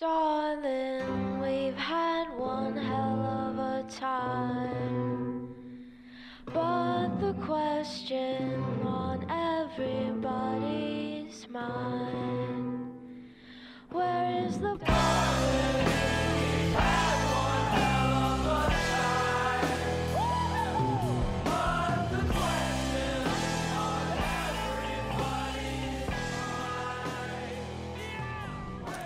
Darling, 0.00 1.38
we've 1.40 1.76
had 1.76 2.36
one 2.36 2.76
hell 2.76 3.20
of 3.46 3.58
a 3.60 3.84
time. 3.88 5.54
But 6.46 7.20
the 7.20 7.32
question 7.34 8.60
on 8.84 9.24
everybody's 9.70 10.28
mind 11.48 12.90
Where 13.90 14.44
is 14.44 14.58
the 14.58 14.76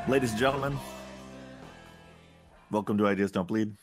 Ladies 0.08 0.30
and 0.30 0.40
gentlemen, 0.40 0.76
welcome 2.70 2.96
to 2.96 3.06
Ideas 3.06 3.30
Don't 3.30 3.46
Bleed. 3.46 3.74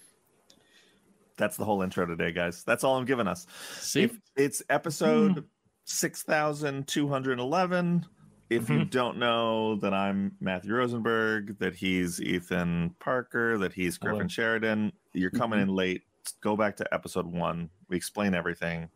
That's 1.38 1.56
the 1.56 1.64
whole 1.64 1.84
intro 1.84 2.08
today, 2.08 2.32
guys. 2.32 2.64
That's 2.64 2.84
all 2.84 2.98
I'm 2.98 3.06
giving 3.06 3.28
us. 3.28 3.46
See, 3.80 4.06
If 4.06 4.18
it's 4.36 4.64
episode 4.68 5.34
hmm. 5.34 5.42
6211. 5.84 8.08
If 8.50 8.70
you 8.70 8.78
mm-hmm. 8.78 8.90
don't 8.90 9.20
know 9.20 9.76
that 9.76 9.94
I'm 9.94 10.32
Matthew 10.40 10.74
Rosenberg, 10.74 11.60
that 11.60 11.76
he's 11.76 12.20
Ethan 12.20 12.96
Parker, 13.00 13.60
that 13.60 13.72
he's 13.72 14.00
Griffin 14.00 14.22
Hello. 14.22 14.28
Sheridan, 14.28 14.94
you're 15.14 15.30
coming 15.30 15.60
mm-hmm. 15.60 15.70
in 15.70 15.76
late. 15.76 16.02
Go 16.42 16.58
back 16.58 16.76
to 16.78 16.92
episode 16.92 17.28
one. 17.28 17.70
We 17.88 17.98
explain 17.98 18.34
everything. 18.34 18.90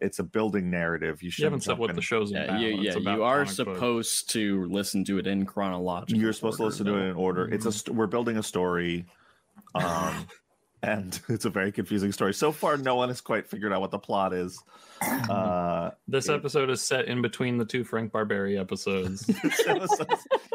It's 0.00 0.18
a 0.18 0.22
building 0.24 0.70
narrative. 0.70 1.22
You 1.22 1.26
You 1.26 1.30
should 1.30 1.44
haven't 1.44 1.62
said 1.62 1.78
what 1.78 1.94
the 1.94 2.02
show's 2.02 2.30
yeah, 2.30 2.44
about. 2.44 2.60
you, 2.60 2.68
yeah, 2.68 2.92
about 2.92 3.16
you 3.16 3.24
are 3.24 3.44
comic 3.44 3.56
book. 3.56 3.76
supposed 3.76 4.30
to 4.30 4.64
listen 4.66 5.04
to 5.06 5.18
it 5.18 5.26
in 5.26 5.46
chronological. 5.46 6.20
You're 6.20 6.32
supposed 6.32 6.58
to 6.58 6.64
order, 6.64 6.70
listen 6.70 6.86
to 6.86 6.96
it 6.96 7.08
in 7.10 7.16
order. 7.16 7.48
It's 7.52 7.66
a 7.66 7.72
st- 7.72 7.96
we're 7.96 8.06
building 8.06 8.36
a 8.36 8.42
story, 8.42 9.06
um, 9.74 10.26
and 10.82 11.18
it's 11.28 11.44
a 11.46 11.50
very 11.50 11.72
confusing 11.72 12.12
story. 12.12 12.34
So 12.34 12.52
far, 12.52 12.76
no 12.76 12.96
one 12.96 13.08
has 13.08 13.20
quite 13.20 13.48
figured 13.48 13.72
out 13.72 13.80
what 13.80 13.90
the 13.90 13.98
plot 13.98 14.32
is. 14.34 14.62
Uh, 15.00 15.90
This 16.08 16.28
episode 16.28 16.70
is 16.70 16.82
set 16.82 17.06
in 17.06 17.22
between 17.22 17.56
the 17.58 17.64
two 17.64 17.84
Frank 17.84 18.12
Barbiere 18.12 18.58
episodes. 18.60 19.20
this 19.26 19.96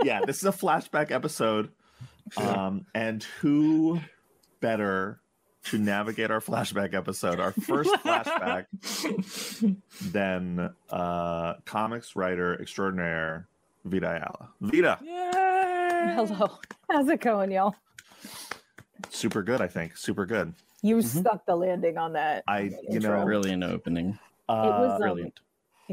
yeah, 0.03 0.21
this 0.25 0.37
is 0.37 0.45
a 0.45 0.51
flashback 0.51 1.11
episode, 1.11 1.69
um, 2.37 2.85
and 2.93 3.23
who 3.39 3.99
better 4.59 5.20
to 5.65 5.77
navigate 5.77 6.31
our 6.31 6.39
flashback 6.39 6.93
episode, 6.93 7.39
our 7.39 7.51
first 7.63 7.91
flashback, 8.03 8.65
then 10.01 10.73
uh, 10.89 11.53
comics 11.65 12.15
writer 12.15 12.59
extraordinaire 12.61 13.47
Vita 13.85 14.07
Ayala. 14.09 14.49
Vita, 14.61 14.99
Hello. 16.15 16.59
How's 16.89 17.07
it 17.09 17.21
going, 17.21 17.51
y'all? 17.51 17.75
super 19.09 19.43
good, 19.43 19.61
I 19.61 19.67
think, 19.67 19.97
super 19.97 20.25
good. 20.25 20.53
You 20.81 21.01
stuck 21.01 21.45
the 21.45 21.55
landing 21.55 21.97
on 21.97 22.13
that. 22.13 22.43
I, 22.47 22.59
you 22.61 22.77
intro. 22.89 23.19
know, 23.19 23.25
Brilliant 23.25 23.63
opening. 23.63 24.17
Uh, 24.49 24.77
was, 24.79 24.91
um, 24.93 25.01
Brilliant. 25.01 25.39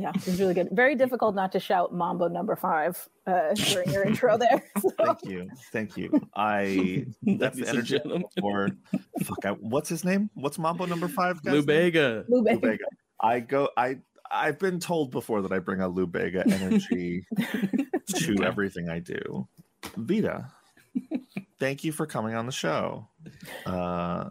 Yeah, 0.00 0.10
it 0.14 0.26
was 0.26 0.38
really 0.40 0.54
good. 0.54 0.68
Very 0.72 0.94
difficult 0.94 1.34
not 1.34 1.50
to 1.52 1.60
shout 1.60 1.92
Mambo 1.92 2.28
number 2.28 2.54
five 2.56 3.08
uh, 3.26 3.54
during 3.54 3.90
your 3.90 4.04
intro 4.06 4.38
there. 4.38 4.62
So, 4.80 4.90
Thank 4.90 5.24
you, 5.24 5.50
thank 5.72 5.96
you. 5.96 6.28
I 6.36 7.06
that's 7.22 7.58
the 7.58 7.68
energy 7.68 7.98
gentlemen. 7.98 8.24
for 8.40 8.68
fuck. 9.22 9.44
I, 9.44 9.50
what's 9.52 9.88
his 9.88 10.04
name? 10.04 10.30
What's 10.34 10.58
Mambo 10.58 10.86
number 10.86 11.08
five? 11.08 11.42
guy's 11.42 11.52
name? 11.52 11.54
Lou 11.54 11.62
Bega. 11.66 12.24
Lou 12.28 12.38
Lou 12.38 12.44
Bega. 12.44 12.60
Bega. 12.60 12.84
I 13.20 13.40
go. 13.40 13.70
I 13.76 13.98
I've 14.30 14.58
been 14.58 14.78
told 14.78 15.10
before 15.10 15.42
that 15.42 15.52
I 15.52 15.58
bring 15.58 15.80
a 15.80 15.88
Lou 15.88 16.06
Bega 16.06 16.44
energy 16.46 17.26
to 18.14 18.42
everything 18.44 18.88
I 18.88 18.98
do. 19.00 19.48
Vita, 19.96 20.50
thank 21.58 21.82
you 21.82 21.92
for 21.92 22.06
coming 22.06 22.34
on 22.34 22.46
the 22.46 22.52
show. 22.52 23.08
Uh, 23.66 24.28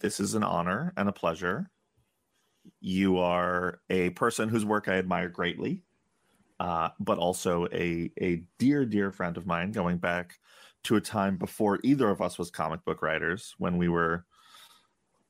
this 0.00 0.20
is 0.20 0.34
an 0.34 0.42
honor 0.44 0.92
and 0.96 1.08
a 1.08 1.12
pleasure. 1.12 1.70
You 2.80 3.18
are 3.18 3.80
a 3.90 4.10
person 4.10 4.48
whose 4.48 4.64
work 4.64 4.88
I 4.88 4.94
admire 4.94 5.28
greatly, 5.28 5.82
uh, 6.60 6.90
but 7.00 7.18
also 7.18 7.66
a 7.72 8.10
a 8.20 8.42
dear 8.58 8.84
dear 8.84 9.10
friend 9.10 9.36
of 9.36 9.46
mine. 9.46 9.72
Going 9.72 9.98
back 9.98 10.38
to 10.84 10.96
a 10.96 11.00
time 11.00 11.36
before 11.36 11.80
either 11.82 12.08
of 12.08 12.20
us 12.22 12.38
was 12.38 12.50
comic 12.50 12.84
book 12.84 13.02
writers, 13.02 13.54
when 13.58 13.78
we 13.78 13.88
were 13.88 14.24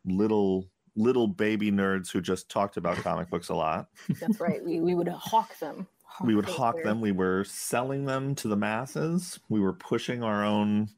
little 0.04 0.68
little 0.96 1.28
baby 1.28 1.70
nerds 1.70 2.10
who 2.10 2.20
just 2.20 2.48
talked 2.50 2.76
about 2.76 2.96
comic 3.04 3.30
books 3.30 3.48
a 3.48 3.54
lot. 3.54 3.88
That's 4.20 4.40
right. 4.40 4.64
We, 4.64 4.80
we 4.80 4.94
would 4.94 5.08
hawk 5.08 5.58
them. 5.58 5.86
We 6.24 6.34
would 6.34 6.48
hawk 6.48 6.74
weird- 6.74 6.86
them. 6.86 7.00
We 7.00 7.12
were 7.12 7.44
selling 7.44 8.04
them 8.04 8.34
to 8.36 8.48
the 8.48 8.56
masses. 8.56 9.38
We 9.48 9.60
were 9.60 9.72
pushing 9.74 10.22
our 10.22 10.44
own 10.44 10.88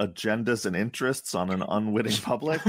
agendas 0.00 0.64
and 0.66 0.74
interests 0.74 1.34
on 1.34 1.50
an 1.50 1.62
unwitting 1.68 2.16
public. 2.22 2.60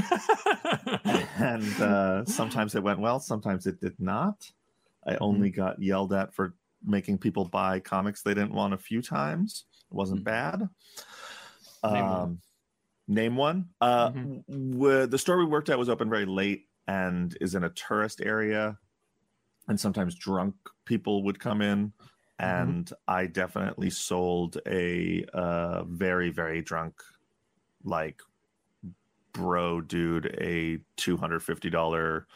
and 1.38 1.81
uh, 1.81 2.25
sometimes 2.25 2.75
it 2.75 2.84
went 2.84 3.00
well, 3.00 3.19
sometimes 3.19 3.66
it 3.68 3.80
did 3.80 3.96
not. 4.00 4.52
I 5.08 5.16
only 5.22 5.50
got 5.50 5.81
yelled 5.81 6.14
at 6.14 6.34
for 6.34 6.53
making 6.84 7.18
people 7.20 7.46
buy 7.46 7.80
comics 7.80 8.22
they 8.22 8.34
didn't 8.34 8.53
want 8.53 8.74
a 8.74 8.78
few 8.78 9.02
times. 9.02 9.66
It 9.90 9.96
wasn't 9.96 10.22
Mhm. 10.22 10.25
bad. 10.25 10.70
Name 11.84 12.08
one. 12.09 12.22
Um, 12.22 12.41
name 13.08 13.36
one. 13.36 13.70
Uh, 13.81 14.09
Mhm. 14.12 14.72
w- 14.74 15.08
the 15.08 15.18
store 15.18 15.38
we 15.38 15.46
worked 15.46 15.70
at 15.70 15.80
was 15.80 15.90
open 15.90 16.09
very 16.09 16.25
late 16.25 16.68
and 16.88 17.36
is 17.41 17.56
in 17.56 17.64
a 17.64 17.70
tourist 17.70 18.22
area, 18.22 18.78
and 19.68 19.80
sometimes 19.80 20.16
drunk 20.16 20.56
people 20.86 21.24
would 21.24 21.40
come 21.40 21.62
in. 21.62 21.94
And 22.40 22.91
I 23.08 23.28
definitely 23.28 23.91
sold 23.91 24.58
a 24.68 25.24
uh, 25.34 25.84
very 25.84 26.31
very 26.31 26.62
drunk, 26.62 26.96
like 27.84 28.22
bro 29.34 29.80
dude 29.80 30.25
a 30.42 30.78
two 30.97 31.16
hundred 31.16 31.42
fifty 31.42 31.69
dollar 31.69 32.28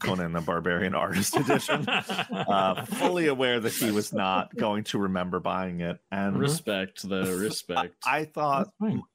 Conan 0.00 0.32
the 0.32 0.40
Barbarian 0.40 0.94
artist 0.94 1.36
edition. 1.36 1.88
Uh, 1.88 2.84
fully 2.84 3.26
aware 3.28 3.58
that 3.60 3.72
he 3.72 3.90
was 3.90 4.12
not 4.12 4.54
going 4.56 4.84
to 4.84 4.98
remember 4.98 5.40
buying 5.40 5.80
it, 5.80 5.98
and 6.12 6.38
Respect, 6.38 7.08
the 7.08 7.34
Respect. 7.36 7.94
I 8.04 8.24
thought 8.24 8.68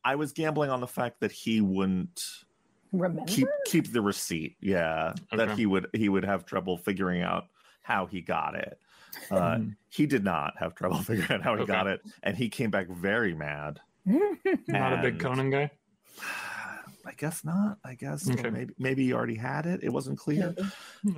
I 0.03 0.16
was 0.16 0.34
gambling 0.34 0.70
on 0.72 0.81
the 0.81 0.88
fact 0.88 1.20
that 1.22 1.31
he 1.31 1.62
wouldn't 1.62 2.22
Remember? 2.91 3.24
keep 3.31 3.47
keep 3.66 3.91
the 3.94 4.02
receipt. 4.02 4.58
Yeah, 4.59 5.14
that 5.31 5.52
he 5.52 5.66
would 5.66 5.88
he 5.94 6.09
would 6.09 6.25
have 6.25 6.46
trouble 6.46 6.78
figuring 6.78 7.22
out 7.22 7.46
how 7.81 8.06
he 8.08 8.22
got 8.22 8.56
it. 8.56 8.80
Uh, 9.30 9.36
Mhm. 9.56 9.75
he 9.90 10.06
did 10.06 10.24
not 10.24 10.53
have 10.58 10.74
trouble 10.75 10.97
figuring 11.03 11.31
out 11.31 11.41
how 11.44 11.56
he 11.56 11.62
Okay. 11.62 11.72
got 11.72 11.88
it, 11.88 12.02
and 12.24 12.36
he 12.36 12.50
came 12.50 12.72
back 12.72 12.88
very 12.90 13.34
mad. 13.34 13.80
Not 14.06 14.94
a 14.94 15.01
big 15.01 15.19
Conan 15.19 15.50
guy. 15.50 15.72
I 17.03 17.13
guess 17.13 17.44
not. 17.44 17.79
I 17.84 17.95
guess 17.95 18.29
or 18.29 18.34
Okay. 18.34 18.51
maybe 18.51 18.73
maybe 18.78 19.03
he 19.06 19.13
already 19.13 19.34
had 19.35 19.66
it. 19.66 19.79
It 19.84 19.89
wasn't 19.89 20.19
clear. 20.19 20.53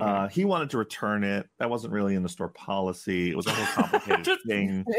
Uh, 0.00 0.28
he 0.28 0.46
wanted 0.46 0.70
to 0.70 0.78
return 0.78 1.22
it. 1.24 1.46
That 1.58 1.68
wasn't 1.68 1.92
really 1.92 2.14
in 2.14 2.22
the 2.22 2.28
store 2.30 2.48
policy. 2.48 3.30
It 3.30 3.36
was 3.36 3.46
a 3.46 3.50
whole 3.50 3.84
complicated 3.84 4.38
thing. 4.46 4.84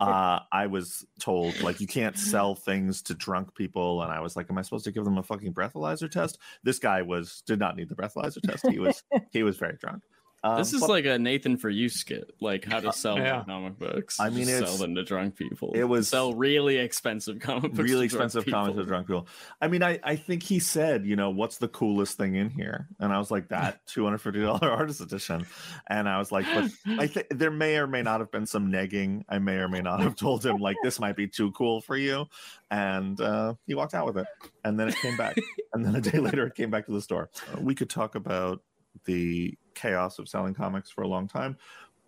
Uh, 0.00 0.40
I 0.50 0.66
was 0.68 1.04
told 1.20 1.60
like 1.60 1.80
you 1.80 1.86
can't 1.86 2.16
sell 2.18 2.54
things 2.54 3.02
to 3.02 3.14
drunk 3.14 3.54
people, 3.54 4.02
and 4.02 4.10
I 4.10 4.20
was 4.20 4.34
like, 4.34 4.46
"Am 4.50 4.56
I 4.58 4.62
supposed 4.62 4.84
to 4.86 4.90
give 4.90 5.04
them 5.04 5.18
a 5.18 5.22
fucking 5.22 5.52
breathalyzer 5.52 6.10
test?" 6.10 6.38
This 6.64 6.78
guy 6.78 7.02
was 7.02 7.42
did 7.46 7.58
not 7.60 7.76
need 7.76 7.88
the 7.90 7.94
breathalyzer 7.94 8.40
test. 8.40 8.66
He 8.68 8.78
was 8.78 9.02
he 9.32 9.42
was 9.42 9.58
very 9.58 9.76
drunk. 9.76 10.02
Um, 10.44 10.58
this 10.58 10.72
is 10.72 10.80
but 10.80 10.90
like 10.90 11.04
a 11.04 11.18
Nathan 11.20 11.56
for 11.56 11.70
you 11.70 11.88
skit, 11.88 12.32
like 12.40 12.64
how 12.64 12.80
to 12.80 12.92
sell 12.92 13.16
Yeah. 13.16 13.44
comic 13.44 13.78
books. 13.78 14.18
I 14.18 14.28
mean, 14.28 14.46
sell 14.46 14.76
them 14.76 14.96
to 14.96 15.04
drunk 15.04 15.36
people. 15.36 15.70
it 15.74 15.84
was- 15.84 16.08
sell 16.08 16.34
really 16.34 16.78
expensive 16.78 17.38
comic 17.38 17.72
books. 17.74 17.78
really 17.78 18.08
to 18.08 18.16
drunk 18.16 18.26
expensive 18.26 18.52
comics 18.52 18.70
people. 18.72 18.82
to 18.84 18.88
drunk 18.88 19.06
people. 19.06 19.28
I 19.60 19.68
mean, 19.68 19.84
I, 19.84 20.00
I 20.02 20.16
think 20.16 20.42
he 20.42 20.58
said, 20.58 21.06
you 21.06 21.14
know, 21.14 21.30
what's 21.30 21.58
the 21.58 21.68
coolest 21.68 22.16
thing 22.16 22.34
in 22.34 22.50
here? 22.50 22.88
And 22.98 23.12
I 23.12 23.18
was 23.18 23.30
like, 23.30 23.48
that 23.50 23.80
two 23.86 24.02
hundred 24.02 24.18
fifty 24.18 24.40
dollar 24.40 24.68
artist 24.70 25.00
edition. 25.00 25.46
And 25.86 26.08
I 26.08 26.18
was 26.18 26.32
like, 26.32 26.46
but 26.52 26.70
I 26.98 27.06
think 27.06 27.28
there 27.30 27.52
may 27.52 27.76
or 27.76 27.86
may 27.86 28.02
not 28.02 28.18
have 28.18 28.32
been 28.32 28.46
some 28.46 28.70
negging. 28.72 29.22
I 29.28 29.38
may 29.38 29.58
or 29.58 29.68
may 29.68 29.80
not 29.80 30.00
have 30.00 30.16
told 30.16 30.44
him 30.44 30.56
like 30.56 30.76
this 30.82 30.98
might 30.98 31.14
be 31.14 31.28
too 31.28 31.52
cool 31.52 31.80
for 31.80 31.96
you. 31.96 32.26
And 32.68 33.20
uh, 33.20 33.54
he 33.66 33.74
walked 33.74 33.94
out 33.94 34.06
with 34.06 34.18
it. 34.18 34.26
And 34.64 34.80
then 34.80 34.88
it 34.88 34.96
came 34.96 35.16
back. 35.16 35.36
and 35.72 35.84
then 35.84 35.94
a 35.94 36.00
day 36.00 36.18
later, 36.18 36.46
it 36.48 36.56
came 36.56 36.70
back 36.70 36.86
to 36.86 36.92
the 36.92 37.00
store. 37.00 37.30
Uh, 37.52 37.60
we 37.60 37.74
could 37.76 37.90
talk 37.90 38.14
about 38.16 38.62
the 39.04 39.56
chaos 39.82 40.18
of 40.18 40.28
selling 40.28 40.54
comics 40.54 40.90
for 40.90 41.02
a 41.02 41.08
long 41.08 41.26
time. 41.28 41.56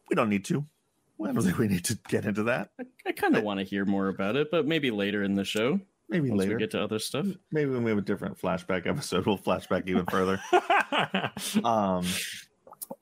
We 0.09 0.17
don't 0.17 0.29
need 0.29 0.45
to. 0.47 0.65
I 1.23 1.33
don't 1.33 1.43
think 1.43 1.59
we 1.59 1.69
need 1.69 1.85
to 1.87 1.99
get 2.09 2.25
into 2.25 2.45
that. 2.45 2.71
I, 2.81 2.85
I 3.07 3.13
kind 3.13 3.37
of 3.37 3.43
want 3.45 3.59
to 3.61 3.65
hear 3.65 3.85
more 3.85 4.09
about 4.09 4.37
it, 4.37 4.51
but 4.51 4.67
maybe 4.67 4.91
later 4.91 5.23
in 5.23 5.35
the 5.35 5.45
show, 5.45 5.81
Maybe 6.09 6.29
once 6.29 6.41
later. 6.41 6.55
we 6.55 6.59
get 6.59 6.71
to 6.73 6.83
other 6.83 6.99
stuff. 6.99 7.27
Maybe 7.53 7.71
when 7.71 7.83
we 7.85 7.91
have 7.91 7.99
a 7.99 8.03
different 8.03 8.39
flashback 8.41 8.87
episode, 8.87 9.25
we'll 9.27 9.39
flashback 9.39 9.89
even 9.89 10.07
further. 10.07 10.41
Um, 11.65 12.05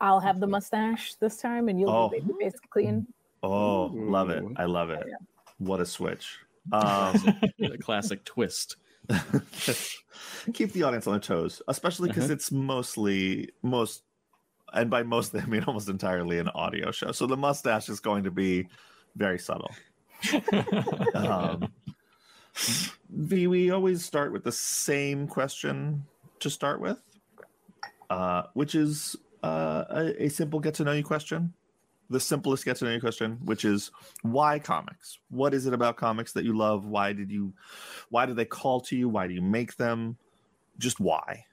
I'll 0.01 0.21
have 0.21 0.41
the 0.41 0.47
mustache 0.47 1.15
this 1.17 1.37
time, 1.39 1.69
and 1.69 1.79
you'll 1.81 1.91
Oh. 1.91 2.09
be 2.09 2.21
baby 2.21 2.33
face 2.41 2.53
clean. 2.71 3.07
oh, 3.43 3.87
love 3.93 4.31
it! 4.31 4.43
I 4.57 4.65
love 4.67 4.91
it. 4.91 5.05
Yeah. 5.07 5.15
What 5.59 5.81
a 5.81 5.87
switch! 5.87 6.39
Um, 6.73 7.17
a 7.61 7.77
classic 7.79 8.25
twist. 8.25 8.77
keep 10.55 10.73
the 10.73 10.85
audience 10.85 11.07
on 11.09 11.15
their 11.15 11.21
toes, 11.21 11.61
especially 11.69 12.09
because 12.09 12.25
Uh-huh. 12.25 12.35
it's 12.35 12.53
mostly 12.53 13.51
most, 13.63 14.03
and 14.73 14.91
by 14.91 15.03
most 15.03 15.35
I 15.35 15.45
mean 15.47 15.65
almost 15.65 15.89
entirely 15.89 16.39
an 16.39 16.49
audio 16.49 16.91
show. 16.91 17.13
So 17.13 17.27
the 17.27 17.37
mustache 17.37 17.89
is 17.89 18.01
going 18.01 18.25
to 18.25 18.31
be 18.31 18.69
very 19.17 19.39
subtle. 19.39 19.73
Um, 21.15 21.73
V, 23.11 23.47
we 23.47 23.71
always 23.71 24.05
start 24.05 24.33
with 24.33 24.45
the 24.45 24.53
same 24.53 25.27
question 25.27 26.05
to 26.41 26.51
start 26.51 26.81
with, 26.81 26.99
uh, 28.11 28.45
which 28.55 28.75
is 28.75 29.17
uh, 29.43 29.85
a, 29.89 30.25
a 30.25 30.29
simple 30.29 30.61
get 30.61 30.75
to 30.75 30.85
know 30.85 30.93
you 30.93 31.05
question. 31.05 31.53
The 32.11 32.21
simplest 32.21 32.65
get 32.65 32.77
to 32.77 32.85
know 32.85 32.93
you 32.93 33.01
question, 33.01 33.39
which 33.45 33.65
is 33.65 33.91
why 34.21 34.59
comics? 34.59 35.19
What 35.31 35.55
is 35.55 35.67
it 35.67 35.73
about 35.73 35.97
comics 35.97 36.33
that 36.33 36.45
you 36.45 36.57
love? 36.57 36.85
Why 36.85 37.13
did 37.15 37.31
you, 37.31 37.55
why 38.11 38.27
do 38.27 38.35
they 38.35 38.45
call 38.45 38.81
to 38.83 38.97
you? 38.97 39.09
Why 39.09 39.27
do 39.27 39.35
you 39.35 39.41
make 39.41 39.77
them? 39.77 40.19
Just 40.79 41.01
why? 41.01 41.47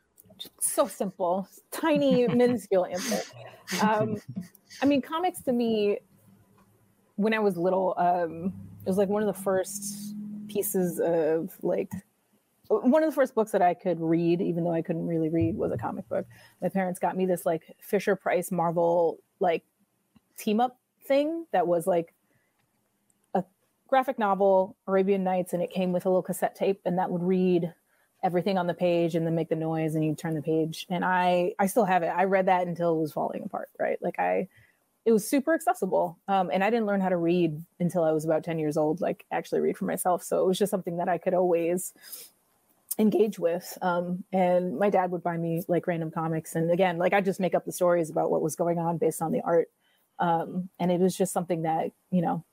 So 0.60 0.88
simple, 0.88 1.48
tiny, 1.72 2.28
minuscule 2.28 2.86
answer. 2.86 3.22
Um, 3.82 4.18
I 4.82 4.86
mean, 4.86 5.02
comics 5.02 5.42
to 5.44 5.54
me, 5.54 6.00
when 7.16 7.34
I 7.34 7.40
was 7.40 7.58
little, 7.58 7.94
um, 7.98 8.54
it 8.86 8.88
was 8.88 8.98
like 8.98 9.10
one 9.10 9.22
of 9.22 9.28
the 9.28 9.42
first 9.42 10.16
pieces 10.48 11.00
of 11.00 11.52
like 11.62 11.92
one 12.70 13.04
of 13.04 13.10
the 13.10 13.16
first 13.16 13.34
books 13.34 13.52
that 13.52 13.62
I 13.62 13.74
could 13.74 14.00
read, 14.00 14.42
even 14.42 14.64
though 14.64 14.74
I 14.74 14.82
couldn't 14.82 15.08
really 15.08 15.30
read, 15.30 15.58
was 15.58 15.72
a 15.72 15.78
comic 15.78 16.08
book. 16.08 16.26
My 16.62 16.70
parents 16.70 17.00
got 17.00 17.18
me 17.18 17.26
this 17.26 17.46
like 17.46 17.76
Fisher 17.82 18.16
Price 18.16 18.52
Marvel 18.52 19.18
like 19.40 19.64
team 20.38 20.60
up 20.60 20.80
thing 21.06 21.46
that 21.52 21.66
was 21.68 21.88
like 21.88 22.14
a 23.34 23.44
graphic 23.88 24.20
novel, 24.20 24.76
Arabian 24.88 25.24
Nights, 25.24 25.54
and 25.54 25.64
it 25.64 25.72
came 25.72 25.92
with 25.92 26.06
a 26.06 26.10
little 26.10 26.22
cassette 26.22 26.56
tape, 26.56 26.80
and 26.86 26.98
that 27.00 27.10
would 27.10 27.24
read 27.24 27.74
everything 28.24 28.58
on 28.58 28.68
the 28.68 28.74
page 28.74 29.16
and 29.16 29.26
then 29.26 29.36
make 29.36 29.50
the 29.50 29.56
noise 29.56 29.96
and 29.96 30.04
you 30.04 30.14
turn 30.14 30.36
the 30.36 30.42
page. 30.42 30.86
And 30.90 31.06
i 31.06 31.54
i 31.60 31.68
still 31.68 31.86
have 31.86 32.04
it. 32.04 32.08
I 32.08 32.26
read 32.26 32.48
that 32.48 32.68
until 32.68 32.96
it 32.96 33.02
was 33.02 33.14
falling 33.14 33.44
apart 33.44 33.70
right? 33.80 34.02
Like 34.02 34.20
i 34.20 34.48
it 35.06 35.12
was 35.12 35.28
super 35.28 35.54
accessible. 35.54 36.18
Um, 36.28 36.50
and 36.52 36.64
i 36.64 36.70
didn't 36.70 36.86
learn 36.86 37.02
how 37.02 37.10
to 37.10 37.18
read 37.18 37.62
until 37.80 38.04
i 38.04 38.12
was 38.12 38.26
about 38.26 38.44
10 38.44 38.60
years 38.60 38.78
old 38.78 39.02
like 39.02 39.26
actually 39.32 39.62
read 39.62 39.78
for 39.78 39.86
myself. 39.86 40.24
So 40.24 40.42
it 40.42 40.48
was 40.48 40.58
just 40.58 40.72
something 40.72 40.98
that 40.98 41.10
i 41.10 41.18
could 41.18 41.34
always 41.34 41.94
engage 42.98 43.40
with. 43.40 43.78
Um, 43.82 44.26
and 44.34 44.78
my 44.78 44.90
dad 44.90 45.12
would 45.12 45.24
buy 45.24 45.38
me 45.38 45.64
like 45.70 45.88
random 45.88 46.12
comics. 46.12 46.56
And 46.56 46.70
again 46.72 46.98
like 46.98 47.14
i 47.14 47.22
just 47.22 47.40
make 47.40 47.56
up 47.56 47.66
the 47.66 47.72
stories 47.72 48.10
about 48.10 48.32
what 48.32 48.42
was 48.42 48.56
going 48.56 48.80
on 48.80 48.98
based 48.98 49.22
on 49.22 49.32
the 49.32 49.42
art. 49.42 49.70
Um, 50.20 50.70
and 50.80 50.92
it 50.92 51.00
was 51.00 51.16
just 51.16 51.32
something 51.32 51.62
that 51.62 51.92
you 52.12 52.22
know 52.22 52.44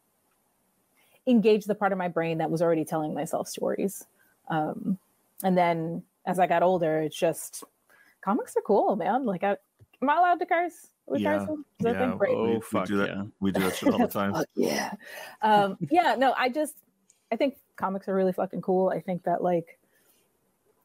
engaged 1.27 1.67
the 1.67 1.75
part 1.75 1.93
of 1.93 1.99
my 1.99 2.09
brain 2.09 2.39
that 2.39 2.51
was 2.51 2.63
already 2.63 2.85
telling 2.85 3.13
myself 3.13 3.49
stories. 3.49 4.07
Um, 4.49 4.99
and 5.43 5.57
then 5.57 6.03
as 6.27 6.39
I 6.39 6.47
got 6.47 6.63
older, 6.63 7.01
it's 7.01 7.17
just 7.17 7.65
comics 8.23 8.57
are 8.57 8.63
cool, 8.63 8.97
man. 8.97 9.25
Like, 9.25 9.45
I, 9.45 9.57
am 10.03 10.11
I 10.11 10.17
allowed 10.17 10.41
to 10.41 10.47
curse? 10.47 10.89
With 11.07 11.21
Yeah, 11.21 11.39
cursing? 11.39 11.65
Is 11.81 11.87
yeah. 11.87 12.15
great? 12.19 12.35
Oh 12.35 12.55
we 12.55 12.61
fuck 12.61 12.87
do 12.87 12.97
that. 12.97 13.09
yeah! 13.11 13.25
We 13.39 13.53
do 13.53 13.61
that 13.61 13.77
shit 13.77 13.93
all 13.93 13.99
the 13.99 14.07
time. 14.13 14.35
Fuck 14.35 14.47
yeah. 14.57 14.93
Um, 15.41 15.77
yeah, 15.91 16.17
no, 16.19 16.35
I 16.37 16.49
just, 16.49 16.75
I 17.31 17.37
think 17.37 17.57
comics 17.77 18.09
are 18.09 18.15
really 18.15 18.33
fucking 18.33 18.61
cool. 18.63 18.89
I 18.89 19.01
think 19.01 19.23
that 19.25 19.43
like, 19.43 19.79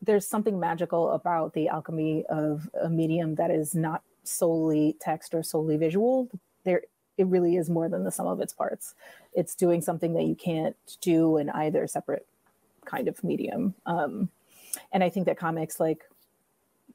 there's 0.04 0.28
something 0.28 0.60
magical 0.60 1.12
about 1.12 1.54
the 1.54 1.68
alchemy 1.70 2.26
of 2.30 2.70
a 2.82 2.90
medium 2.90 3.36
that 3.36 3.52
is 3.52 3.74
not 3.76 4.04
solely 4.24 4.96
text 5.00 5.34
or 5.34 5.42
solely 5.44 5.78
visual. 5.78 6.30
There, 6.64 6.84
it 7.18 7.28
really 7.28 7.56
is 7.56 7.70
more 7.70 7.90
than 7.90 8.04
the 8.04 8.12
sum 8.12 8.28
of 8.28 8.40
its 8.42 8.54
parts. 8.54 8.96
It's 9.34 9.56
doing 9.56 9.82
something 9.82 10.14
that 10.14 10.24
you 10.24 10.36
can't 10.36 10.76
do 11.02 11.38
in 11.38 11.50
either 11.52 11.86
separate 11.88 12.26
kind 12.86 13.08
of 13.08 13.24
medium. 13.24 13.74
Um, 13.86 14.30
and 14.92 15.04
I 15.04 15.10
think 15.10 15.26
that 15.26 15.38
comics, 15.38 15.80
like, 15.80 16.04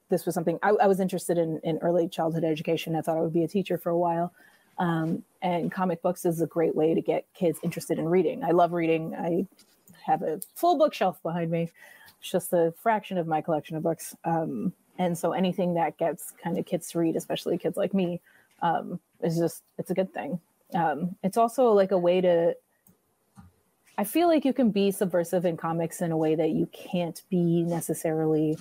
this 0.09 0.25
was 0.25 0.35
something 0.35 0.59
I, 0.63 0.71
I 0.71 0.87
was 0.87 1.01
interested 1.01 1.37
in 1.37 1.61
in 1.65 1.79
early 1.79 2.09
childhood 2.09 2.45
education. 2.45 2.95
I 2.95 3.01
thought 3.01 3.19
I 3.19 3.21
would 3.21 3.33
be 3.33 3.45
a 3.45 3.49
teacher 3.49 3.77
for 3.77 3.91
a 3.91 3.99
while. 3.99 4.33
Um, 4.79 5.25
and 5.43 5.73
comic 5.73 6.03
books 6.03 6.25
is 6.25 6.41
a 6.43 6.47
great 6.47 6.77
way 6.77 6.95
to 6.95 7.01
get 7.01 7.25
kids 7.35 7.59
interested 7.63 7.99
in 7.99 8.09
reading. 8.09 8.45
I 8.45 8.51
love 8.51 8.73
reading. 8.73 9.15
I 9.15 9.47
have 10.05 10.23
a 10.23 10.41
full 10.55 10.77
bookshelf 10.79 11.23
behind 11.23 11.51
me. 11.51 11.71
It's 12.21 12.31
just 12.31 12.53
a 12.53 12.73
fraction 12.83 13.19
of 13.19 13.27
my 13.27 13.41
collection 13.41 13.77
of 13.77 13.83
books. 13.83 14.15
Um, 14.25 14.73
and 14.99 15.17
so 15.17 15.33
anything 15.33 15.75
that 15.75 15.97
gets 15.99 16.33
kind 16.43 16.59
of 16.59 16.67
kids 16.67 16.91
to 16.91 16.99
read, 16.99 17.17
especially 17.17 17.59
kids 17.59 17.77
like 17.77 17.95
me, 17.95 18.21
um, 18.63 19.01
is 19.23 19.39
just 19.39 19.63
it's 19.79 19.91
a 19.91 19.95
good 19.95 20.13
thing. 20.13 20.39
Um, 20.75 21.17
it's 21.23 21.37
also 21.37 21.73
like 21.73 21.91
a 21.91 21.99
way 21.99 22.21
to. 22.21 22.55
I 23.99 24.05
feel 24.05 24.29
like 24.29 24.45
you 24.45 24.53
can 24.53 24.71
be 24.71 24.91
subversive 24.91 25.45
in 25.45 25.57
comics 25.57 26.03
in 26.03 26.13
a 26.13 26.17
way 26.17 26.35
that 26.35 26.51
you 26.51 26.67
can't 26.73 27.21
be 27.31 27.63
necessarily 27.63 28.59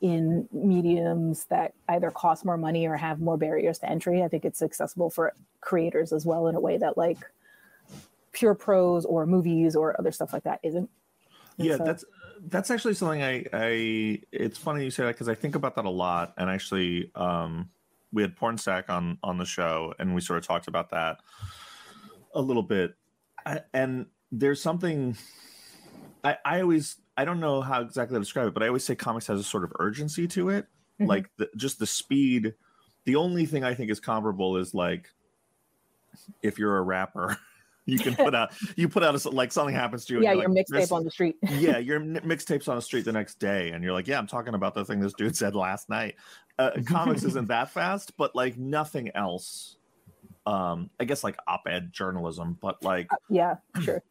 in 0.00 0.48
mediums 0.52 1.44
that 1.44 1.74
either 1.88 2.10
cost 2.10 2.44
more 2.44 2.56
money 2.56 2.86
or 2.86 2.96
have 2.96 3.20
more 3.20 3.36
barriers 3.36 3.78
to 3.78 3.88
entry. 3.88 4.22
I 4.22 4.28
think 4.28 4.44
it's 4.44 4.60
accessible 4.60 5.10
for 5.10 5.34
creators 5.60 6.12
as 6.12 6.26
well 6.26 6.48
in 6.48 6.56
a 6.56 6.60
way 6.60 6.76
that 6.78 6.98
like 6.98 7.18
pure 8.32 8.54
prose 8.54 9.04
or 9.04 9.26
movies 9.26 9.76
or 9.76 9.98
other 10.00 10.10
stuff 10.10 10.32
like 10.32 10.42
that 10.42 10.58
isn't. 10.64 10.90
And 11.58 11.68
yeah 11.68 11.76
so- 11.76 11.84
that's 11.84 12.04
that's 12.48 12.70
actually 12.70 12.94
something 12.94 13.22
i 13.22 13.44
i 13.52 14.20
it's 14.32 14.58
funny 14.58 14.82
you 14.84 14.90
say 14.90 15.04
that 15.04 15.12
because 15.12 15.28
i 15.28 15.34
think 15.34 15.54
about 15.54 15.76
that 15.76 15.84
a 15.84 15.90
lot 15.90 16.34
and 16.36 16.50
actually 16.50 17.10
um 17.14 17.70
we 18.12 18.22
had 18.22 18.34
porn 18.34 18.58
stack 18.58 18.90
on 18.90 19.18
on 19.22 19.38
the 19.38 19.44
show 19.44 19.94
and 19.98 20.12
we 20.14 20.20
sort 20.20 20.38
of 20.38 20.46
talked 20.46 20.66
about 20.66 20.90
that 20.90 21.18
a 22.34 22.40
little 22.40 22.62
bit 22.62 22.96
I, 23.46 23.60
and 23.72 24.06
there's 24.32 24.60
something 24.60 25.16
i 26.24 26.36
i 26.44 26.60
always 26.60 26.96
i 27.16 27.24
don't 27.24 27.38
know 27.38 27.60
how 27.60 27.82
exactly 27.82 28.16
to 28.16 28.20
describe 28.20 28.48
it 28.48 28.54
but 28.54 28.62
i 28.62 28.66
always 28.66 28.84
say 28.84 28.94
comics 28.94 29.26
has 29.26 29.38
a 29.38 29.44
sort 29.44 29.62
of 29.62 29.72
urgency 29.78 30.26
to 30.26 30.48
it 30.48 30.66
Mhm. 31.00 31.08
like 31.08 31.30
the, 31.38 31.48
just 31.56 31.78
the 31.78 31.86
speed 31.86 32.54
the 33.04 33.16
only 33.16 33.46
thing 33.46 33.64
i 33.64 33.74
think 33.74 33.90
is 33.90 34.00
comparable 34.00 34.56
is 34.56 34.74
like 34.74 35.08
if 36.42 36.58
you're 36.58 36.76
a 36.76 36.82
rapper 36.82 37.38
you 37.86 37.98
can 37.98 38.14
put 38.14 38.34
out 38.34 38.52
you 38.76 38.88
put 38.88 39.02
out 39.02 39.24
a, 39.24 39.30
like 39.30 39.50
something 39.52 39.74
happens 39.74 40.04
to 40.04 40.14
you 40.14 40.22
yeah, 40.22 40.32
your 40.32 40.48
like, 40.48 40.66
mixtape 40.66 40.92
on 40.92 41.04
the 41.04 41.10
street. 41.10 41.36
yeah, 41.58 41.78
your 41.78 41.98
mixtapes 42.00 42.68
on 42.68 42.76
the 42.76 42.82
street 42.82 43.04
the 43.04 43.12
next 43.12 43.40
day, 43.40 43.70
and 43.70 43.82
you're 43.82 43.92
like, 43.92 44.06
yeah, 44.06 44.18
I'm 44.18 44.28
talking 44.28 44.54
about 44.54 44.74
the 44.74 44.84
thing 44.84 45.00
this 45.00 45.14
dude 45.14 45.36
said 45.36 45.56
last 45.56 45.88
night. 45.88 46.14
Uh, 46.58 46.70
comics 46.86 47.24
isn't 47.24 47.48
that 47.48 47.70
fast, 47.70 48.16
but 48.16 48.36
like 48.36 48.56
nothing 48.56 49.10
else. 49.16 49.78
Um, 50.46 50.90
I 51.00 51.04
guess 51.04 51.24
like 51.24 51.36
op-ed 51.48 51.92
journalism, 51.92 52.56
but 52.60 52.84
like, 52.84 53.08
yeah, 53.28 53.56
sure. 53.80 54.02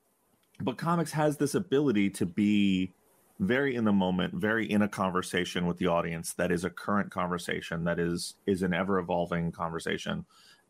But 0.64 0.78
comics 0.78 1.12
has 1.12 1.38
this 1.38 1.56
ability 1.56 2.10
to 2.12 2.26
be 2.26 2.94
very 3.40 3.76
in 3.76 3.86
the 3.86 3.92
moment, 3.92 4.36
very 4.36 4.70
in 4.70 4.84
a 4.84 4.88
conversation 4.88 5.66
with 5.66 5.78
the 5.78 5.88
audience 5.88 6.34
that 6.34 6.52
is 6.52 6.64
a 6.64 6.70
current 6.70 7.10
conversation 7.12 7.84
that 7.86 8.00
is 8.00 8.36
is 8.46 8.62
an 8.62 8.74
ever 8.74 9.00
evolving 9.00 9.52
conversation, 9.52 10.26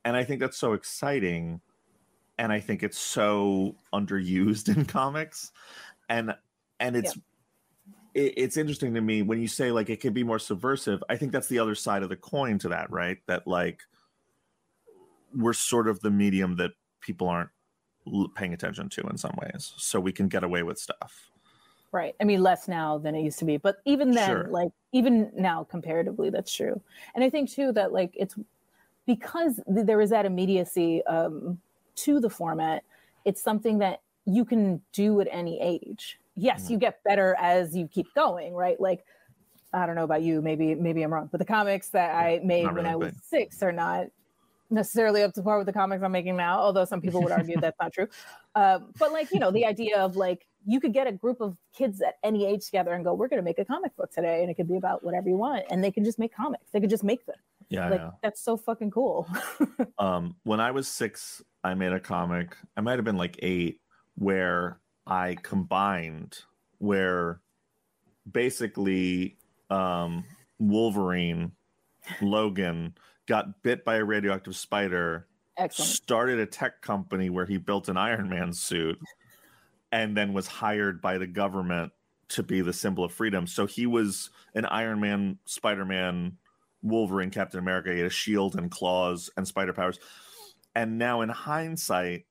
and 0.06 0.16
I 0.16 0.24
think 0.24 0.40
that's 0.40 0.58
so 0.58 0.74
exciting, 0.74 1.62
and 2.38 2.52
I 2.52 2.60
think 2.60 2.84
it's 2.84 2.98
so 2.98 3.76
underused 3.94 4.76
in 4.76 4.86
comics, 4.86 5.52
and 6.10 6.34
and 6.80 6.96
it's 6.96 7.16
it, 8.14 8.33
it's 8.38 8.57
interesting 8.57 8.94
to 8.94 9.02
me 9.02 9.21
when 9.21 9.42
you 9.42 9.48
say 9.48 9.71
like 9.71 9.90
it 9.90 10.02
could 10.02 10.14
be 10.14 10.24
more 10.24 10.40
subversive. 10.40 11.04
I 11.10 11.18
think 11.18 11.31
that's 11.31 11.48
the 11.48 11.60
other 11.60 11.76
side 11.76 12.04
of 12.04 12.10
the 12.10 12.16
coin 12.16 12.57
to 12.60 12.69
that, 12.69 12.90
right? 12.92 13.18
That 13.28 13.48
like 13.48 13.81
we're 15.36 15.54
sort 15.54 15.88
of 15.88 16.00
the 16.02 16.12
medium 16.12 16.57
that 16.57 16.71
people 17.02 17.28
aren't 17.28 17.50
paying 18.36 18.54
attention 18.54 18.90
to 18.90 19.02
in 19.04 19.18
some 19.18 19.36
ways, 19.42 19.74
so 19.78 20.00
we 20.00 20.12
can 20.12 20.28
get 20.28 20.44
away 20.44 20.64
with 20.64 20.78
stuff. 20.78 21.30
Right. 21.92 22.16
I 22.22 22.24
mean, 22.24 22.42
less 22.42 22.68
now 22.70 22.98
than 22.98 23.16
it 23.16 23.22
used 23.22 23.40
to 23.40 23.46
be, 23.46 23.58
but 23.58 23.78
even 23.86 24.12
then, 24.12 24.28
Sure. 24.30 24.48
like 24.50 24.72
even 24.94 25.30
now, 25.36 25.66
comparatively, 25.66 26.30
that's 26.30 26.54
true. 26.54 26.80
And 27.16 27.24
I 27.24 27.30
think 27.30 27.50
too 27.50 27.72
that 27.74 27.92
like 27.92 28.12
it's 28.18 28.36
because 29.06 29.60
th- 29.74 29.86
there 29.86 30.00
is 30.00 30.10
that 30.12 30.26
immediacy 30.26 31.06
um, 31.06 31.60
to 31.96 32.20
the 32.20 32.30
format. 32.30 32.84
It's 33.26 33.42
something 33.42 33.80
that 33.80 34.02
you 34.26 34.46
can 34.46 34.81
do 34.94 35.20
at 35.22 35.28
any 35.31 35.60
age. 35.60 36.18
Yes, 36.38 36.64
Mm-hmm. 36.64 36.74
you 36.74 36.80
get 36.80 37.04
better 37.04 37.36
as 37.40 37.76
you 37.76 37.88
keep 37.88 38.08
going, 38.16 38.54
right? 38.54 38.80
Like 38.80 39.04
I 39.74 39.86
don't 39.86 39.96
know 39.96 40.04
about 40.06 40.22
you, 40.22 40.42
maybe 40.42 40.76
maybe 40.76 41.04
I'm 41.04 41.14
wrong, 41.14 41.28
but 41.31 41.40
the 41.40 41.46
comics 41.46 41.90
that 41.90 42.16
I 42.16 42.40
made 42.44 42.64
not 42.64 42.76
when 42.76 42.84
really 42.86 42.94
I 42.94 42.96
was 42.96 43.12
big. 43.14 43.24
six 43.24 43.62
are 43.64 43.72
not 43.74 44.08
necessarily 44.71 45.23
up 45.23 45.33
to 45.33 45.44
par 45.44 45.57
with 45.57 45.68
the 45.68 45.73
comics 45.73 46.04
I'm 46.04 46.11
making 46.11 46.37
now. 46.37 46.59
Although 46.59 46.85
some 46.85 47.01
people 47.01 47.21
would 47.21 47.31
argue 47.31 47.59
that's 47.59 47.78
not 47.80 47.94
true. 47.94 48.07
Um, 48.56 48.92
but 48.99 49.11
like 49.11 49.31
you 49.31 49.40
know, 49.40 49.51
the 49.51 49.66
idea 49.66 49.99
of 49.99 50.16
like 50.16 50.45
you 50.66 50.80
could 50.80 50.94
get 50.94 51.07
a 51.07 51.11
group 51.11 51.42
of 51.42 51.57
kids 51.73 52.01
at 52.01 52.16
any 52.23 52.45
age 52.45 52.66
together 52.66 52.94
and 52.94 53.04
go, 53.04 53.13
"We're 53.13 53.28
going 53.28 53.40
to 53.42 53.44
make 53.44 53.59
a 53.59 53.66
comic 53.66 53.95
book 53.95 54.11
today," 54.11 54.42
and 54.42 54.49
it 54.49 54.56
could 54.56 54.68
be 54.68 54.78
about 54.78 55.04
whatever 55.04 55.30
you 55.30 55.37
want, 55.37 55.66
and 55.69 55.83
they 55.83 55.92
can 55.92 56.04
just 56.04 56.19
make 56.19 56.35
comics. 56.35 56.71
They 56.71 56.80
could 56.80 56.90
just 56.90 57.04
make 57.04 57.25
them. 57.25 57.37
Yeah, 57.69 57.90
like 57.90 58.01
that's 58.21 58.42
so 58.44 58.57
fucking 58.57 58.92
cool. 58.92 59.28
um 59.97 60.35
when 60.44 60.59
i 60.59 60.71
was 60.71 60.87
six 60.87 61.42
i 61.63 61.73
made 61.73 61.94
a 61.94 61.99
comic 61.99 62.56
i 62.75 62.81
might 62.81 62.97
have 62.97 63.06
been 63.06 63.18
like 63.18 63.37
eight 63.42 63.80
where 64.16 64.80
i 65.07 65.37
combined 65.42 66.40
where 66.80 67.40
basically 68.30 69.37
um 69.69 70.23
wolverine 70.59 71.51
logan 72.21 72.94
got 73.31 73.64
bit 73.64 73.85
by 73.85 73.95
a 73.95 74.04
radioactive 74.04 74.56
spider 74.56 75.28
Excellent. 75.57 75.92
started 75.92 76.40
a 76.40 76.45
tech 76.45 76.81
company 76.81 77.30
where 77.30 77.45
he 77.45 77.57
built 77.57 77.90
an 77.90 77.97
iron 77.97 78.30
man 78.30 78.54
suit 78.54 79.00
and 79.92 80.16
then 80.16 80.33
was 80.33 80.47
hired 80.47 81.02
by 81.02 81.18
the 81.18 81.28
government 81.28 81.92
to 82.30 82.44
be 82.44 82.61
the 82.61 82.73
symbol 82.73 83.04
of 83.04 83.11
freedom 83.11 83.45
so 83.47 83.66
he 83.66 83.85
was 83.85 84.30
an 84.56 84.66
iron 84.66 85.00
man 85.00 85.38
spider-man 85.45 86.38
Wolverine, 86.83 87.30
Captain 87.30 87.59
America. 87.59 87.92
He 87.92 88.00
had 88.00 88.07
a 88.07 88.09
shield 88.09 88.56
and 88.56 88.69
claws 88.71 89.30
and 89.38 89.47
spider 89.47 89.73
powers. 89.73 90.00
And 90.76 90.97
now, 90.97 91.21
in 91.21 91.30
hindsight, 91.30 92.26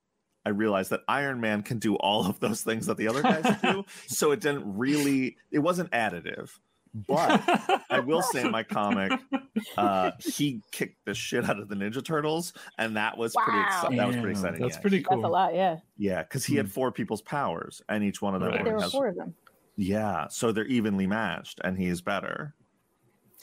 I 0.45 0.51
realized 0.51 0.91
that 0.91 1.01
Iron 1.07 1.41
Man 1.41 1.63
can 1.63 1.79
do 1.79 1.97
all 1.97 2.27
of 2.27 2.41
those 2.41 2.63
things 2.63 2.87
that 2.87 2.97
the 2.97 3.09
other 3.09 3.23
guys 3.23 3.45
do. 3.63 3.85
So 4.07 4.33
it 4.33 4.41
didn't 4.41 4.77
really, 4.77 5.37
it 5.51 5.59
wasn't 5.59 5.91
additive. 5.93 6.51
But 6.93 7.41
I 7.89 8.01
will 8.05 8.23
say 8.23 8.41
in 8.43 8.51
my 8.51 8.63
comic, 8.65 9.13
uh, 9.77 10.11
he 10.19 10.61
kicked 10.73 11.05
the 11.05 11.15
shit 11.15 11.49
out 11.49 11.61
of 11.61 11.69
the 11.69 11.75
Ninja 11.77 12.05
Turtles, 12.05 12.53
and 12.79 12.97
that 12.97 13.17
was 13.17 13.33
pretty. 13.37 13.59
Wow. 13.59 13.83
Exci- 13.85 13.97
that 13.97 14.07
was 14.09 14.17
pretty 14.17 14.31
exciting. 14.33 14.61
That's 14.61 14.75
yeah. 14.77 14.81
pretty 14.81 14.97
That's 14.99 15.09
cool. 15.09 15.27
a 15.27 15.29
lot, 15.29 15.55
yeah. 15.55 15.77
Yeah, 15.97 16.23
because 16.23 16.45
he 16.45 16.57
had 16.57 16.71
four 16.71 16.91
people's 16.91 17.23
powers, 17.23 17.81
and 17.89 18.03
each 18.03 18.21
one 18.21 18.35
of 18.35 18.41
them 18.41 18.51
Right. 18.51 18.65
There 18.65 18.75
were 18.75 18.81
has. 18.83 18.91
four 18.93 19.07
of 19.09 19.15
them. 19.17 19.35
Yeah, 19.77 20.27
so 20.29 20.51
they're 20.53 20.67
evenly 20.67 21.07
matched, 21.07 21.61
and 21.63 21.79
he's 21.79 22.01
better. 22.01 22.55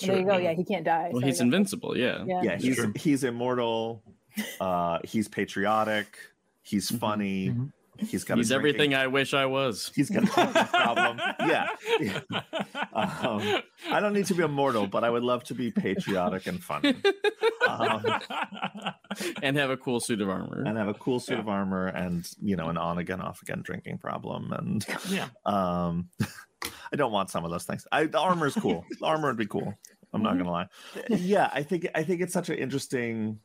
There 0.01 0.20
you 0.20 0.25
go. 0.25 0.38
Yeah, 0.38 0.54
he 0.54 0.63
can't 0.63 0.84
die. 0.84 1.10
Well, 1.12 1.22
so 1.22 1.25
he's 1.27 1.39
invincible. 1.42 1.98
Yeah. 1.98 2.24
Yeah. 2.27 2.42
Yeah, 2.44 2.58
he's 2.58 2.75
True. 2.75 2.94
he's 2.96 3.24
immortal. 3.24 4.04
Uh, 4.62 5.00
he's 5.04 5.27
patriotic. 5.27 6.18
He's 6.62 6.92
Mhm. 6.92 7.00
funny. 7.00 7.50
Mhm. 7.50 7.72
He's 8.00 8.24
got. 8.24 8.38
He's 8.38 8.51
everything 8.51 8.94
I 8.94 9.08
wish 9.08 9.34
I 9.34 9.46
was. 9.46 9.92
He's 9.96 10.10
got 10.10 10.24
a 10.24 10.63
problem. 10.68 11.20
Yeah, 11.39 11.68
yeah. 12.00 12.20
Um, 12.94 13.62
I 13.92 14.00
don't 14.00 14.13
need 14.13 14.25
to 14.27 14.34
be 14.36 14.44
immortal, 14.44 14.88
but 14.88 15.04
I 15.04 15.10
would 15.10 15.24
love 15.24 15.44
to 15.46 15.54
be 15.54 15.72
patriotic 15.72 16.48
and 16.48 16.63
funny, 16.63 16.96
um, 17.68 18.04
and 19.42 19.58
have 19.58 19.70
a 19.70 19.77
cool 19.77 20.00
suit 20.00 20.22
of 20.22 20.30
armor. 20.30 20.63
and 20.66 20.77
have 20.77 20.88
a 20.88 20.94
cool 20.94 21.20
suit 21.20 21.36
Yeah. 21.36 21.39
of 21.42 21.50
armor, 21.50 21.88
and 21.88 22.27
you 22.42 22.56
know, 22.56 22.70
an 22.70 22.77
on 22.77 22.98
again, 22.98 23.22
off 23.22 23.42
again 23.42 23.62
drinking 23.63 23.98
problem, 24.00 24.51
and 24.54 24.86
yeah. 25.10 25.27
um, 25.46 26.10
I 26.92 26.96
don't 26.96 27.12
want 27.12 27.30
some 27.30 27.46
of 27.46 27.51
those 27.51 27.63
things. 27.66 27.86
I 27.92 28.06
the 28.06 28.20
armor 28.20 28.48
is 28.48 28.56
cool. 28.56 28.86
The 29.00 29.06
armor 29.06 29.27
would 29.27 29.38
be 29.38 29.48
cool. 29.48 29.74
I'm 30.13 30.24
not 30.24 30.38
gonna 30.38 30.51
lie. 30.51 30.68
Yeah, 31.10 31.50
I 31.54 31.63
think 31.63 31.88
I 31.94 32.04
think 32.04 32.22
it's 32.22 32.34
such 32.34 32.50
an 32.50 32.58
interesting. 32.58 33.39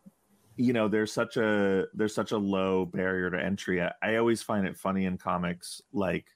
You 0.56 0.73
know, 0.73 0.88
there's 0.88 1.12
such 1.12 1.37
a 1.37 1.87
there's 1.94 2.14
such 2.14 2.32
a 2.32 2.38
low 2.38 2.85
barrier 2.85 3.30
to 3.30 3.42
entry. 3.42 3.82
I, 3.82 3.92
I 4.02 4.16
always 4.16 4.42
find 4.42 4.66
it 4.66 4.76
funny 4.76 5.06
in 5.06 5.16
comics, 5.18 5.80
like 5.92 6.26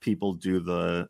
people 0.00 0.34
do 0.34 0.60
the, 0.60 1.08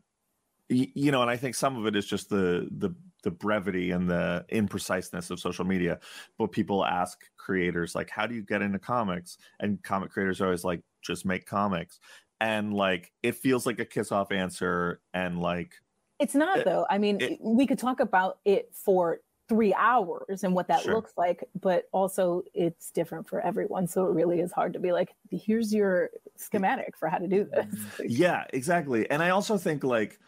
you 0.68 1.10
know, 1.12 1.22
and 1.22 1.30
I 1.30 1.36
think 1.36 1.54
some 1.54 1.76
of 1.76 1.86
it 1.86 1.96
is 1.96 2.06
just 2.06 2.30
the 2.30 2.68
the 2.72 2.90
the 3.24 3.30
brevity 3.30 3.90
and 3.90 4.08
the 4.08 4.46
impreciseness 4.50 5.30
of 5.30 5.40
social 5.40 5.64
media. 5.64 6.00
But 6.38 6.52
people 6.52 6.84
ask 6.84 7.18
creators 7.36 7.94
like, 7.94 8.10
"How 8.10 8.26
do 8.26 8.34
you 8.34 8.42
get 8.42 8.62
into 8.62 8.78
comics?" 8.78 9.38
And 9.60 9.82
comic 9.82 10.10
creators 10.10 10.40
are 10.40 10.46
always 10.46 10.64
like, 10.64 10.82
"Just 11.02 11.26
make 11.26 11.46
comics." 11.46 12.00
And 12.40 12.72
like, 12.74 13.12
it 13.22 13.34
feels 13.36 13.66
like 13.66 13.80
a 13.80 13.84
kiss 13.84 14.12
off 14.12 14.32
answer, 14.32 15.02
and 15.12 15.40
like, 15.40 15.74
It's 16.20 16.34
not 16.34 16.58
It- 16.60 16.64
though. 16.64 16.86
I 16.90 16.98
mean, 16.98 17.20
it- 17.20 17.40
we 17.40 17.66
could 17.66 17.78
talk 17.78 18.00
about 18.00 18.38
it 18.44 18.74
for 18.74 19.20
three 19.48 19.72
hours 19.74 20.44
and 20.44 20.54
what 20.54 20.68
that 20.68 20.82
Sure. 20.82 20.94
looks 20.94 21.12
like, 21.16 21.42
but 21.60 21.84
also 21.92 22.42
it's 22.54 22.90
different 22.90 23.28
for 23.28 23.40
everyone. 23.40 23.86
So 23.86 24.06
it 24.06 24.12
really 24.12 24.40
is 24.40 24.52
hard 24.52 24.74
to 24.74 24.78
be 24.78 24.92
like, 24.92 25.14
here's 25.30 25.72
your 25.72 26.10
schematic 26.36 26.96
for 26.96 27.08
how 27.08 27.18
to 27.18 27.26
do 27.26 27.44
this. 27.44 27.66
Yeah, 28.06 28.44
exactly. 28.52 29.08
And 29.10 29.22
I 29.22 29.30
also 29.30 29.56
think 29.56 29.84
like 29.84 30.18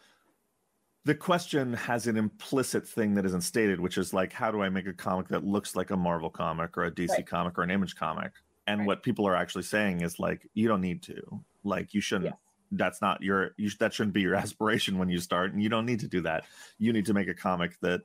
the 1.05 1.15
question 1.15 1.73
has 1.73 2.07
an 2.07 2.17
implicit 2.17 2.87
thing 2.87 3.15
that 3.15 3.25
isn't 3.25 3.41
stated, 3.41 3.79
which 3.79 3.97
is 3.97 4.13
like, 4.13 4.31
how 4.33 4.51
do 4.51 4.61
I 4.61 4.69
make 4.69 4.87
a 4.87 4.93
comic 4.93 5.27
that 5.29 5.43
looks 5.43 5.75
like 5.75 5.89
a 5.91 5.97
Marvel 5.97 6.29
comic 6.29 6.77
or 6.77 6.83
a 6.85 6.91
DC 6.91 7.09
Right. 7.09 7.27
comic 7.27 7.57
or 7.57 7.63
an 7.63 7.71
Image 7.71 7.95
comic? 7.95 8.31
And 8.67 8.81
Right. 8.81 8.87
what 8.87 9.03
people 9.03 9.27
are 9.27 9.35
actually 9.35 9.63
saying 9.63 10.01
is 10.01 10.19
like, 10.19 10.47
you 10.53 10.67
don't 10.67 10.81
need 10.81 11.01
to. 11.03 11.43
Like, 11.63 11.93
you 11.93 12.01
shouldn't. 12.01 12.25
Yes. 12.25 12.35
That's 12.73 13.01
not 13.01 13.21
your. 13.21 13.51
You, 13.57 13.69
that 13.79 13.93
shouldn't 13.93 14.13
be 14.13 14.21
your 14.21 14.35
aspiration 14.45 14.97
when 14.97 15.09
you 15.09 15.19
start, 15.19 15.51
and 15.51 15.61
you 15.61 15.67
don't 15.69 15.85
need 15.85 15.99
to 16.01 16.07
do 16.07 16.21
that. 16.21 16.45
You 16.77 16.93
need 16.93 17.05
to 17.07 17.13
make 17.13 17.27
a 17.27 17.33
comic 17.33 17.77
that 17.81 18.01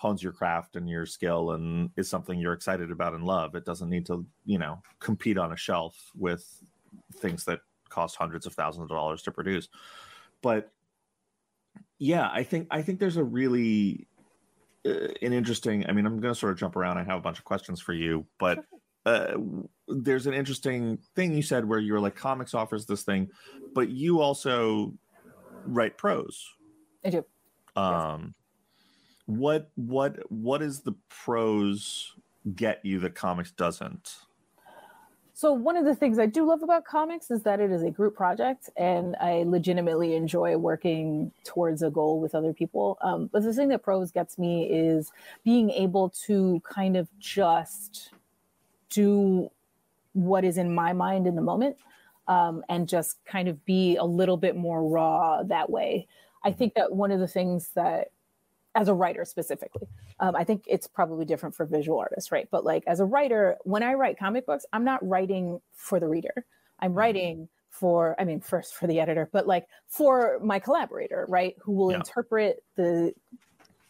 hones 0.00 0.22
your 0.22 0.32
craft 0.32 0.76
and 0.76 0.88
your 0.88 1.04
skill 1.04 1.50
and 1.50 1.90
is 1.94 2.08
something 2.08 2.38
you're 2.38 2.54
excited 2.54 2.90
about 2.90 3.12
and 3.12 3.22
love. 3.22 3.54
It 3.54 3.66
doesn't 3.66 3.90
need 3.90 4.06
to, 4.06 4.24
you 4.46 4.56
know, 4.56 4.80
compete 4.98 5.36
on 5.36 5.52
a 5.52 5.56
shelf 5.58 5.94
with 6.16 6.42
things 7.16 7.44
that 7.44 7.60
cost 7.90 8.16
hundreds 8.16 8.46
of 8.46 8.54
thousands 8.54 8.84
of 8.84 8.88
dollars 8.88 9.20
to 9.24 9.30
produce. 9.30 9.68
But 10.40 10.72
yeah, 11.98 12.30
I 12.32 12.44
think 12.44 12.68
I 12.70 12.80
think 12.80 12.98
there's 12.98 13.18
a 13.18 13.24
really 13.24 14.08
uh, 14.86 15.08
an 15.20 15.34
interesting. 15.34 15.84
I 15.86 15.92
mean, 15.92 16.06
I'm 16.06 16.18
going 16.18 16.32
to 16.32 16.40
sort 16.40 16.52
of 16.52 16.58
jump 16.58 16.76
around. 16.76 16.96
I 16.96 17.04
have 17.04 17.18
a 17.18 17.22
bunch 17.22 17.38
of 17.38 17.44
questions 17.44 17.78
for 17.78 17.92
you, 17.92 18.24
but 18.38 18.64
uh, 19.04 19.34
there's 19.86 20.26
an 20.26 20.32
interesting 20.32 20.96
thing 21.14 21.34
you 21.34 21.42
said 21.42 21.68
where 21.68 21.78
you 21.78 21.92
were 21.92 22.00
like, 22.00 22.16
comics 22.16 22.54
offers 22.54 22.86
this 22.86 23.02
thing, 23.02 23.28
but 23.74 23.90
you 23.90 24.22
also 24.22 24.94
write 25.66 25.98
prose. 25.98 26.42
I 27.04 27.10
do. 27.10 27.24
Um, 27.76 28.34
what 29.30 29.70
what 29.76 30.18
what 30.30 30.62
is 30.62 30.80
the 30.80 30.94
prose 31.08 32.12
get 32.54 32.84
you 32.84 32.98
that 33.00 33.14
comics 33.14 33.52
doesn't? 33.52 34.16
So 35.32 35.54
one 35.54 35.76
of 35.78 35.86
the 35.86 35.94
things 35.94 36.18
I 36.18 36.26
do 36.26 36.44
love 36.46 36.62
about 36.62 36.84
comics 36.84 37.30
is 37.30 37.42
that 37.44 37.60
it 37.60 37.70
is 37.70 37.82
a 37.82 37.90
group 37.90 38.14
project, 38.14 38.68
and 38.76 39.16
I 39.16 39.44
legitimately 39.46 40.14
enjoy 40.14 40.54
working 40.58 41.32
towards 41.44 41.82
a 41.82 41.88
goal 41.88 42.20
with 42.20 42.34
other 42.34 42.52
people. 42.52 42.98
Um, 43.00 43.30
but 43.32 43.42
the 43.42 43.54
thing 43.54 43.68
that 43.68 43.82
prose 43.82 44.10
gets 44.10 44.38
me 44.38 44.64
is 44.64 45.12
being 45.42 45.70
able 45.70 46.10
to 46.26 46.60
kind 46.68 46.94
of 46.94 47.08
just 47.18 48.10
do 48.90 49.50
what 50.12 50.44
is 50.44 50.58
in 50.58 50.74
my 50.74 50.92
mind 50.92 51.26
in 51.26 51.36
the 51.36 51.42
moment, 51.42 51.76
um, 52.28 52.62
and 52.68 52.86
just 52.86 53.24
kind 53.24 53.48
of 53.48 53.64
be 53.64 53.96
a 53.96 54.04
little 54.04 54.36
bit 54.36 54.56
more 54.56 54.86
raw 54.86 55.42
that 55.44 55.70
way. 55.70 56.06
I 56.44 56.52
think 56.52 56.74
that 56.74 56.92
one 56.92 57.12
of 57.12 57.20
the 57.20 57.28
things 57.28 57.70
that 57.74 58.10
as 58.74 58.88
a 58.88 58.94
writer 58.94 59.24
specifically. 59.24 59.88
Um, 60.20 60.36
I 60.36 60.44
think 60.44 60.64
it's 60.66 60.86
probably 60.86 61.24
different 61.24 61.54
for 61.54 61.66
visual 61.66 61.98
artists, 61.98 62.30
right? 62.30 62.48
But 62.50 62.64
like 62.64 62.84
as 62.86 63.00
a 63.00 63.04
writer, 63.04 63.56
when 63.64 63.82
I 63.82 63.94
write 63.94 64.18
comic 64.18 64.46
books, 64.46 64.64
I'm 64.72 64.84
not 64.84 65.06
writing 65.06 65.60
for 65.72 65.98
the 65.98 66.08
reader. 66.08 66.44
I'm 66.78 66.94
writing 66.94 67.48
for, 67.70 68.16
I 68.18 68.24
mean, 68.24 68.40
first 68.40 68.74
for 68.74 68.86
the 68.86 69.00
editor, 69.00 69.28
but 69.32 69.46
like 69.46 69.66
for 69.88 70.38
my 70.42 70.58
collaborator, 70.58 71.26
right? 71.28 71.56
Who 71.62 71.72
will 71.72 71.90
Yeah. 71.90 71.98
interpret 71.98 72.62
the 72.76 73.14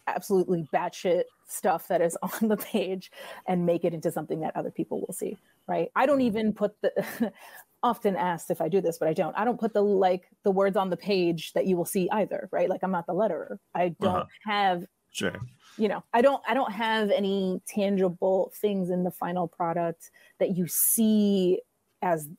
absolutely 0.07 0.67
batshit 0.73 1.23
stuff 1.47 1.87
that 1.87 2.01
is 2.01 2.17
on 2.41 2.47
the 2.49 2.57
page 2.57 3.11
and 3.47 3.65
make 3.65 3.83
it 3.85 3.93
into 3.93 4.11
something 4.11 4.39
that 4.41 4.55
other 4.55 4.71
people 4.71 5.01
will 5.01 5.13
see, 5.13 5.37
right? 5.67 5.91
I 5.95 6.05
don't 6.05 6.21
even 6.21 6.53
put 6.53 6.79
the 6.81 7.31
often 7.83 8.15
asked 8.15 8.51
if 8.51 8.61
I 8.61 8.69
do 8.69 8.79
this, 8.81 8.97
but 8.99 9.07
I 9.07 9.13
don't. 9.13 9.35
I 9.37 9.43
don't 9.43 9.59
put 9.59 9.73
the 9.73 9.81
like 9.81 10.29
the 10.43 10.51
words 10.51 10.77
on 10.77 10.89
the 10.89 10.97
page 10.97 11.53
that 11.53 11.65
you 11.65 11.75
will 11.77 11.85
see 11.85 12.09
either, 12.11 12.47
right? 12.51 12.69
Like 12.69 12.83
I'm 12.83 12.91
not 12.91 13.07
the 13.07 13.13
letterer. 13.13 13.57
I 13.73 13.89
don't 13.99 14.15
Uh-huh. 14.17 14.25
have 14.45 14.85
Sure. 15.13 15.35
you 15.77 15.89
know 15.89 16.01
i 16.13 16.21
don't 16.21 16.41
i 16.47 16.53
don't 16.53 16.71
have 16.71 17.11
any 17.11 17.61
tangible 17.67 18.49
things 18.55 18.89
in 18.89 19.03
the 19.03 19.11
final 19.11 19.45
product 19.45 20.09
that 20.39 20.55
you 20.55 20.65
see 20.67 21.59
as 22.01 22.29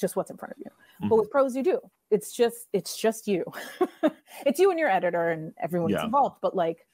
just 0.00 0.16
what's 0.16 0.28
in 0.30 0.36
front 0.36 0.50
of 0.52 0.58
you 0.58 0.70
but 1.08 1.14
Mhm. 1.14 1.18
with 1.20 1.30
prose 1.30 1.54
you 1.54 1.62
do 1.62 1.78
it's 2.10 2.32
just 2.32 2.66
it's 2.72 2.96
just 3.00 3.28
you 3.28 3.44
it's 4.44 4.58
you 4.58 4.70
and 4.70 4.78
your 4.80 4.88
editor 4.88 5.30
and 5.30 5.54
everyone 5.62 5.90
Yeah. 5.90 6.04
involved 6.04 6.38
but 6.42 6.56
like 6.56 6.84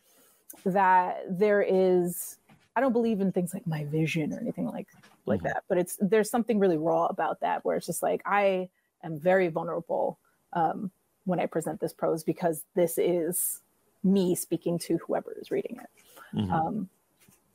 that 0.64 1.22
there 1.28 1.62
is 1.62 2.38
i 2.76 2.80
don't 2.80 2.92
believe 2.92 3.20
in 3.20 3.30
things 3.32 3.52
like 3.54 3.66
my 3.66 3.84
vision 3.84 4.32
or 4.32 4.38
anything 4.40 4.66
like 4.66 4.88
like 5.26 5.40
Mhm. 5.40 5.44
that 5.44 5.64
but 5.68 5.78
it's 5.78 5.96
there's 6.00 6.30
something 6.30 6.58
really 6.58 6.76
raw 6.78 7.06
about 7.06 7.40
that 7.40 7.64
where 7.64 7.76
it's 7.76 7.86
just 7.86 8.02
like 8.02 8.22
i 8.26 8.68
am 9.02 9.18
very 9.18 9.48
vulnerable 9.48 10.18
um, 10.52 10.90
when 11.24 11.38
i 11.40 11.46
present 11.46 11.80
this 11.80 11.92
prose 11.92 12.22
because 12.24 12.64
this 12.74 12.98
is 12.98 13.62
me 14.04 14.34
speaking 14.34 14.78
to 14.78 14.98
whoever 14.98 15.32
is 15.40 15.50
reading 15.50 15.78
it 15.82 16.36
Mhm. 16.36 16.52
um, 16.52 16.88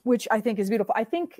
which 0.04 0.28
I 0.32 0.42
think 0.42 0.58
is 0.58 0.68
beautiful. 0.70 0.96
I 0.98 1.04
think 1.04 1.40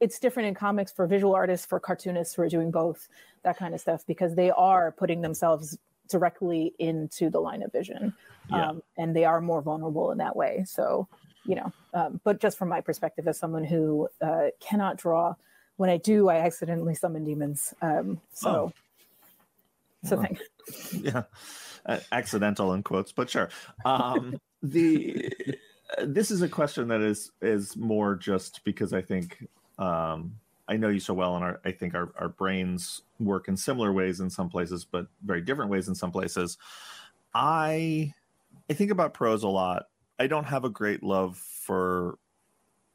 it's 0.00 0.18
different 0.18 0.48
in 0.48 0.54
comics 0.54 0.90
for 0.90 1.06
visual 1.06 1.34
artists, 1.34 1.66
for 1.66 1.78
cartoonists 1.78 2.34
who 2.34 2.40
are 2.40 2.48
doing 2.48 2.70
both, 2.70 3.08
that 3.42 3.58
kind 3.58 3.74
of 3.74 3.80
stuff, 3.80 4.06
because 4.06 4.34
they 4.34 4.50
are 4.50 4.90
putting 4.92 5.20
themselves 5.20 5.76
directly 6.08 6.74
into 6.78 7.30
the 7.30 7.40
line 7.40 7.62
of 7.62 7.72
vision, 7.72 8.14
Yeah. 8.50 8.70
um, 8.70 8.82
and 8.98 9.14
they 9.14 9.24
are 9.24 9.40
more 9.40 9.62
vulnerable 9.62 10.10
in 10.12 10.18
that 10.18 10.36
way. 10.36 10.64
So, 10.66 11.08
you 11.44 11.56
know, 11.56 11.72
um, 11.92 12.20
but 12.24 12.40
just 12.40 12.58
from 12.58 12.68
my 12.68 12.80
perspective 12.80 13.26
as 13.28 13.38
someone 13.38 13.64
who 13.64 14.08
uh, 14.20 14.46
cannot 14.60 14.96
draw, 14.98 15.34
when 15.76 15.90
I 15.90 15.96
do, 15.96 16.28
I 16.28 16.36
accidentally 16.36 16.94
summon 16.94 17.24
demons. 17.24 17.74
Um, 17.82 18.20
so, 18.32 18.50
Oh. 18.50 18.72
so 20.04 20.16
Well, 20.16 20.24
thank 20.26 20.38
yeah 20.92 21.22
uh, 21.86 22.00
accidental 22.12 22.72
in 22.74 22.82
quotes 22.82 23.12
but 23.12 23.28
sure 23.30 23.48
um 23.84 24.38
the 24.62 25.30
this 26.02 26.30
is 26.30 26.42
a 26.42 26.48
question 26.48 26.88
that 26.88 27.00
is 27.00 27.30
is 27.42 27.76
more 27.76 28.14
just 28.14 28.62
because 28.64 28.92
i 28.92 29.00
think 29.02 29.46
um 29.78 30.34
i 30.68 30.76
know 30.76 30.88
you 30.88 31.00
so 31.00 31.14
well 31.14 31.36
and 31.36 31.44
our, 31.44 31.60
i 31.64 31.70
think 31.70 31.94
our, 31.94 32.12
our 32.18 32.28
brains 32.28 33.02
work 33.20 33.48
in 33.48 33.56
similar 33.56 33.92
ways 33.92 34.20
in 34.20 34.30
some 34.30 34.48
places 34.48 34.84
but 34.84 35.06
very 35.24 35.40
different 35.40 35.70
ways 35.70 35.88
in 35.88 35.94
some 35.94 36.10
places 36.10 36.58
i 37.34 38.12
i 38.70 38.72
think 38.72 38.90
about 38.90 39.14
prose 39.14 39.42
a 39.42 39.48
lot 39.48 39.86
i 40.18 40.26
don't 40.26 40.44
have 40.44 40.64
a 40.64 40.70
great 40.70 41.02
love 41.02 41.36
for 41.36 42.18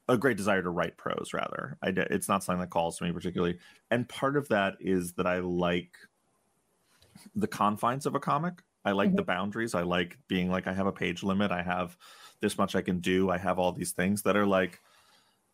a 0.07 0.17
great 0.17 0.37
desire 0.37 0.63
to 0.63 0.71
write 0.71 0.97
prose 0.97 1.31
rather 1.33 1.77
I, 1.83 1.89
it's 1.89 2.27
not 2.27 2.43
something 2.43 2.61
that 2.61 2.71
calls 2.71 2.97
to 2.97 3.03
me 3.03 3.11
particularly 3.11 3.59
and 3.91 4.09
part 4.09 4.35
of 4.37 4.47
that 4.49 4.75
is 4.79 5.13
that 5.13 5.27
i 5.27 5.39
like 5.39 5.91
the 7.35 7.47
confines 7.47 8.05
of 8.05 8.15
a 8.15 8.19
comic. 8.19 8.61
I 8.85 8.91
like 8.91 9.15
the 9.15 9.21
mm-hmm. 9.21 9.27
boundaries. 9.27 9.75
I 9.75 9.81
like 9.81 10.17
being 10.27 10.49
like 10.49 10.67
I 10.67 10.73
have 10.73 10.87
a 10.87 10.91
page 10.91 11.23
limit. 11.23 11.51
I 11.51 11.61
have 11.61 11.97
this 12.39 12.57
much 12.57 12.75
I 12.75 12.81
can 12.81 12.99
do. 12.99 13.29
I 13.29 13.37
have 13.37 13.59
all 13.59 13.71
these 13.71 13.91
things 13.91 14.21
that 14.23 14.37
are 14.37 14.45
like 14.45 14.81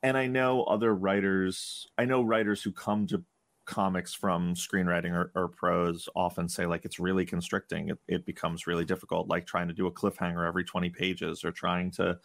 and 0.05 0.17
I 0.17 0.27
know 0.27 0.63
other 0.63 0.93
writers, 0.93 1.87
I 1.97 2.05
know 2.05 2.21
writers 2.21 2.61
who 2.61 2.71
come 2.71 3.07
to 3.07 3.25
comics 3.65 4.13
from 4.13 4.53
screenwriting 4.53 5.11
or, 5.13 5.31
or 5.35 5.49
prose 5.49 6.07
often 6.15 6.47
say 6.47 6.67
like 6.67 6.85
it's 6.85 6.99
really 6.99 7.25
constricting 7.25 7.89
it, 7.89 7.97
it 8.07 8.23
becomes 8.23 8.67
really 8.67 8.85
difficult 8.85 9.27
like 9.27 9.47
trying 9.47 9.67
to 9.67 9.73
do 9.73 9.87
a 9.87 9.91
cliffhanger 9.91 10.47
every 10.47 10.63
20 10.63 10.91
pages 10.91 11.43
or 11.43 11.51
trying 11.51 11.89
to 11.89 12.19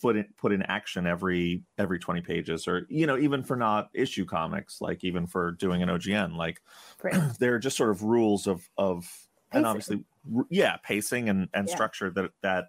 put 0.00 0.16
in 0.16 0.24
put 0.38 0.52
in 0.52 0.62
action 0.62 1.06
every 1.06 1.64
every 1.76 1.98
20 1.98 2.22
pages 2.22 2.66
or 2.66 2.86
you 2.88 3.06
know 3.06 3.18
even 3.18 3.44
for 3.44 3.56
not 3.56 3.90
issue 3.92 4.24
comics 4.24 4.80
like 4.80 5.04
even 5.04 5.26
for 5.26 5.52
doing 5.52 5.82
an 5.82 5.90
ogn 5.90 6.36
like 6.36 6.62
Right. 7.02 7.24
there 7.38 7.54
are 7.54 7.58
just 7.58 7.76
sort 7.76 7.90
of 7.90 8.02
rules 8.02 8.46
of 8.46 8.70
of 8.78 9.28
and 9.52 9.66
obviously 9.66 10.04
yeah 10.50 10.78
pacing 10.78 11.28
and 11.28 11.48
and 11.52 11.68
Yeah. 11.68 11.70
structure 11.70 12.10
that 12.10 12.30
that 12.42 12.68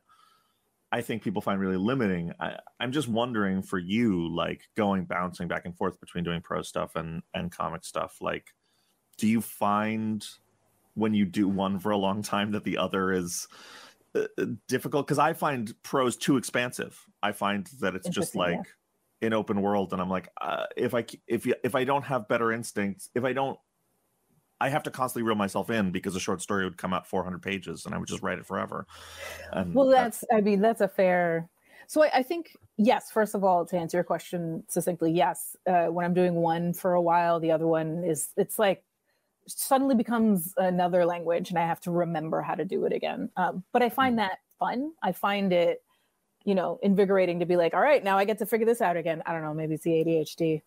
i 0.91 1.01
think 1.01 1.23
people 1.23 1.41
find 1.41 1.59
really 1.59 1.77
limiting. 1.77 2.33
I, 2.39 2.57
i'm 2.79 2.91
just 2.91 3.07
wondering 3.07 3.61
for 3.61 3.79
you 3.79 4.33
like 4.33 4.63
going 4.75 5.05
bouncing 5.05 5.47
back 5.47 5.65
and 5.65 5.75
forth 5.75 5.99
between 5.99 6.23
doing 6.23 6.41
pro 6.41 6.61
stuff 6.61 6.95
and 6.95 7.21
and 7.33 7.51
comic 7.51 7.85
stuff 7.85 8.17
like 8.21 8.47
do 9.17 9.27
you 9.27 9.41
find 9.41 10.25
when 10.95 11.13
you 11.13 11.25
do 11.25 11.47
one 11.47 11.79
for 11.79 11.91
a 11.91 11.97
long 11.97 12.21
time 12.21 12.51
that 12.51 12.63
the 12.63 12.77
other 12.77 13.11
is 13.11 13.47
uh, 14.15 14.23
uh, 14.37 14.45
difficult? 14.67 15.07
Because 15.07 15.19
i 15.19 15.33
find 15.33 15.73
prose 15.83 16.17
too 16.17 16.37
expansive. 16.37 16.99
I 17.23 17.31
find 17.31 17.67
that 17.79 17.95
it's 17.95 18.09
just 18.09 18.35
yeah. 18.35 18.41
like 18.41 18.67
an 19.21 19.33
open 19.33 19.61
world 19.61 19.93
and 19.93 20.01
i'm 20.01 20.09
like 20.09 20.29
uh, 20.41 20.65
if 20.75 20.95
I 20.95 21.05
if 21.27 21.47
if 21.63 21.75
i 21.75 21.83
don't 21.83 22.03
have 22.03 22.27
better 22.27 22.51
instincts 22.51 23.09
if 23.13 23.23
i 23.23 23.33
don't 23.33 23.59
I 24.61 24.69
have 24.69 24.83
to 24.83 24.91
constantly 24.91 25.27
reel 25.27 25.35
myself 25.35 25.71
in 25.71 25.91
because 25.91 26.15
a 26.15 26.19
short 26.19 26.41
story 26.41 26.63
would 26.65 26.77
come 26.77 26.93
out 26.93 27.07
400 27.07 27.41
pages 27.41 27.85
and 27.85 27.95
I 27.95 27.97
would 27.97 28.07
just 28.07 28.21
write 28.21 28.37
it 28.37 28.45
forever. 28.45 28.85
And 29.51 29.73
well 29.73 29.87
that- 29.87 30.03
that's 30.03 30.23
i 30.31 30.39
mean 30.39 30.61
that's 30.61 30.81
a 30.81 30.87
fair 30.87 31.49
so 31.87 32.03
I, 32.03 32.11
I 32.19 32.23
think 32.23 32.55
yes 32.77 33.11
first 33.11 33.33
of 33.35 33.43
all 33.43 33.65
to 33.65 33.75
answer 33.77 33.97
your 33.97 34.03
question 34.03 34.63
succinctly 34.69 35.11
yes 35.11 35.55
uh, 35.67 35.87
when 35.87 36.05
i'm 36.05 36.13
doing 36.13 36.35
one 36.35 36.73
for 36.73 36.93
a 36.93 37.01
while 37.01 37.39
the 37.39 37.51
other 37.51 37.67
one 37.67 38.03
is 38.05 38.29
it's 38.37 38.57
like 38.59 38.83
suddenly 39.47 39.95
becomes 39.95 40.53
another 40.57 41.05
language 41.05 41.49
and 41.49 41.57
i 41.59 41.65
have 41.65 41.81
to 41.81 41.91
remember 41.91 42.41
how 42.41 42.53
to 42.55 42.63
do 42.63 42.85
it 42.85 42.93
again. 42.93 43.29
Um, 43.35 43.63
but 43.73 43.81
i 43.81 43.89
find 43.89 44.19
that 44.19 44.37
fun. 44.59 44.91
I 45.01 45.11
find 45.11 45.51
it 45.51 45.83
you 46.45 46.55
know 46.55 46.79
invigorating 46.83 47.39
to 47.39 47.45
be 47.45 47.55
like 47.55 47.73
all 47.73 47.81
right 47.81 48.03
now 48.03 48.17
i 48.17 48.25
get 48.25 48.37
to 48.37 48.45
figure 48.45 48.65
this 48.65 48.81
out 48.81 48.95
again. 48.95 49.21
I 49.25 49.33
don't 49.33 49.43
know 49.43 49.53
maybe 49.53 49.73
it's 49.75 49.83
the 49.83 49.91
adhd 49.91 50.61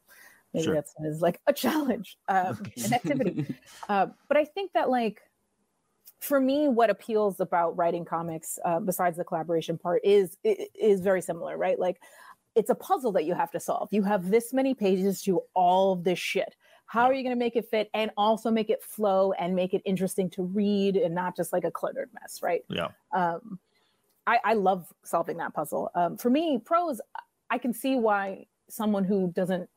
maybe 0.54 0.64
Sure. 0.64 0.74
that's 0.74 0.94
is 1.04 1.20
like 1.20 1.40
a 1.46 1.52
challenge 1.52 2.16
um, 2.28 2.62
an 2.84 2.94
activity 2.94 3.46
uh, 3.88 4.06
but 4.28 4.36
I 4.36 4.44
think 4.44 4.72
that 4.72 4.88
like 4.88 5.20
for 6.24 6.40
me, 6.40 6.68
what 6.68 6.88
appeals 6.88 7.38
about 7.38 7.76
writing 7.76 8.04
comics, 8.04 8.58
uh, 8.64 8.80
besides 8.80 9.18
the 9.18 9.24
collaboration 9.24 9.76
part, 9.76 10.00
is 10.02 10.38
is 10.42 11.00
very 11.00 11.20
similar, 11.20 11.58
right? 11.58 11.78
Like 11.78 12.00
it's 12.54 12.70
a 12.70 12.74
puzzle 12.74 13.12
that 13.12 13.24
you 13.24 13.34
have 13.34 13.50
to 13.50 13.60
solve. 13.60 13.88
You 13.92 14.02
have 14.04 14.30
this 14.30 14.52
many 14.52 14.74
pages 14.74 15.20
to 15.22 15.42
all 15.54 15.92
of 15.92 16.04
this 16.04 16.18
shit. 16.18 16.56
How 16.86 17.04
are 17.04 17.12
you 17.12 17.22
going 17.22 17.34
to 17.34 17.38
make 17.38 17.56
it 17.56 17.68
fit 17.68 17.90
and 17.94 18.10
also 18.16 18.50
make 18.50 18.70
it 18.70 18.82
flow 18.82 19.32
and 19.32 19.54
make 19.54 19.74
it 19.74 19.82
interesting 19.84 20.30
to 20.30 20.42
read 20.42 20.96
and 20.96 21.14
not 21.14 21.36
just 21.36 21.52
like 21.52 21.64
a 21.64 21.70
cluttered 21.70 22.10
mess, 22.20 22.40
right? 22.42 22.64
yeah. 22.68 22.88
um, 23.12 23.58
I, 24.26 24.38
I 24.44 24.54
love 24.54 24.92
solving 25.02 25.36
that 25.38 25.52
puzzle. 25.52 25.90
Um, 25.94 26.16
for 26.16 26.30
me, 26.30 26.58
prose, 26.58 27.00
I 27.50 27.58
can 27.58 27.74
see 27.74 27.96
why 27.96 28.46
someone 28.68 29.04
who 29.04 29.32
doesn't 29.32 29.68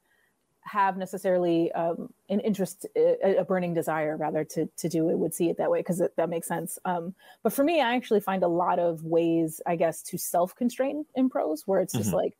have 0.67 0.97
necessarily 0.97 1.71
um, 1.71 2.13
an 2.29 2.39
interest, 2.41 2.85
a, 2.95 3.37
a 3.37 3.45
burning 3.45 3.73
desire 3.73 4.17
rather 4.17 4.43
to 4.43 4.67
to 4.77 4.89
do 4.89 5.09
it 5.09 5.17
would 5.17 5.33
see 5.33 5.49
it 5.49 5.57
that 5.57 5.71
way 5.71 5.79
because 5.79 6.01
that 6.15 6.29
makes 6.29 6.47
sense. 6.47 6.77
Um, 6.85 7.15
but 7.43 7.53
for 7.53 7.63
me, 7.63 7.81
I 7.81 7.95
actually 7.95 8.19
find 8.19 8.43
a 8.43 8.47
lot 8.47 8.79
of 8.79 9.03
ways, 9.03 9.61
I 9.65 9.75
guess, 9.75 10.01
to 10.03 10.17
self 10.17 10.55
constrain 10.55 11.05
in 11.15 11.29
prose 11.29 11.65
where 11.65 11.81
it's 11.81 11.93
just 11.95 12.11
Mhm. 12.11 12.15
like 12.15 12.37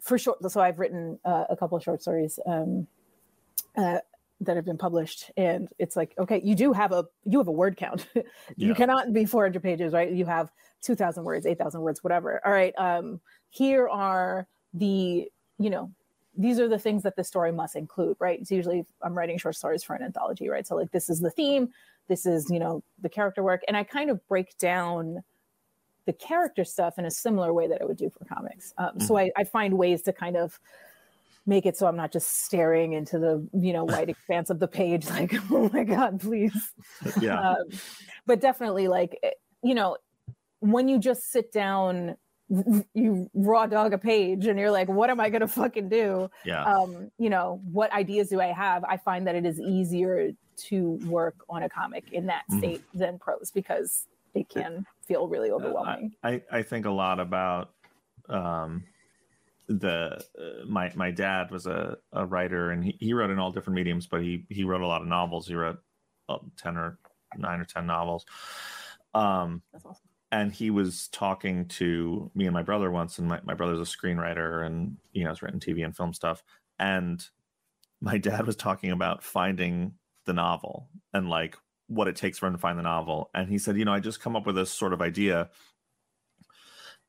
for 0.00 0.18
short. 0.18 0.38
So 0.50 0.60
I've 0.60 0.78
written 0.78 1.18
uh, 1.24 1.44
a 1.48 1.56
couple 1.56 1.76
of 1.78 1.84
short 1.84 2.02
stories. 2.02 2.38
Um, 2.46 2.86
uh, 3.76 3.98
that 4.40 4.56
have 4.56 4.64
been 4.64 4.78
published 4.78 5.30
and 5.36 5.68
it's 5.78 5.94
like 5.94 6.14
okay 6.18 6.40
you 6.42 6.56
do 6.56 6.72
have 6.72 6.90
a 6.90 7.04
you 7.24 7.38
have 7.38 7.46
a 7.46 7.52
word 7.52 7.76
count 7.76 8.08
Yeah. 8.14 8.24
you 8.56 8.74
cannot 8.74 9.12
be 9.12 9.24
400 9.24 9.62
pages 9.62 9.92
right 9.92 10.10
you 10.12 10.26
have 10.26 10.50
2000 10.82 11.22
words 11.22 11.46
8000 11.46 11.80
words 11.80 12.02
whatever 12.02 12.44
all 12.44 12.52
right 12.52 12.74
um 12.76 13.20
here 13.50 13.88
are 13.88 14.48
the 14.74 15.30
you 15.58 15.70
know 15.70 15.92
these 16.36 16.58
are 16.58 16.68
the 16.68 16.78
things 16.78 17.02
that 17.02 17.16
the 17.16 17.24
story 17.24 17.52
must 17.52 17.76
include 17.76 18.16
right? 18.18 18.40
It's 18.40 18.50
usually 18.50 18.84
i'm 19.02 19.16
writing 19.16 19.38
short 19.38 19.56
stories 19.56 19.82
for 19.82 19.94
an 19.94 20.02
anthology 20.02 20.48
right? 20.48 20.66
So 20.66 20.76
like 20.76 20.90
this 20.90 21.10
is 21.10 21.20
the 21.20 21.30
theme 21.30 21.70
this 22.08 22.26
is 22.26 22.50
you 22.50 22.58
know 22.58 22.82
the 23.00 23.08
character 23.08 23.42
work 23.42 23.62
and 23.68 23.76
i 23.76 23.84
kind 23.84 24.10
of 24.10 24.26
break 24.28 24.56
down 24.58 25.22
the 26.04 26.12
character 26.12 26.64
stuff 26.64 26.98
in 26.98 27.04
a 27.04 27.10
similar 27.10 27.52
way 27.52 27.68
that 27.68 27.80
i 27.80 27.84
would 27.84 27.96
do 27.96 28.10
for 28.10 28.24
comics. 28.24 28.74
Um, 28.78 28.98
so 28.98 29.16
I, 29.16 29.30
I 29.36 29.44
find 29.44 29.78
ways 29.78 30.02
to 30.02 30.12
kind 30.12 30.36
of 30.36 30.58
make 31.44 31.66
it 31.66 31.76
so 31.76 31.86
i'm 31.86 31.96
not 31.96 32.12
just 32.12 32.44
staring 32.44 32.92
into 32.92 33.18
the 33.18 33.48
you 33.52 33.72
know 33.72 33.84
white 33.84 34.08
expanse 34.14 34.50
of 34.50 34.60
the 34.60 34.68
page 34.68 35.08
like 35.10 35.34
oh 35.50 35.70
my 35.72 35.84
god 35.84 36.20
please. 36.20 36.72
Yeah. 37.20 37.50
um, 37.50 37.64
but 38.26 38.40
definitely 38.40 38.88
like 38.88 39.18
eh, 39.22 39.30
you 39.62 39.74
know 39.74 39.96
when 40.60 40.86
you 40.86 40.98
just 40.98 41.32
sit 41.32 41.52
down 41.52 42.16
you 42.94 43.30
raw 43.34 43.66
dog 43.66 43.92
a 43.92 43.98
page 43.98 44.46
and 44.46 44.58
you're 44.58 44.70
like 44.70 44.88
what 44.88 45.08
am 45.10 45.20
i 45.20 45.30
going 45.30 45.40
to 45.40 45.48
fucking 45.48 45.88
do 45.88 46.28
yeah. 46.44 46.64
um 46.64 47.10
you 47.18 47.30
know 47.30 47.60
what 47.70 47.90
ideas 47.92 48.28
do 48.28 48.40
i 48.40 48.46
have 48.46 48.84
i 48.84 48.96
find 48.96 49.26
that 49.26 49.34
it 49.34 49.46
is 49.46 49.58
easier 49.60 50.30
to 50.56 50.98
work 51.06 51.36
on 51.48 51.62
a 51.62 51.68
comic 51.68 52.12
in 52.12 52.26
that 52.26 52.42
Mhm. 52.50 52.58
state 52.58 52.82
than 52.92 53.18
prose 53.18 53.50
because 53.50 54.06
it 54.34 54.48
can 54.48 54.84
feel 55.06 55.28
really 55.28 55.50
overwhelming 55.50 56.12
I, 56.22 56.42
I 56.50 56.62
think 56.62 56.86
a 56.86 56.90
lot 56.90 57.20
about 57.20 57.70
um, 58.28 58.84
the 59.68 60.22
uh, 60.38 60.66
my 60.66 60.92
my 60.94 61.10
dad 61.10 61.50
was 61.50 61.66
a, 61.66 61.96
a 62.12 62.26
writer 62.26 62.70
and 62.70 62.84
he, 62.84 62.96
he 63.00 63.14
wrote 63.14 63.30
in 63.30 63.38
all 63.38 63.50
different 63.50 63.76
mediums, 63.76 64.06
but 64.06 64.20
he 64.22 64.44
he 64.48 64.64
wrote 64.64 64.80
a 64.80 64.86
lot 64.86 65.02
of 65.02 65.08
novels. 65.08 65.46
He 65.46 65.54
wrote 65.54 65.78
uh, 66.28 66.38
ten 66.56 66.76
or 66.76 66.98
nine 67.36 67.60
or 67.60 67.64
ten 67.64 67.86
novels. 67.86 68.24
Um, 69.14 69.62
That's 69.72 69.84
awesome. 69.84 70.08
And 70.32 70.50
he 70.50 70.70
was 70.70 71.08
talking 71.08 71.66
to 71.66 72.30
me 72.34 72.46
and 72.46 72.54
my 72.54 72.62
brother 72.62 72.90
once, 72.90 73.18
and 73.18 73.28
my, 73.28 73.38
my 73.44 73.54
brother's 73.54 73.78
a 73.78 73.96
screenwriter 73.96 74.66
and 74.66 74.96
you 75.12 75.22
know 75.22 75.30
has 75.30 75.42
written 75.42 75.60
TV 75.60 75.84
and 75.84 75.94
film 75.94 76.12
stuff. 76.12 76.42
And 76.78 77.24
my 78.00 78.18
dad 78.18 78.46
was 78.46 78.56
talking 78.56 78.90
about 78.90 79.22
finding 79.22 79.92
the 80.24 80.32
novel 80.32 80.88
and 81.12 81.28
like 81.28 81.56
what 81.86 82.08
it 82.08 82.16
takes 82.16 82.38
for 82.38 82.46
him 82.46 82.54
to 82.54 82.58
find 82.58 82.78
the 82.78 82.82
novel. 82.82 83.30
And 83.34 83.48
he 83.48 83.58
said, 83.58 83.76
you 83.76 83.84
know, 83.84 83.92
I 83.92 84.00
just 84.00 84.20
come 84.20 84.34
up 84.34 84.46
with 84.46 84.56
this 84.56 84.70
sort 84.70 84.92
of 84.92 85.02
idea 85.02 85.50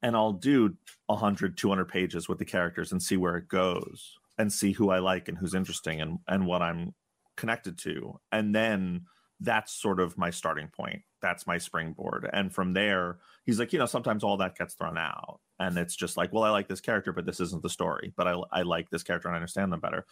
and 0.02 0.16
I'll 0.16 0.34
do 0.34 0.76
100, 1.08 1.58
200 1.58 1.86
pages 1.86 2.28
with 2.28 2.38
the 2.38 2.46
characters 2.46 2.92
and 2.92 3.02
see 3.02 3.16
where 3.16 3.38
it 3.38 3.48
goes 3.48 4.18
and 4.38 4.52
see 4.52 4.74
who 4.74 4.90
I 4.90 5.00
like 5.00 5.30
and 5.30 5.38
who's 5.38 5.56
interesting 5.56 6.02
and, 6.02 6.20
and 6.28 6.46
what 6.46 6.62
I'm 6.62 6.94
connected 7.38 7.78
to. 7.80 8.20
And 8.32 8.54
then 8.54 9.06
that's 9.40 9.74
sort 9.74 10.00
of 10.00 10.18
my 10.18 10.30
starting 10.30 10.68
point. 10.68 11.02
That's 11.24 11.48
my 11.48 11.58
springboard. 11.58 12.30
And 12.34 12.54
from 12.54 12.74
there, 12.74 13.18
he's 13.46 13.58
like, 13.58 13.72
you 13.72 13.80
know, 13.80 13.86
sometimes 13.86 14.26
all 14.26 14.38
that 14.38 14.58
gets 14.58 14.74
thrown 14.74 14.98
out. 14.98 15.40
And 15.58 15.78
it's 15.78 15.96
just 15.96 16.18
like, 16.18 16.34
well, 16.34 16.44
I 16.44 16.50
like 16.50 16.68
this 16.68 16.82
character, 16.82 17.14
but 17.14 17.26
this 17.26 17.40
isn't 17.40 17.64
the 17.64 17.70
story. 17.70 18.12
But 18.16 18.28
I, 18.28 18.42
I 18.52 18.62
like 18.64 18.90
this 18.90 19.04
character 19.04 19.30
and 19.30 19.36
I 19.36 19.38
understand 19.38 19.72
them 19.72 19.80
better. 19.80 20.06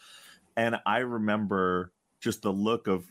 And 0.56 0.78
I 0.86 1.00
remember 1.00 1.92
just 2.22 2.44
the 2.44 2.54
look 2.54 2.88
of 2.88 3.04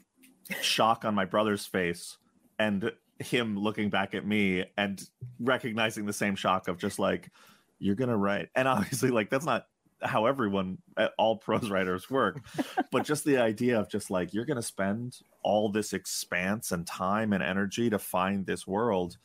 shock 0.63 1.05
on 1.05 1.15
my 1.15 1.27
brother's 1.27 1.67
face 1.67 2.17
and 2.59 2.91
him 3.19 3.59
looking 3.59 3.91
back 3.91 4.15
at 4.15 4.27
me 4.27 4.65
and 4.79 5.03
recognizing 5.39 6.07
the 6.07 6.13
same 6.15 6.37
shock 6.37 6.69
of 6.69 6.79
just 6.79 6.99
like, 6.99 7.31
you're 7.79 7.97
going 7.97 8.11
to 8.11 8.17
write. 8.17 8.49
And 8.57 8.67
obviously, 8.67 9.11
like, 9.11 9.29
that's 9.29 9.45
not 9.45 9.67
how 10.03 10.25
everyone, 10.25 10.79
all 11.19 11.37
prose 11.37 11.69
writers 11.69 12.09
work. 12.09 12.43
but 12.91 13.05
just 13.05 13.25
the 13.27 13.37
idea 13.37 13.79
of 13.79 13.91
just 13.91 14.11
like, 14.11 14.33
you're 14.33 14.47
going 14.47 14.57
to 14.57 14.63
spend 14.63 15.19
all 15.43 15.69
this 15.71 15.93
expanse 15.93 16.73
and 16.73 16.87
time 16.87 17.33
and 17.33 17.43
energy 17.43 17.91
to 17.91 17.99
find 17.99 18.47
this 18.47 18.67
world. 18.67 19.17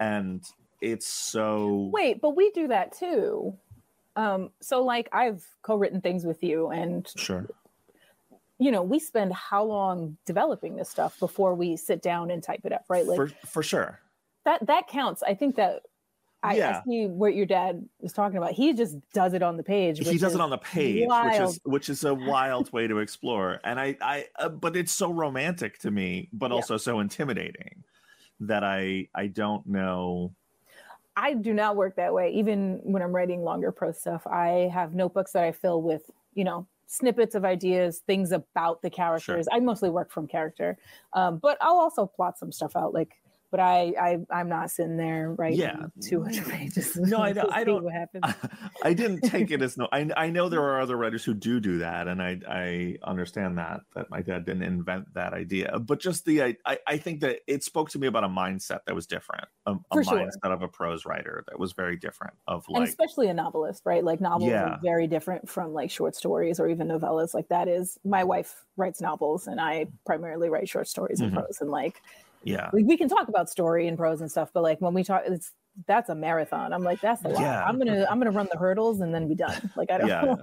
And 0.00 0.44
it's 0.80 1.06
so. 1.06 1.90
wait 1.92 2.20
but 2.20 2.36
we 2.36 2.50
do 2.52 2.68
that 2.68 2.92
too 2.96 3.52
um 4.14 4.50
so 4.60 4.80
like 4.84 5.08
i've 5.12 5.44
co-written 5.62 6.00
things 6.00 6.24
with 6.24 6.40
you 6.42 6.68
and 6.70 7.08
Sure. 7.16 7.46
you 8.58 8.70
know 8.70 8.82
we 8.82 9.00
spend 9.00 9.32
how 9.32 9.64
long 9.64 10.16
developing 10.24 10.76
this 10.76 10.88
stuff 10.88 11.18
before 11.18 11.54
we 11.56 11.76
sit 11.76 12.00
down 12.00 12.30
and 12.30 12.42
type 12.44 12.60
it 12.64 12.72
up 12.72 12.84
right 12.88 13.06
like 13.06 13.16
for, 13.16 13.26
for 13.44 13.62
sure. 13.62 13.98
that 14.44 14.64
that 14.66 14.86
counts 14.86 15.22
i 15.24 15.34
think 15.34 15.56
that 15.56 15.82
I, 16.42 16.56
Yeah. 16.56 16.78
I 16.78 16.82
see 16.88 17.06
what 17.06 17.34
your 17.34 17.46
dad 17.46 17.84
was 18.00 18.12
talking 18.12 18.38
about 18.38 18.52
he 18.52 18.72
just 18.72 18.96
does 19.12 19.34
it 19.34 19.42
on 19.42 19.56
the 19.56 19.62
page 19.62 19.98
he 19.98 20.18
does 20.18 20.34
it 20.34 20.40
on 20.40 20.50
the 20.50 20.58
page 20.58 21.08
which 21.24 21.40
is 21.40 21.60
which 21.64 21.88
is 21.88 22.04
a 22.04 22.14
wild 22.14 22.72
way 22.72 22.86
to 22.86 22.98
explore 22.98 23.60
and 23.64 23.80
i 23.80 23.96
i 24.00 24.24
uh, 24.38 24.48
but 24.48 24.76
it's 24.76 24.92
so 24.92 25.12
romantic 25.12 25.78
to 25.78 25.90
me 25.90 26.28
but 26.32 26.50
Yeah. 26.50 26.56
also 26.56 26.76
so 26.76 27.00
intimidating 27.00 27.82
that 28.40 28.62
i 28.62 29.08
i 29.14 29.26
don't 29.26 29.66
know 29.66 30.32
I 31.18 31.34
do 31.34 31.52
not 31.52 31.74
work 31.74 31.96
that 31.96 32.14
way. 32.14 32.30
Even 32.34 32.78
when 32.84 33.02
I'm 33.02 33.12
writing 33.12 33.42
longer 33.42 33.72
prose 33.72 33.98
stuff, 33.98 34.24
I 34.24 34.70
have 34.72 34.94
notebooks 34.94 35.32
that 35.32 35.42
I 35.42 35.50
fill 35.50 35.82
with, 35.82 36.08
you 36.34 36.44
know, 36.44 36.68
snippets 36.86 37.34
of 37.34 37.44
ideas, 37.44 38.02
things 38.06 38.30
about 38.30 38.82
the 38.82 38.90
characters. 38.90 39.48
I 39.50 39.58
mostly 39.58 39.90
work 39.90 40.12
from 40.12 40.28
character, 40.28 40.78
um, 41.14 41.38
but 41.38 41.58
I'll 41.60 41.76
also 41.76 42.06
plot 42.06 42.38
some 42.38 42.52
stuff 42.52 42.76
out. 42.76 42.94
Like 42.94 43.17
but 43.50 43.60
I, 43.60 43.94
I 44.00 44.18
I'm 44.30 44.48
not 44.48 44.70
sitting 44.70 44.96
there 44.96 45.32
writing 45.32 45.58
Yeah. 45.60 45.86
200 46.02 46.46
pages. 46.48 46.96
No, 46.96 47.18
I 47.18 47.32
don't- 47.32 47.52
I 47.52 47.64
don't- 47.64 47.84
What 47.84 47.92
happens? 47.94 48.24
I 48.82 48.92
didn't 48.94 49.22
take 49.22 49.50
it 49.50 49.62
as 49.62 49.76
no. 49.76 49.88
I 49.92 50.08
I 50.16 50.30
know 50.30 50.48
there 50.48 50.62
are 50.62 50.80
other 50.80 50.96
writers 50.96 51.24
who 51.24 51.34
do 51.34 51.60
do 51.60 51.78
that, 51.78 52.08
and 52.08 52.22
I 52.22 52.38
I 52.48 52.96
understand 53.02 53.58
that 53.58 53.80
that 53.94 54.10
my 54.10 54.22
dad 54.22 54.44
didn't 54.44 54.62
invent 54.64 55.14
that 55.14 55.32
idea, 55.32 55.78
but 55.78 56.00
just 56.00 56.24
the 56.24 56.42
I 56.42 56.56
I, 56.66 56.78
I 56.86 56.96
think 56.98 57.20
that 57.20 57.40
it 57.46 57.64
spoke 57.64 57.90
to 57.90 57.98
me 57.98 58.06
about 58.06 58.24
a 58.24 58.28
mindset 58.28 58.80
that 58.86 58.94
was 58.94 59.06
different, 59.06 59.46
a, 59.66 59.72
a 59.72 59.76
For 59.92 60.04
sure. 60.04 60.18
mindset 60.18 60.52
of 60.52 60.62
a 60.62 60.68
prose 60.68 61.06
writer 61.06 61.44
that 61.48 61.58
was 61.58 61.72
very 61.72 61.96
different. 61.96 62.34
Of 62.46 62.64
and 62.68 62.78
like, 62.80 62.88
especially 62.88 63.28
a 63.28 63.34
novelist, 63.34 63.82
right? 63.84 64.04
Like 64.04 64.20
novels 64.20 64.50
Yeah. 64.50 64.64
are 64.74 64.80
very 64.82 65.06
different 65.06 65.48
from 65.48 65.72
like 65.72 65.90
short 65.90 66.14
stories 66.14 66.60
or 66.60 66.68
even 66.68 66.88
novellas. 66.88 67.34
Like 67.34 67.48
that 67.48 67.68
is 67.68 67.98
my 68.04 68.24
wife 68.24 68.64
writes 68.76 69.00
novels, 69.00 69.46
and 69.46 69.60
I 69.60 69.86
primarily 70.06 70.48
write 70.50 70.68
short 70.68 70.88
stories 70.88 71.20
and 71.20 71.32
Mhm. 71.32 71.34
prose. 71.36 71.58
And 71.60 71.70
like 71.70 72.00
yeah, 72.44 72.70
we, 72.72 72.82
we 72.84 72.96
can 72.96 73.08
talk 73.08 73.28
about 73.28 73.48
story 73.50 73.88
and 73.88 73.96
prose 73.96 74.20
and 74.20 74.30
stuff, 74.30 74.50
but 74.52 74.62
like 74.62 74.80
when 74.80 74.94
we 74.94 75.04
talk, 75.04 75.22
it's 75.26 75.52
that's 75.86 76.08
a 76.08 76.14
marathon. 76.14 76.72
I'm 76.72 76.82
like 76.82 77.00
that's 77.00 77.24
a 77.24 77.28
lot. 77.28 77.40
Yeah. 77.40 77.64
I'm 77.64 77.78
gonna 77.78 78.06
I'm 78.10 78.18
gonna 78.18 78.30
run 78.30 78.48
the 78.50 78.58
hurdles 78.58 79.00
and 79.00 79.14
then 79.14 79.28
be 79.28 79.34
done. 79.34 79.70
Like 79.76 79.90
I 79.90 79.98
don't. 79.98 80.08
yeah, 80.08 80.34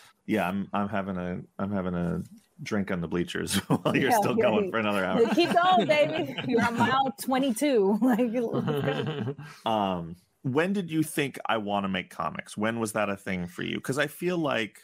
yeah. 0.26 0.48
I'm 0.48 0.68
I'm 0.72 0.88
having 0.88 1.16
a 1.16 1.40
I'm 1.58 1.72
having 1.72 1.94
a 1.94 2.22
drink 2.62 2.90
on 2.90 3.00
the 3.00 3.08
bleachers 3.08 3.56
while 3.68 3.96
you're 3.96 4.10
Yeah, 4.10 4.18
still 4.18 4.36
yeah, 4.36 4.42
going 4.42 4.64
yeah. 4.66 4.70
for 4.70 4.78
another 4.78 5.04
hour. 5.04 5.34
Keep 5.34 5.52
going, 5.52 5.86
baby. 5.86 6.34
You're 6.48 6.64
on 6.64 6.76
mile 6.78 7.14
22. 7.22 7.98
Like, 8.00 9.36
um 9.66 10.16
when 10.42 10.72
did 10.72 10.90
you 10.90 11.02
think 11.02 11.38
i 11.46 11.58
want 11.58 11.84
to 11.84 11.88
make 11.88 12.08
comics 12.08 12.56
when 12.56 12.80
was 12.80 12.92
that 12.92 13.10
a 13.10 13.16
thing 13.16 13.46
for 13.46 13.62
you 13.62 13.76
because 13.76 13.98
i 13.98 14.06
feel 14.06 14.38
like 14.38 14.80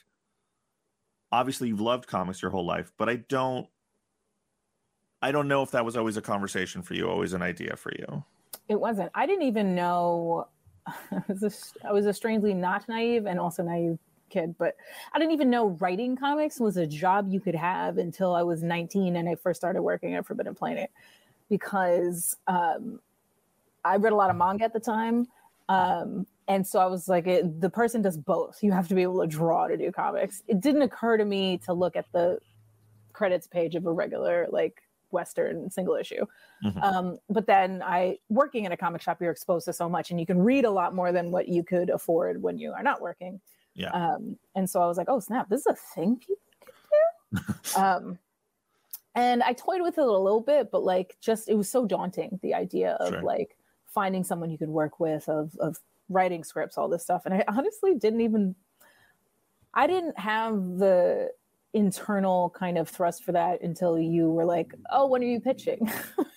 obviously 1.32 1.68
you've 1.68 1.80
loved 1.80 2.06
comics 2.06 2.42
your 2.42 2.50
whole 2.50 2.66
life 2.66 2.92
but 2.98 3.08
i 3.08 3.16
don't 3.16 3.66
i 5.22 5.32
don't 5.32 5.48
know 5.48 5.62
if 5.62 5.70
that 5.70 5.84
was 5.84 5.96
always 5.96 6.16
a 6.16 6.22
conversation 6.22 6.82
for 6.82 6.94
you 6.94 7.08
always 7.08 7.32
an 7.32 7.42
idea 7.42 7.76
for 7.76 7.92
you 7.98 8.24
it 8.68 8.80
wasn't. 8.80 9.10
I 9.14 9.26
didn't 9.26 9.46
even 9.46 9.74
know. 9.74 10.48
I 10.86 11.22
was, 11.28 12.06
a, 12.06 12.12
strangely 12.12 12.54
not 12.54 12.88
naive 12.88 13.26
and 13.26 13.40
also 13.40 13.62
naive 13.62 13.98
kid, 14.30 14.56
but 14.58 14.76
I 15.12 15.18
didn't 15.18 15.32
even 15.32 15.50
know 15.50 15.70
writing 15.80 16.16
comics 16.16 16.60
was 16.60 16.76
a 16.76 16.86
job 16.86 17.28
you 17.28 17.40
could 17.40 17.54
have 17.54 17.98
until 17.98 18.34
I 18.34 18.42
was 18.42 18.62
19 18.62 19.16
and 19.16 19.28
I 19.28 19.34
first 19.34 19.60
started 19.60 19.82
working 19.82 20.14
at 20.14 20.26
Forbidden 20.26 20.54
Planet 20.54 20.90
because 21.48 22.36
um, 22.46 23.00
I 23.84 23.96
read 23.96 24.12
a 24.12 24.16
lot 24.16 24.30
of 24.30 24.36
manga 24.36 24.64
at 24.64 24.72
the 24.72 24.80
time. 24.80 25.26
Um, 25.68 26.26
and 26.48 26.64
so 26.64 26.78
I 26.78 26.86
was 26.86 27.08
like, 27.08 27.26
it, 27.26 27.60
the 27.60 27.70
person 27.70 28.02
does 28.02 28.16
both. 28.16 28.62
You 28.62 28.70
have 28.72 28.86
to 28.88 28.94
be 28.94 29.02
able 29.02 29.20
to 29.20 29.26
draw 29.26 29.66
to 29.66 29.76
do 29.76 29.90
comics. 29.90 30.44
It 30.46 30.60
didn't 30.60 30.82
occur 30.82 31.16
to 31.16 31.24
me 31.24 31.58
to 31.58 31.72
look 31.72 31.96
at 31.96 32.06
the 32.12 32.38
credits 33.12 33.48
page 33.48 33.74
of 33.74 33.86
a 33.86 33.92
regular, 33.92 34.46
like, 34.50 34.82
Western 35.10 35.70
single 35.70 35.94
issue. 35.96 36.26
Mhm. 36.64 36.82
Um, 36.82 37.18
but 37.28 37.46
then 37.46 37.82
I, 37.82 38.18
working 38.28 38.64
in 38.64 38.72
a 38.72 38.76
comic 38.76 39.02
shop, 39.02 39.20
you're 39.20 39.30
exposed 39.30 39.64
to 39.66 39.72
so 39.72 39.88
much 39.88 40.10
and 40.10 40.18
you 40.20 40.26
can 40.26 40.42
read 40.42 40.64
a 40.64 40.70
lot 40.70 40.94
more 40.94 41.12
than 41.12 41.30
what 41.30 41.48
you 41.48 41.62
could 41.62 41.90
afford 41.90 42.42
when 42.42 42.58
you 42.58 42.72
are 42.72 42.82
not 42.82 43.00
working. 43.00 43.40
Yeah. 43.74 43.90
Um, 43.90 44.38
and 44.54 44.68
so 44.68 44.82
I 44.82 44.86
was 44.86 44.96
like, 44.96 45.08
oh, 45.08 45.20
snap, 45.20 45.48
this 45.48 45.60
is 45.60 45.66
a 45.66 45.74
thing 45.74 46.16
people 46.16 46.36
can 46.60 46.74
do. 47.32 47.76
um, 47.80 48.18
and 49.14 49.42
I 49.42 49.52
toyed 49.52 49.82
with 49.82 49.98
it 49.98 50.04
a 50.06 50.10
little 50.10 50.40
bit, 50.40 50.70
but 50.70 50.82
like, 50.84 51.16
just 51.20 51.48
it 51.48 51.54
was 51.54 51.70
so 51.70 51.86
daunting 51.86 52.38
the 52.42 52.54
idea 52.54 52.92
of 52.94 53.14
Sure. 53.14 53.22
like 53.22 53.56
finding 53.86 54.24
someone 54.24 54.50
you 54.50 54.58
could 54.58 54.68
work 54.68 55.00
with, 55.00 55.28
of 55.28 55.56
of 55.56 55.78
writing 56.08 56.44
scripts, 56.44 56.78
all 56.78 56.88
this 56.88 57.02
stuff. 57.02 57.26
And 57.26 57.34
I 57.34 57.44
honestly 57.48 57.94
didn't 57.94 58.20
even, 58.20 58.54
I 59.74 59.86
didn't 59.86 60.18
have 60.18 60.54
the 60.78 61.30
internal 61.76 62.48
kind 62.58 62.78
of 62.78 62.88
thrust 62.88 63.22
for 63.22 63.32
that 63.32 63.60
until 63.60 63.98
you 63.98 64.30
were 64.30 64.46
like, 64.46 64.72
oh, 64.90 65.06
when 65.06 65.22
are 65.22 65.26
you 65.26 65.40
pitching? 65.40 65.92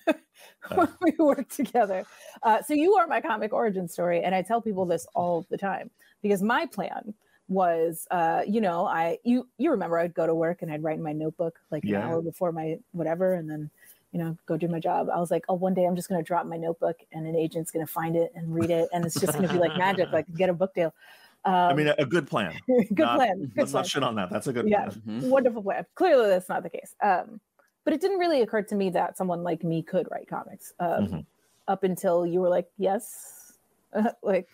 when 0.75 0.89
we 1.02 1.13
work 1.17 1.47
together. 1.47 2.06
Uh, 2.43 2.62
so 2.62 2.73
you 2.73 2.95
are 2.95 3.08
my 3.08 3.21
comic 3.21 3.54
origin 3.54 3.88
story, 3.88 4.21
and 4.21 4.36
I 4.36 4.41
tell 4.41 4.62
people 4.62 4.86
this 4.86 5.08
all 5.15 5.45
the 5.49 5.58
time 5.58 5.89
because 6.21 6.43
my 6.43 6.65
plan 6.65 7.13
was, 7.47 8.06
uh, 8.12 8.41
you 8.45 8.60
know, 8.60 8.86
I 8.86 9.17
you 9.23 9.47
you 9.58 9.71
remember 9.71 9.97
I'd 9.97 10.13
go 10.13 10.28
to 10.28 10.36
work 10.36 10.62
and 10.62 10.71
I'd 10.71 10.84
write 10.84 10.97
in 10.97 11.04
my 11.04 11.13
notebook 11.13 11.58
like 11.71 11.86
an 11.86 11.95
hour 11.95 12.21
before 12.21 12.52
my 12.52 12.78
whatever, 12.91 13.34
and 13.34 13.49
then 13.49 13.69
you 14.12 14.19
know 14.19 14.38
go 14.45 14.58
do 14.58 14.67
my 14.67 14.82
job. 14.82 15.08
I 15.10 15.19
was 15.19 15.32
like, 15.32 15.45
oh, 15.47 15.56
one 15.56 15.73
day 15.73 15.86
I'm 15.86 15.95
just 15.95 16.10
going 16.10 16.21
to 16.21 16.28
drop 16.28 16.45
my 16.45 16.58
notebook, 16.58 16.97
and 17.13 17.25
an 17.25 17.36
agent's 17.38 17.71
going 17.71 17.86
to 17.86 17.91
find 17.91 18.17
it 18.17 18.34
and 18.36 18.54
read 18.54 18.71
it, 18.71 18.89
and 18.91 19.06
it's 19.06 19.17
just 19.19 19.34
going 19.34 19.47
to 19.47 19.54
be 19.54 19.60
like 19.60 19.78
magic, 19.78 20.12
like 20.12 20.25
get 20.36 20.49
a 20.49 20.54
book 20.54 20.75
deal. 20.75 20.93
Um, 21.45 21.54
i 21.54 21.73
mean 21.73 21.88
a, 21.88 21.95
a 21.99 22.06
good 22.06 22.28
plan 22.28 22.54
good 22.67 22.97
Not- 22.99 23.15
plan. 23.17 23.39
Good 23.39 23.52
let's 23.58 23.71
plan 23.71 23.82
not 23.84 23.88
shit 23.88 24.04
on 24.04 24.15
that 24.15 24.30
that's 24.30 24.47
a 24.47 24.54
good 24.54 24.67
Yeah. 24.67 24.89
plan 24.89 25.02
Mhm. 25.08 25.30
wonderful 25.30 25.63
plan. 25.63 25.86
Clearly, 25.95 26.28
that's 26.30 26.49
not 26.49 26.63
the 26.63 26.69
case. 26.69 26.95
Um, 27.02 27.39
but 27.86 27.93
it 27.93 28.02
didn't 28.02 28.19
really 28.19 28.41
occur 28.41 28.62
to 28.63 28.75
me 28.75 28.89
that 28.91 29.17
someone 29.17 29.41
like 29.43 29.63
me 29.63 29.82
could 29.82 30.08
write 30.12 30.28
comics 30.28 30.73
um, 30.80 31.08
Mhm. 31.08 31.25
up 31.67 31.84
until 31.84 32.25
you 32.25 32.41
were 32.41 32.49
like, 32.49 32.67
yes, 32.78 33.54
like, 34.21 34.47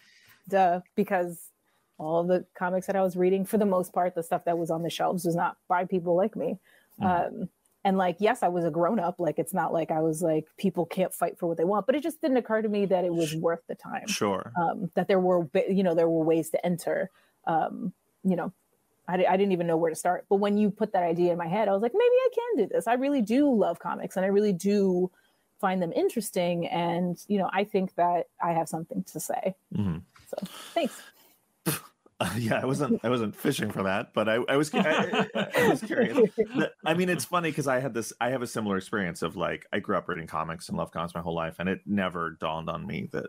duh, 0.48 0.82
because 0.96 1.50
all 1.98 2.24
the 2.24 2.46
comics 2.58 2.86
that 2.88 2.96
I 2.96 3.02
was 3.02 3.16
reading, 3.16 3.46
for 3.46 3.58
the 3.58 3.66
most 3.66 3.92
part, 3.94 4.14
the 4.16 4.22
stuff 4.24 4.46
that 4.46 4.58
was 4.58 4.70
on 4.70 4.84
the 4.84 4.90
shelves 4.90 5.26
was 5.26 5.36
not 5.36 5.58
by 5.68 5.86
people 5.86 6.16
like 6.16 6.36
me. 6.36 6.60
Mhm. 7.02 7.06
Um, 7.42 7.50
and 7.86 7.98
like, 7.98 8.18
yes, 8.20 8.44
I 8.44 8.50
was 8.50 8.66
a 8.66 8.72
grown 8.72 9.00
up. 9.00 9.20
Like, 9.20 9.38
it's 9.40 9.54
not 9.54 9.72
like 9.72 9.92
I 9.92 10.02
was 10.02 10.22
like, 10.22 10.48
people 10.58 10.86
can't 10.88 11.14
fight 11.14 11.38
for 11.38 11.46
what 11.48 11.56
they 11.58 11.64
want, 11.64 11.86
but 11.86 11.96
it 11.96 12.04
just 12.04 12.20
didn't 12.20 12.38
occur 12.38 12.62
to 12.64 12.68
me 12.68 12.86
that 12.88 13.06
it 13.06 13.14
was 13.14 13.34
worth 13.36 13.62
the 13.68 13.76
time 13.76 14.08
sure 14.08 14.52
um, 14.58 14.90
that 14.96 15.08
there 15.08 15.20
were 15.20 15.48
you 15.70 15.84
know 15.84 15.94
there 15.96 16.10
were 16.10 16.24
ways 16.24 16.50
to 16.50 16.66
enter 16.66 17.10
um, 17.46 17.94
you 18.24 18.36
know 18.36 18.52
I, 19.08 19.14
I 19.24 19.38
didn't 19.38 19.52
even 19.52 19.68
know 19.68 19.78
where 19.78 19.92
to 19.92 19.96
start 19.96 20.26
but 20.30 20.38
when 20.38 20.58
you 20.58 20.72
put 20.72 20.94
that 20.94 21.04
idea 21.04 21.32
in 21.32 21.38
my 21.38 21.48
head 21.48 21.68
i 21.68 21.72
was 21.74 21.82
like 21.84 21.92
maybe 21.94 22.04
i 22.04 22.30
can 22.34 22.64
do 22.66 22.74
this 22.74 22.88
i 22.88 22.94
really 22.94 23.22
do 23.22 23.54
love 23.54 23.78
comics 23.78 24.16
and 24.18 24.26
i 24.26 24.30
really 24.30 24.52
do 24.54 25.12
find 25.62 25.80
them 25.80 25.92
interesting 25.94 26.66
and 26.68 27.24
you 27.28 27.38
know 27.38 27.50
i 27.54 27.64
think 27.64 27.94
that 27.96 28.26
i 28.44 28.52
have 28.52 28.68
something 28.68 29.04
to 29.04 29.20
say 29.20 29.54
Mhm. 29.78 30.02
so 30.28 30.38
thanks 30.74 31.00
Uh, 32.22 32.30
yeah 32.38 32.62
i 32.62 32.66
wasn't 32.66 32.98
i 33.04 33.10
wasn't 33.10 33.36
fishing 33.36 33.70
for 33.70 33.84
that 33.84 34.14
but 34.14 34.30
i, 34.30 34.36
I 34.48 34.56
was 34.56 34.74
I, 34.74 35.28
I- 35.36 35.68
was 35.68 35.82
curious 35.82 36.18
I 36.86 36.94
mean, 36.94 37.10
it's 37.10 37.26
funny 37.26 37.50
because 37.50 37.68
I 37.68 37.80
had 37.80 37.94
this. 37.94 38.14
I 38.22 38.30
have 38.30 38.42
a 38.42 38.48
similar 38.48 38.78
experience 38.78 39.22
of 39.22 39.36
like 39.36 39.66
I 39.74 39.80
grew 39.80 39.98
up 39.98 40.08
reading 40.08 40.28
comics 40.28 40.70
and 40.70 40.78
loved 40.78 40.94
comics 40.94 41.14
my 41.16 41.22
whole 41.22 41.34
life, 41.36 41.56
and 41.60 41.68
it 41.68 41.82
never 41.86 42.38
dawned 42.40 42.70
on 42.70 42.86
me 42.88 43.10
that. 43.12 43.26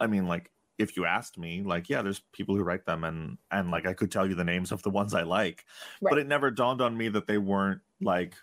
I 0.00 0.06
mean, 0.06 0.26
like 0.26 0.50
if 0.78 0.96
you 0.96 1.04
asked 1.04 1.36
me, 1.38 1.62
like 1.62 1.90
yeah, 1.90 2.00
there's 2.00 2.20
people 2.32 2.54
who 2.56 2.62
write 2.62 2.86
them, 2.86 3.04
and 3.04 3.36
and 3.50 3.70
like 3.70 3.86
I 3.86 3.92
could 3.92 4.10
tell 4.12 4.26
you 4.26 4.34
the 4.34 4.44
names 4.44 4.70
of 4.72 4.82
the 4.82 4.90
ones 4.90 5.12
I 5.14 5.22
like, 5.22 5.64
but 6.00 6.16
it 6.18 6.26
never 6.28 6.50
dawned 6.50 6.80
on 6.80 6.96
me 6.96 7.08
that 7.10 7.26
they 7.26 7.38
weren't 7.38 7.80
like 8.00 8.34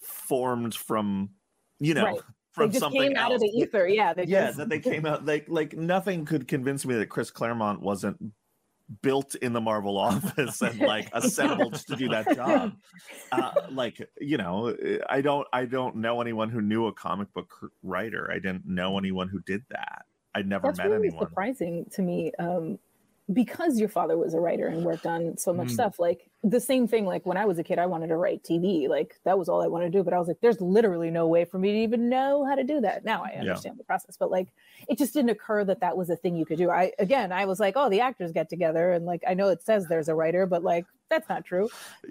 formed 0.00 0.74
from, 0.74 1.30
you 1.80 1.94
know, 1.94 2.04
Right. 2.04 2.20
from 2.52 2.68
they 2.68 2.72
just 2.72 2.80
something 2.80 3.00
came 3.02 3.16
out 3.16 3.32
else. 3.32 3.34
of 3.36 3.40
the 3.42 3.48
ether 3.58 3.86
yeah 3.88 4.14
yeah, 4.16 4.46
just 4.46 4.58
that 4.58 4.68
they 4.68 4.78
came 4.78 5.06
out 5.06 5.24
like 5.26 5.46
like 5.48 5.74
nothing 5.76 6.24
could 6.24 6.46
convince 6.48 6.86
me 6.86 6.94
that 6.94 7.08
Chris 7.08 7.30
Claremont 7.30 7.80
wasn't 7.82 8.16
built 9.02 9.34
in 9.36 9.52
the 9.52 9.60
Marvel 9.60 9.96
office 9.98 10.62
and 10.62 10.78
like 10.80 11.08
assembled 11.12 11.74
to 11.74 11.96
do 11.96 12.08
that 12.08 12.34
job. 12.34 12.72
Uh, 13.32 13.52
like 13.70 14.08
you 14.20 14.36
know, 14.36 14.76
I 15.08 15.20
don't 15.20 15.46
I 15.52 15.64
don't 15.64 15.96
know 15.96 16.20
anyone 16.20 16.50
who 16.50 16.60
knew 16.60 16.86
a 16.86 16.92
comic 16.92 17.32
book 17.32 17.52
writer. 17.82 18.30
I 18.30 18.34
didn't 18.34 18.66
know 18.66 18.98
anyone 18.98 19.28
who 19.28 19.40
did 19.40 19.62
that. 19.70 20.04
I'd 20.34 20.48
never 20.48 20.68
that's 20.68 20.78
met 20.78 20.88
really 20.90 21.08
anyone. 21.08 21.26
surprising 21.26 21.86
to 21.92 22.02
me 22.02 22.32
um, 22.38 22.78
because 23.32 23.80
your 23.80 23.88
father 23.88 24.18
was 24.18 24.34
a 24.34 24.40
writer 24.40 24.66
and 24.66 24.82
worked 24.84 25.06
on 25.06 25.36
so 25.38 25.52
much 25.54 25.68
Mm. 25.68 25.70
stuff 25.72 25.98
like 25.98 26.28
the 26.42 26.60
same 26.60 26.86
thing 26.86 27.06
like 27.06 27.24
when 27.24 27.38
i 27.38 27.46
was 27.46 27.58
a 27.58 27.64
kid 27.64 27.78
i 27.78 27.86
wanted 27.86 28.08
to 28.08 28.16
write 28.18 28.42
tv 28.42 28.86
like 28.86 29.18
that 29.24 29.38
was 29.38 29.48
all 29.48 29.62
i 29.62 29.66
wanted 29.66 29.90
to 29.90 29.98
do 29.98 30.04
but 30.04 30.12
i 30.12 30.18
was 30.18 30.28
like 30.28 30.40
there's 30.42 30.60
literally 30.60 31.10
no 31.10 31.26
way 31.26 31.46
for 31.46 31.58
me 31.58 31.72
to 31.72 31.78
even 31.78 32.10
know 32.10 32.44
how 32.44 32.54
to 32.54 32.62
do 32.64 32.82
that 32.82 33.02
now 33.02 33.22
i 33.24 33.30
Yeah. 33.32 33.40
understand 33.40 33.78
the 33.78 33.84
process 33.84 34.18
but 34.18 34.30
like 34.30 34.48
it 34.88 34.98
just 34.98 35.14
didn't 35.14 35.30
occur 35.30 35.64
that 35.64 35.80
that 35.80 35.96
was 35.96 36.10
a 36.10 36.16
thing 36.16 36.36
you 36.36 36.44
could 36.44 36.58
do 36.58 36.68
i 36.68 36.92
again 36.98 37.32
i 37.32 37.46
was 37.46 37.58
like 37.58 37.74
oh 37.76 37.88
the 37.88 38.00
actors 38.00 38.30
get 38.30 38.50
together 38.50 38.92
and 38.92 39.06
like 39.06 39.22
i 39.26 39.32
know 39.32 39.48
it 39.48 39.62
says 39.62 39.86
there's 39.88 40.08
a 40.08 40.14
writer 40.14 40.44
but 40.44 40.62
like 40.62 40.84
that's 41.08 41.28
not 41.30 41.46
true 41.46 41.70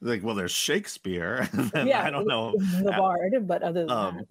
like, 0.00 0.22
well, 0.22 0.34
there's 0.34 0.50
Shakespeare. 0.52 1.48
and 1.74 1.88
yeah 1.88 2.02
I 2.04 2.10
don't 2.10 2.26
know. 2.26 2.52
the 2.82 2.90
Uh, 2.92 2.98
bard 2.98 3.32
but 3.46 3.62
other 3.62 3.82
than 3.86 3.90
um, 3.90 4.16
that 4.16 4.26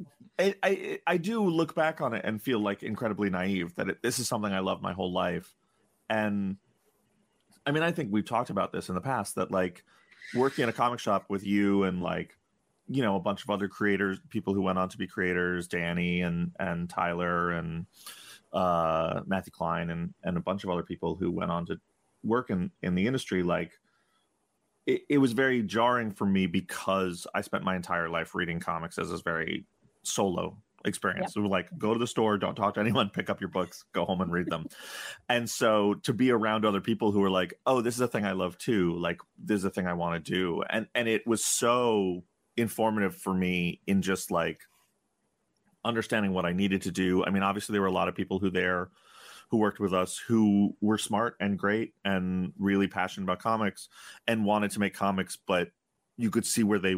I, 0.63 0.99
I 1.07 1.17
do 1.17 1.43
look 1.43 1.75
back 1.75 2.01
on 2.01 2.13
it 2.13 2.23
and 2.25 2.41
feel 2.41 2.59
like 2.59 2.83
incredibly 2.83 3.29
naive 3.29 3.75
that 3.75 3.89
it, 3.89 4.01
this 4.01 4.19
is 4.19 4.27
something 4.27 4.51
I 4.51 4.59
love 4.59 4.81
my 4.81 4.93
whole 4.93 5.11
life, 5.11 5.53
and 6.09 6.57
I 7.65 7.71
mean 7.71 7.83
I 7.83 7.91
think 7.91 8.11
we've 8.11 8.25
talked 8.25 8.49
about 8.49 8.71
this 8.71 8.89
in 8.89 8.95
the 8.95 9.01
past 9.01 9.35
that 9.35 9.51
like 9.51 9.83
working 10.35 10.63
in 10.63 10.69
a 10.69 10.73
comic 10.73 10.99
shop 10.99 11.25
with 11.29 11.45
you 11.45 11.83
and 11.83 12.01
like 12.01 12.37
you 12.87 13.01
know 13.01 13.15
a 13.15 13.19
bunch 13.19 13.43
of 13.43 13.49
other 13.49 13.67
creators, 13.67 14.19
people 14.29 14.53
who 14.53 14.61
went 14.61 14.77
on 14.77 14.89
to 14.89 14.97
be 14.97 15.07
creators, 15.07 15.67
Danny 15.67 16.21
and 16.21 16.51
and 16.59 16.89
Tyler 16.89 17.51
and 17.51 17.85
uh, 18.53 19.21
Matthew 19.25 19.51
Klein 19.51 19.89
and 19.89 20.13
and 20.23 20.37
a 20.37 20.41
bunch 20.41 20.63
of 20.63 20.69
other 20.69 20.83
people 20.83 21.15
who 21.15 21.31
went 21.31 21.51
on 21.51 21.65
to 21.67 21.79
work 22.23 22.49
in 22.49 22.71
in 22.81 22.95
the 22.95 23.07
industry 23.07 23.43
like 23.43 23.71
it, 24.85 25.01
it 25.09 25.17
was 25.19 25.33
very 25.33 25.61
jarring 25.61 26.11
for 26.11 26.25
me 26.25 26.47
because 26.47 27.27
I 27.33 27.41
spent 27.41 27.63
my 27.63 27.75
entire 27.75 28.09
life 28.09 28.33
reading 28.35 28.59
comics 28.59 28.97
as 28.97 29.11
this 29.11 29.21
very 29.21 29.65
solo 30.03 30.57
experience. 30.85 31.33
So 31.33 31.41
like 31.41 31.69
go 31.77 31.93
to 31.93 31.99
the 31.99 32.07
store, 32.07 32.37
don't 32.37 32.55
talk 32.55 32.75
to 32.75 32.79
anyone, 32.79 33.09
pick 33.09 33.29
up 33.29 33.39
your 33.39 33.49
books, 33.49 33.83
go 33.93 34.05
home 34.05 34.21
and 34.21 34.31
read 34.31 34.47
them. 34.47 34.67
and 35.29 35.49
so 35.49 35.95
to 36.03 36.13
be 36.13 36.31
around 36.31 36.65
other 36.65 36.81
people 36.81 37.11
who 37.11 37.23
are 37.23 37.29
like, 37.29 37.53
"Oh, 37.65 37.81
this 37.81 37.95
is 37.95 38.01
a 38.01 38.07
thing 38.07 38.25
I 38.25 38.31
love 38.31 38.57
too. 38.57 38.95
Like 38.97 39.21
this 39.37 39.57
is 39.57 39.65
a 39.65 39.69
thing 39.69 39.87
I 39.87 39.93
want 39.93 40.23
to 40.23 40.31
do." 40.31 40.63
And 40.69 40.87
and 40.95 41.07
it 41.07 41.25
was 41.25 41.45
so 41.45 42.23
informative 42.57 43.15
for 43.15 43.33
me 43.33 43.81
in 43.87 44.01
just 44.01 44.31
like 44.31 44.61
understanding 45.83 46.33
what 46.33 46.45
I 46.45 46.53
needed 46.53 46.83
to 46.83 46.91
do. 46.91 47.23
I 47.23 47.29
mean, 47.29 47.43
obviously 47.43 47.73
there 47.73 47.81
were 47.81 47.87
a 47.87 47.91
lot 47.91 48.07
of 48.07 48.15
people 48.15 48.39
who 48.39 48.49
there 48.49 48.89
who 49.49 49.57
worked 49.57 49.79
with 49.79 49.93
us 49.93 50.17
who 50.17 50.75
were 50.79 50.97
smart 50.97 51.35
and 51.41 51.59
great 51.59 51.93
and 52.05 52.53
really 52.57 52.87
passionate 52.87 53.25
about 53.25 53.39
comics 53.39 53.89
and 54.25 54.45
wanted 54.45 54.71
to 54.71 54.79
make 54.79 54.93
comics, 54.93 55.37
but 55.45 55.69
you 56.17 56.31
could 56.31 56.45
see 56.45 56.63
where 56.63 56.79
they 56.79 56.95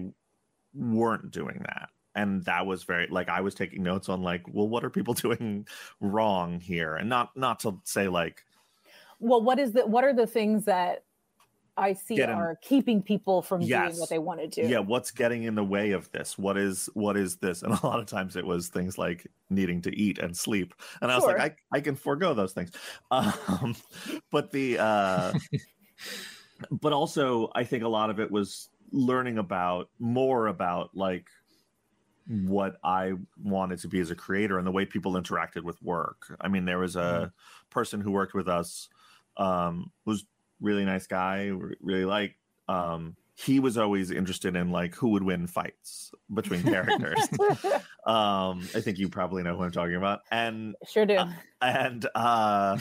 weren't 0.75 1.31
doing 1.31 1.63
that. 1.65 1.89
And 2.15 2.43
that 2.45 2.65
was 2.65 2.84
very 2.84 3.08
like 3.08 3.30
I 3.30 3.41
was 3.41 3.56
taking 3.56 3.84
notes 3.84 4.10
on 4.10 4.21
like, 4.21 4.43
well, 4.52 4.67
what 4.67 4.84
are 4.84 4.89
people 4.89 5.13
doing 5.28 5.67
wrong 5.99 6.60
here? 6.60 6.95
And 6.95 7.10
not 7.10 7.36
not 7.36 7.60
to 7.62 7.80
say 7.84 8.08
like 8.08 8.43
well 9.19 9.41
what 9.41 9.60
is 9.60 9.71
the 9.71 9.86
what 9.86 10.04
are 10.04 10.13
the 10.13 10.28
things 10.28 10.65
that 10.65 11.06
i 11.78 11.93
see 11.93 12.15
Get 12.17 12.30
'em- 12.30 12.38
are 12.38 12.58
keeping 12.62 13.02
people 13.02 13.41
from 13.41 13.62
doing 13.62 13.95
what 13.97 14.10
they 14.10 14.19
want 14.19 14.39
to 14.41 14.47
do? 14.47 14.67
Yeah 14.67 14.80
what's 14.80 15.12
getting 15.12 15.43
in 15.43 15.56
the 15.56 15.63
way 15.63 15.91
of 15.91 16.12
this? 16.12 16.38
What 16.38 16.58
is 16.58 16.88
what 16.93 17.15
is 17.17 17.38
this? 17.38 17.63
And 17.63 17.73
a 17.84 17.86
lot 17.88 17.99
of 17.99 18.06
times 18.06 18.36
it 18.36 18.45
was 18.45 18.67
things 18.67 18.97
like 18.97 19.26
needing 19.49 19.82
to 19.84 19.95
eat 19.95 20.19
and 20.19 20.36
sleep. 20.36 20.73
And 21.02 21.12
i 21.12 21.15
was 21.15 21.23
Sure. 21.23 21.38
like 21.38 21.58
i, 21.71 21.78
I 21.78 21.82
can 21.82 21.95
forego 21.95 22.34
those 22.34 22.54
things. 22.54 22.71
Um 23.12 23.76
but 24.32 24.52
the 24.52 24.78
uh 24.80 25.34
but 26.69 26.93
also 26.93 27.49
i 27.56 27.63
think 27.63 27.84
a 27.84 27.88
lot 27.88 28.10
of 28.10 28.19
it 28.19 28.30
was 28.30 28.69
learning 28.91 29.38
about 29.38 29.89
more 29.99 30.47
about 30.47 30.89
like 30.95 31.28
what 32.27 32.77
i 32.83 33.12
wanted 33.43 33.77
to 33.79 33.88
be 33.88 33.99
as 33.99 34.09
a 34.09 34.15
creator 34.15 34.57
and 34.57 34.65
the 34.65 34.71
way 34.71 34.86
people 34.86 35.13
interacted 35.13 35.63
with 35.63 35.81
work. 35.81 36.36
I 36.39 36.47
mean 36.47 36.63
there 36.65 36.79
was 36.79 36.95
a 36.95 37.31
person 37.69 37.99
who 37.99 38.12
worked 38.12 38.33
with 38.33 38.47
us 38.47 38.88
um 39.38 39.91
was 40.05 40.25
really 40.62 40.86
nice 40.86 41.05
guy 41.07 41.51
really 41.81 42.05
like 42.05 42.38
um 42.69 43.15
he 43.36 43.59
was 43.59 43.77
always 43.77 44.12
interested 44.12 44.55
in 44.55 44.69
like 44.71 44.93
who 44.95 45.09
would 45.09 45.23
win 45.23 45.47
fights 45.47 46.12
between 46.33 46.63
characters. 46.63 47.19
Um 48.05 48.59
i 48.75 48.81
think 48.81 48.99
you 48.99 49.09
probably 49.09 49.43
know 49.43 49.55
who 49.55 49.63
i'm 49.63 49.71
talking 49.71 49.95
about. 49.95 50.19
And 50.31 50.75
sure 50.89 51.05
do. 51.05 51.15
Uh, 51.15 51.31
and 51.62 52.05
uh 52.15 52.77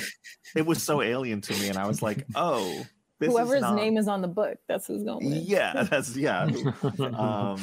it 0.55 0.67
was 0.67 0.83
so 0.83 1.01
alien 1.03 1.41
to 1.43 1.53
me 1.55 1.69
and 1.69 1.79
i 1.79 1.87
was 1.87 2.03
like 2.03 2.27
oh 2.35 2.85
this 3.19 3.29
is 3.29 3.35
whoever's 3.35 3.61
not- 3.61 3.77
name 3.77 3.97
is 3.97 4.09
on 4.09 4.21
the 4.21 4.29
book 4.29 4.59
that's 4.69 4.87
who's 4.89 5.05
going 5.05 5.21
to 5.21 5.27
win. 5.27 5.43
Yeah 5.45 5.85
that's 5.85 6.17
yeah. 6.17 6.49
Um 6.99 7.61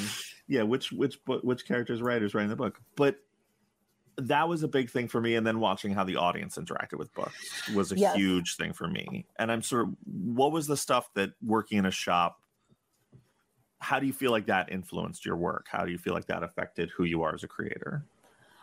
yeah 0.50 0.64
which 0.64 0.92
which 0.92 1.18
which 1.26 1.66
characters 1.66 2.02
writers 2.02 2.34
writing 2.34 2.50
the 2.50 2.56
book. 2.58 2.82
But 2.98 3.16
that 4.18 4.50
was 4.50 4.64
a 4.64 4.68
big 4.68 4.90
thing 4.90 5.08
for 5.08 5.22
me. 5.22 5.36
And 5.36 5.48
then 5.48 5.62
watching 5.62 5.94
how 5.94 6.04
the 6.04 6.18
audience 6.18 6.58
interacted 6.58 7.00
with 7.00 7.14
books 7.14 7.70
was 7.74 7.94
a 7.94 7.98
Yes. 7.98 8.18
huge 8.18 8.58
thing 8.58 8.74
for 8.74 8.88
me. 8.88 9.26
And 9.38 9.50
i'm 9.50 9.62
sort 9.62 9.84
of 9.84 9.96
what 10.04 10.52
was 10.52 10.68
the 10.68 10.76
stuff 10.76 11.10
that 11.14 11.32
working 11.42 11.78
in 11.78 11.86
a 11.86 11.92
shop 11.92 12.42
how 13.80 14.00
do 14.00 14.06
you 14.06 14.14
feel 14.14 14.32
like 14.32 14.46
that 14.46 14.72
influenced 14.72 15.26
your 15.26 15.38
work? 15.38 15.68
How 15.70 15.86
do 15.86 15.92
you 15.92 15.98
feel 15.98 16.14
like 16.14 16.28
that 16.28 16.44
affected 16.44 16.92
who 16.92 17.06
you 17.06 17.24
are 17.24 17.34
as 17.34 17.44
a 17.44 17.48
creator? 17.48 18.06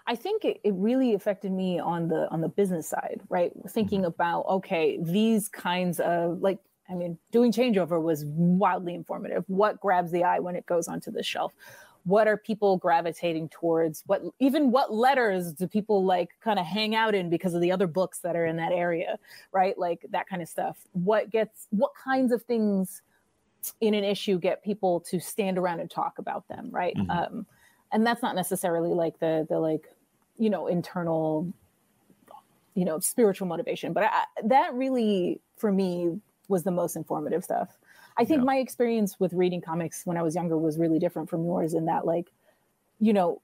I 0.06 0.14
think 0.14 0.44
it, 0.44 0.60
it 0.62 0.74
really 0.74 1.14
affected 1.14 1.50
me 1.50 1.80
on 1.80 2.06
the 2.08 2.30
on 2.30 2.40
the 2.40 2.48
business 2.48 2.88
side, 2.88 3.22
right? 3.28 3.52
Thinking 3.70 4.00
mm-hmm. 4.00 4.08
about 4.08 4.46
okay, 4.46 4.98
these 5.02 5.48
kinds 5.48 5.98
of 6.00 6.40
like 6.40 6.58
I 6.88 6.94
mean, 6.94 7.18
doing 7.32 7.52
changeover 7.52 8.00
was 8.00 8.24
wildly 8.26 8.94
informative. 8.94 9.44
What 9.48 9.80
grabs 9.80 10.10
the 10.12 10.24
eye 10.24 10.38
when 10.38 10.56
it 10.56 10.66
goes 10.66 10.88
onto 10.88 11.10
the 11.10 11.22
shelf? 11.22 11.52
What 12.04 12.28
are 12.28 12.36
people 12.36 12.76
gravitating 12.76 13.48
towards? 13.48 14.04
What 14.06 14.22
even 14.38 14.70
what 14.70 14.92
letters 14.92 15.52
do 15.52 15.66
people 15.66 16.04
like 16.04 16.30
kind 16.40 16.58
of 16.58 16.64
hang 16.64 16.94
out 16.94 17.14
in 17.14 17.28
because 17.28 17.54
of 17.54 17.60
the 17.60 17.72
other 17.72 17.88
books 17.88 18.20
that 18.20 18.36
are 18.36 18.46
in 18.46 18.56
that 18.56 18.70
area, 18.70 19.18
right? 19.50 19.76
Like 19.76 20.06
that 20.10 20.28
kind 20.28 20.40
of 20.40 20.48
stuff. 20.48 20.76
What 20.92 21.30
gets 21.30 21.66
what 21.70 21.90
kinds 21.94 22.30
of 22.30 22.42
things 22.42 23.02
in 23.80 23.94
an 23.94 24.04
issue 24.04 24.38
get 24.38 24.62
people 24.62 25.00
to 25.00 25.18
stand 25.18 25.58
around 25.58 25.80
and 25.80 25.90
talk 25.90 26.18
about 26.18 26.46
them, 26.46 26.68
right? 26.70 26.94
Mhm. 26.96 27.10
Um, 27.10 27.46
and 27.92 28.06
that's 28.06 28.22
not 28.22 28.34
necessarily 28.34 28.90
like 28.90 29.18
the 29.18 29.46
the 29.48 29.58
like 29.58 29.92
you 30.38 30.50
know 30.50 30.66
internal 30.66 31.52
you 32.74 32.84
know 32.84 32.98
spiritual 32.98 33.46
motivation 33.46 33.92
but 33.92 34.04
I, 34.04 34.24
that 34.44 34.74
really 34.74 35.40
for 35.56 35.72
me 35.72 36.20
was 36.48 36.62
the 36.64 36.70
most 36.70 36.96
informative 36.96 37.42
stuff 37.44 37.76
i 38.16 38.24
think 38.24 38.40
Yeah. 38.40 38.44
my 38.44 38.56
experience 38.58 39.18
with 39.20 39.32
reading 39.32 39.60
comics 39.60 40.04
when 40.06 40.16
i 40.16 40.22
was 40.22 40.34
younger 40.34 40.56
was 40.58 40.78
really 40.78 40.98
different 40.98 41.28
from 41.28 41.44
yours 41.44 41.74
in 41.74 41.86
that 41.86 42.06
like 42.06 42.32
you 42.98 43.12
know 43.12 43.42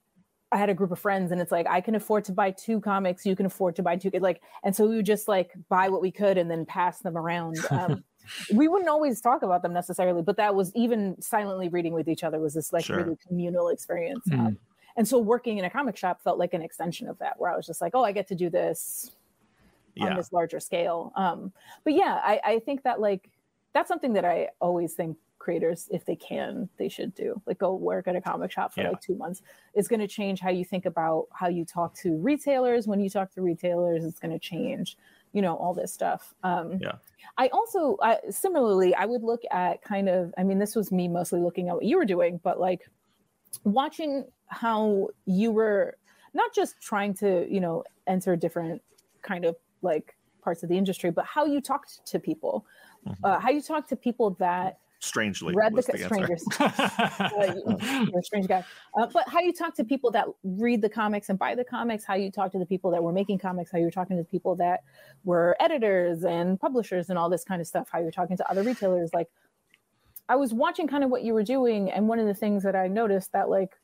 i 0.51 0.57
had 0.57 0.69
a 0.71 0.75
group 0.75 0.91
of 0.93 0.99
friends 0.99 1.33
and 1.33 1.41
it's 1.41 1.53
like 1.53 1.67
i 1.69 1.81
can 1.81 1.95
afford 1.95 2.25
to 2.25 2.33
buy 2.33 2.51
two 2.51 2.81
comics 2.81 3.25
you 3.27 3.37
can 3.37 3.47
afford 3.47 3.75
to 3.77 3.83
buy 3.83 3.97
two 3.97 4.11
like 4.21 4.41
and 4.65 4.75
so 4.77 4.87
we 4.87 4.97
would 4.97 5.07
just 5.07 5.29
like 5.29 5.53
buy 5.69 5.89
what 5.89 6.01
we 6.03 6.11
could 6.11 6.39
and 6.39 6.51
then 6.51 6.65
pass 6.67 7.01
them 7.01 7.17
around 7.17 7.57
um, 7.71 8.03
we 8.55 8.69
wouldn't 8.69 8.89
always 8.89 9.21
talk 9.21 9.43
about 9.43 9.63
them 9.63 9.73
necessarily 9.73 10.23
but 10.23 10.37
that 10.37 10.55
was 10.55 10.71
even 10.75 11.21
silently 11.21 11.69
reading 11.69 11.93
with 11.93 12.09
each 12.09 12.23
other 12.25 12.39
was 12.39 12.55
this 12.55 12.73
like 12.73 12.85
Sure. 12.85 12.99
really 12.99 13.17
communal 13.27 13.69
experience 13.69 14.25
Mhm. 14.29 14.39
um, 14.47 14.59
and 14.97 15.09
so 15.09 15.19
working 15.19 15.57
in 15.59 15.65
a 15.65 15.71
comic 15.71 15.97
shop 15.97 16.23
felt 16.23 16.39
like 16.39 16.53
an 16.55 16.63
extension 16.63 17.09
of 17.09 17.19
that 17.19 17.39
where 17.41 17.51
i 17.51 17.57
was 17.57 17.67
just 17.67 17.81
like 17.81 17.93
oh 17.95 18.05
i 18.05 18.13
get 18.13 18.29
to 18.29 18.35
do 18.35 18.49
this 18.49 19.11
on 20.01 20.17
this 20.17 20.33
larger 20.33 20.61
scale. 20.61 21.13
Um 21.17 21.53
but 21.85 21.93
yeah 21.93 22.21
i 22.25 22.41
i 22.45 22.59
think 22.61 22.83
that 22.83 23.01
like 23.01 23.31
that's 23.75 23.89
something 23.89 24.13
that 24.15 24.25
i 24.25 24.49
always 24.61 24.95
think 24.95 25.17
creators 25.39 25.89
if 25.91 26.05
they 26.05 26.15
can 26.15 26.69
they 26.77 26.89
should 26.89 27.13
do. 27.15 27.41
Like 27.47 27.59
go 27.59 27.75
work 27.75 28.07
at 28.07 28.15
a 28.15 28.21
comic 28.21 28.53
shop 28.53 28.73
for 28.73 28.83
Yeah. 28.83 28.91
like 28.91 29.01
two 29.01 29.17
months. 29.17 29.43
It's 29.75 29.89
going 29.89 29.99
to 29.99 30.07
change 30.07 30.39
how 30.39 30.51
you 30.51 30.65
think 30.65 30.87
about 30.87 31.27
how 31.33 31.49
you 31.49 31.65
talk 31.65 31.95
to 31.97 32.17
retailers. 32.19 32.87
When 32.87 33.01
you 33.01 33.11
talk 33.11 33.33
to 33.35 33.43
retailers 33.43 34.05
it's 34.05 34.21
going 34.21 34.33
to 34.33 34.39
change 34.39 34.97
you 35.33 35.43
know 35.43 35.57
all 35.57 35.75
this 35.75 35.93
stuff. 35.93 36.33
Um 36.45 36.79
Yeah. 36.81 36.93
i 37.39 37.49
also 37.49 37.97
I, 38.03 38.19
similarly 38.31 38.95
i 38.95 39.05
would 39.05 39.23
look 39.23 39.43
at 39.51 39.83
kind 39.83 40.09
of 40.09 40.33
i 40.39 40.43
mean 40.45 40.59
this 40.59 40.77
was 40.77 40.93
me 40.93 41.09
mostly 41.09 41.41
looking 41.41 41.69
at 41.69 41.75
what 41.75 41.85
you 41.85 41.97
were 41.97 42.05
doing 42.05 42.39
but 42.43 42.61
like 42.61 42.89
watching 43.65 44.25
how 44.47 45.09
you 45.27 45.51
were 45.51 45.97
not 46.35 46.55
just 46.55 46.81
trying 46.81 47.15
to 47.15 47.47
you 47.51 47.61
know 47.61 47.83
enter 48.07 48.37
different 48.37 48.83
kind 49.23 49.45
of 49.45 49.57
like 49.83 50.17
parts 50.43 50.63
of 50.63 50.69
the 50.69 50.77
industry 50.77 51.11
but 51.11 51.25
how 51.25 51.45
you 51.45 51.61
talked 51.61 52.05
to 52.07 52.19
people 52.19 52.65
Mhm. 53.07 53.17
uh, 53.25 53.41
how 53.41 53.51
you 53.51 53.61
talk 53.61 53.89
to 53.89 53.97
people 53.97 54.31
that 54.39 54.79
strangely 55.01 55.53
read 55.57 55.75
the, 55.75 55.83
the 55.83 55.99
strangers. 56.07 56.45
uh, 56.61 57.55
you're 58.09 58.21
a 58.21 58.23
strange 58.23 58.47
guy. 58.47 58.65
Uh, 58.97 59.07
but 59.13 59.29
how 59.29 59.41
you 59.41 59.53
talk 59.53 59.75
to 59.75 59.83
people 59.83 60.13
that 60.13 60.27
read 60.45 60.81
the 60.81 60.89
comics 60.89 61.29
and 61.29 61.37
buy 61.37 61.57
the 61.57 61.65
comics 61.65 62.05
how 62.05 62.15
you 62.15 62.31
talk 62.31 62.53
to 62.53 62.59
the 62.61 62.67
people 62.67 62.93
that 62.93 63.03
were 63.03 63.13
making 63.13 63.39
comics 63.39 63.73
how 63.73 63.79
you're 63.79 63.91
talking 63.91 64.17
to 64.17 64.23
the 64.23 64.29
people 64.29 64.55
that 64.55 64.85
were 65.25 65.57
editors 65.59 66.23
and 66.23 66.61
publishers 66.61 67.11
and 67.11 67.19
all 67.19 67.29
this 67.29 67.43
kind 67.43 67.61
of 67.61 67.67
stuff 67.67 67.89
how 67.91 67.99
you're 67.99 68.13
talking 68.13 68.37
to 68.37 68.49
other 68.49 68.63
retailers. 68.63 69.11
Like 69.13 69.29
i 70.29 70.37
was 70.37 70.55
watching 70.55 70.87
kind 70.87 71.03
of 71.03 71.11
what 71.11 71.25
you 71.25 71.35
were 71.35 71.43
doing 71.43 71.91
and 71.91 72.07
one 72.07 72.21
of 72.21 72.27
the 72.27 72.35
things 72.35 72.63
that 72.63 72.77
i 72.77 72.87
noticed 72.87 73.33
that 73.33 73.49
like 73.51 73.77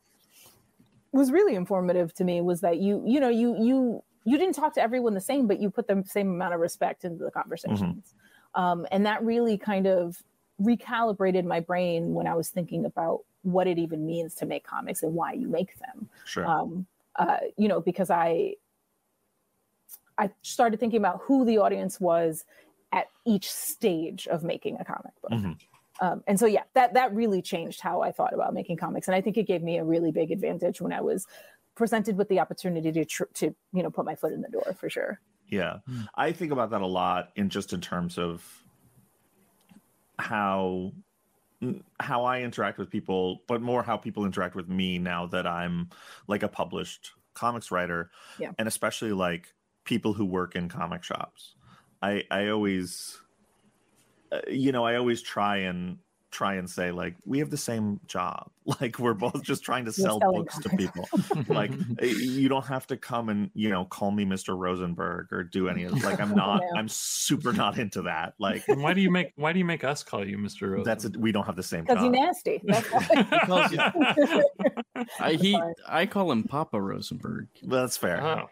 was 1.11 1.33
really 1.33 1.57
informative 1.57 2.15
to 2.15 2.23
me 2.23 2.41
was 2.41 2.61
that 2.61 2.79
you 2.79 3.03
you 3.05 3.19
know 3.19 3.29
you 3.29 3.57
you 3.59 4.05
you 4.25 4.39
didn't 4.39 4.55
talk 4.55 4.75
to 4.75 4.81
everyone 4.81 5.15
the 5.15 5.21
same 5.21 5.47
but 5.47 5.61
you 5.61 5.71
put 5.71 5.87
the 5.87 6.03
same 6.07 6.29
amount 6.31 6.55
of 6.55 6.61
respect 6.61 7.05
into 7.05 7.25
the 7.25 7.31
conversations. 7.31 8.15
Um, 8.55 8.87
and 8.91 9.07
that 9.07 9.23
really 9.25 9.59
kind 9.59 9.87
of 9.87 10.23
recalibrated 10.61 11.45
my 11.45 11.61
brain 11.61 12.15
when 12.15 12.27
i 12.27 12.35
was 12.35 12.49
thinking 12.49 12.85
about 12.85 13.21
what 13.43 13.67
it 13.67 13.79
even 13.79 14.07
means 14.07 14.35
to 14.35 14.47
make 14.47 14.65
comics 14.65 15.03
and 15.03 15.15
why 15.15 15.33
you 15.33 15.49
make 15.49 15.79
them. 15.79 16.09
Sure. 16.25 16.47
Um, 16.47 16.87
uh, 17.17 17.39
you 17.57 17.69
know, 17.69 17.81
because 17.81 18.11
I 18.11 18.55
I 20.17 20.31
started 20.43 20.81
thinking 20.81 20.99
about 20.99 21.21
who 21.23 21.45
the 21.45 21.59
audience 21.59 22.01
was 22.01 22.45
at 22.93 23.07
each 23.25 23.51
stage 23.51 24.27
of 24.27 24.43
making 24.43 24.77
a 24.81 24.85
comic 24.85 25.13
book. 25.23 25.31
Mhm. 25.31 25.59
Um, 26.01 26.23
and 26.27 26.39
so, 26.39 26.47
yeah, 26.47 26.63
that 26.75 26.95
that 26.95 27.15
really 27.15 27.43
changed 27.43 27.81
how 27.81 28.03
I 28.03 28.13
thought 28.13 28.33
about 28.33 28.55
making 28.55 28.77
comics, 28.77 29.09
and 29.09 29.15
I 29.15 29.21
think 29.21 29.37
it 29.37 29.45
gave 29.45 29.63
me 29.63 29.79
a 29.79 29.85
really 29.85 30.13
big 30.13 30.31
advantage 30.31 30.81
when 30.81 30.93
I 30.93 31.01
was 31.01 31.27
presented 31.79 32.19
with 32.19 32.29
the 32.29 32.41
opportunity 32.41 32.93
to 32.93 33.05
tr- 33.05 33.33
to 33.35 33.55
you 33.73 33.83
know 33.83 33.91
put 33.91 34.05
my 34.05 34.15
foot 34.15 34.33
in 34.33 34.43
the 34.43 34.49
door 34.49 34.77
for 34.79 34.91
sure. 34.91 35.21
Yeah. 35.47 35.79
Hmm. 35.87 36.03
I 36.15 36.33
think 36.33 36.53
about 36.53 36.71
that 36.71 36.83
a 36.83 36.87
lot 36.87 37.31
in 37.37 37.49
just 37.49 37.73
in 37.73 37.81
terms 37.81 38.19
of 38.19 38.45
how 40.19 40.93
how 41.99 42.25
I 42.25 42.43
interact 42.43 42.79
with 42.79 42.91
people, 42.91 43.43
but 43.49 43.63
more 43.63 43.83
how 43.83 43.97
people 43.97 44.27
interact 44.27 44.55
with 44.55 44.69
me 44.69 44.99
now 44.99 45.27
that 45.27 45.47
I'm 45.47 45.89
like 46.27 46.43
a 46.43 46.49
published 46.49 47.13
comics 47.35 47.71
writer. 47.71 48.11
Yeah. 48.39 48.53
And 48.59 48.69
especially 48.69 49.13
like 49.13 49.55
people 49.85 50.13
who 50.13 50.27
work 50.27 50.55
in 50.57 50.69
comic 50.69 51.03
shops. 51.03 51.55
I 52.03 52.25
I 52.31 52.49
always 52.49 53.19
uh, 54.31 54.41
you 54.49 54.73
know, 54.73 54.85
I 54.85 54.97
always 54.97 55.23
try 55.23 55.59
and 55.59 55.99
try 56.31 56.55
and 56.55 56.69
say 56.69 56.91
like 56.93 57.15
we 57.25 57.39
have 57.39 57.51
the 57.51 57.57
same 57.57 58.01
job. 58.07 58.51
Like 58.83 58.99
we're 58.99 59.15
both 59.15 59.43
just 59.45 59.65
trying 59.65 59.87
to 59.87 59.93
sell 59.93 60.21
selling 60.21 60.43
books 60.43 60.59
to 60.59 60.69
people 60.69 61.09
like 61.49 61.71
you 62.03 62.51
don't 62.51 62.67
have 62.67 62.87
to 62.89 62.99
come 62.99 63.31
and 63.31 63.51
you 63.55 63.71
know 63.71 63.87
call 63.87 64.11
me 64.11 64.27
mr 64.27 64.55
rosenberg 64.59 65.33
or 65.33 65.43
do 65.43 65.71
any 65.71 65.85
of 65.85 66.05
like 66.05 66.21
i'm 66.21 66.35
not 66.35 66.61
No. 66.61 66.79
i'm 66.79 66.87
super 66.87 67.55
not 67.55 67.79
into 67.79 68.03
that 68.03 68.35
like 68.39 68.69
And 68.69 68.83
why 68.83 68.93
do 68.93 69.01
you 69.01 69.11
make 69.11 69.33
why 69.37 69.55
do 69.55 69.59
you 69.59 69.65
make 69.65 69.85
us 69.85 70.03
call 70.03 70.23
you 70.23 70.37
Mr. 70.37 70.71
Rose? 70.71 70.85
that's 70.85 71.07
a, 71.07 71.11
we 71.19 71.33
don't 71.33 71.47
have 71.47 71.57
the 71.57 71.63
same 71.63 71.85
Because 71.87 72.03
he's 72.03 72.13
nasty. 72.13 72.61
That's 72.63 72.87
why. 73.49 73.91
I, 75.19 75.33
he, 75.33 75.59
I 75.89 76.05
call 76.05 76.31
him 76.31 76.43
Papa 76.45 76.79
Rosenberg. 76.79 77.49
that's 77.63 77.97
fair 77.97 78.23
oh. 78.23 78.51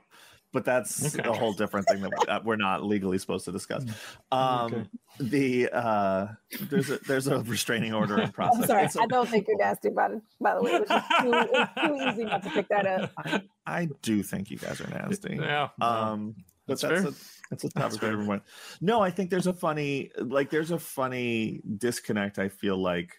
But 0.56 0.64
that's 0.64 1.14
Okay. 1.14 1.28
a 1.28 1.32
whole 1.34 1.52
different 1.52 1.86
thing 1.86 2.00
that 2.00 2.10
we- 2.10 2.26
that 2.26 2.44
we're 2.46 2.56
not 2.56 2.82
legally 2.82 3.18
supposed 3.18 3.44
to 3.44 3.52
discuss. 3.52 3.84
Um, 4.32 4.72
Okay. 4.72 4.84
The 5.18 5.68
uh, 5.70 6.26
there's 6.70 6.88
a 6.90 6.96
there's 7.06 7.26
a 7.26 7.40
restraining 7.42 7.92
order 7.92 8.18
in 8.20 8.30
process. 8.38 8.62
I'm 8.62 8.66
sorry. 8.66 8.84
It's 8.84 8.96
a- 8.96 9.02
I 9.02 9.06
don't 9.06 9.28
think 9.28 9.46
you're 9.48 9.58
nasty 9.58 9.88
about 9.88 10.12
it. 10.12 10.22
By 10.40 10.54
the 10.54 10.62
way, 10.62 10.72
it 10.72 10.80
was 10.80 10.88
just 10.88 11.10
too, 11.20 11.32
it 11.32 11.50
was 11.52 11.68
too 11.78 11.94
easy 12.10 12.24
not 12.24 12.42
to 12.42 12.50
pick 12.50 12.68
that 12.68 12.86
up. 12.86 13.12
I, 13.18 13.42
I 13.66 13.88
do 14.00 14.22
think 14.22 14.50
you 14.50 14.56
guys 14.58 14.80
are 14.80 14.88
nasty. 14.88 15.36
Yeah. 15.40 15.68
Um, 15.80 16.34
but 16.66 16.80
That's 16.80 16.82
that's 16.82 17.00
fair. 17.02 17.10
a, 17.10 17.14
that's 17.50 17.64
a 17.64 17.68
topic 17.70 18.00
for 18.00 18.06
everyone. 18.06 18.40
No, 18.80 19.00
I 19.00 19.10
think 19.10 19.30
there's 19.30 19.46
a 19.46 19.52
funny 19.52 20.10
like 20.18 20.48
there's 20.50 20.70
a 20.70 20.78
funny 20.78 21.60
disconnect. 21.78 22.38
I 22.38 22.48
feel 22.48 22.76
like, 22.76 23.16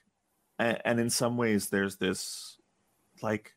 and, 0.60 0.80
and 0.84 1.00
in 1.00 1.10
some 1.10 1.38
ways 1.38 1.70
there's 1.70 1.98
this 1.98 2.58
like. 3.22 3.54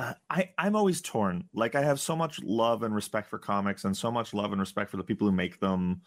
Uh, 0.00 0.14
I 0.30 0.48
I'm 0.56 0.76
always 0.76 1.02
torn. 1.02 1.44
Like 1.52 1.74
I 1.74 1.82
have 1.82 2.00
so 2.00 2.16
much 2.16 2.42
love 2.42 2.82
and 2.82 2.94
respect 2.94 3.28
for 3.28 3.38
comics, 3.38 3.84
and 3.84 3.94
so 3.94 4.10
much 4.10 4.32
love 4.32 4.52
and 4.52 4.60
respect 4.60 4.90
for 4.90 4.96
the 4.96 5.04
people 5.04 5.28
who 5.28 5.32
make 5.32 5.60
them, 5.60 6.00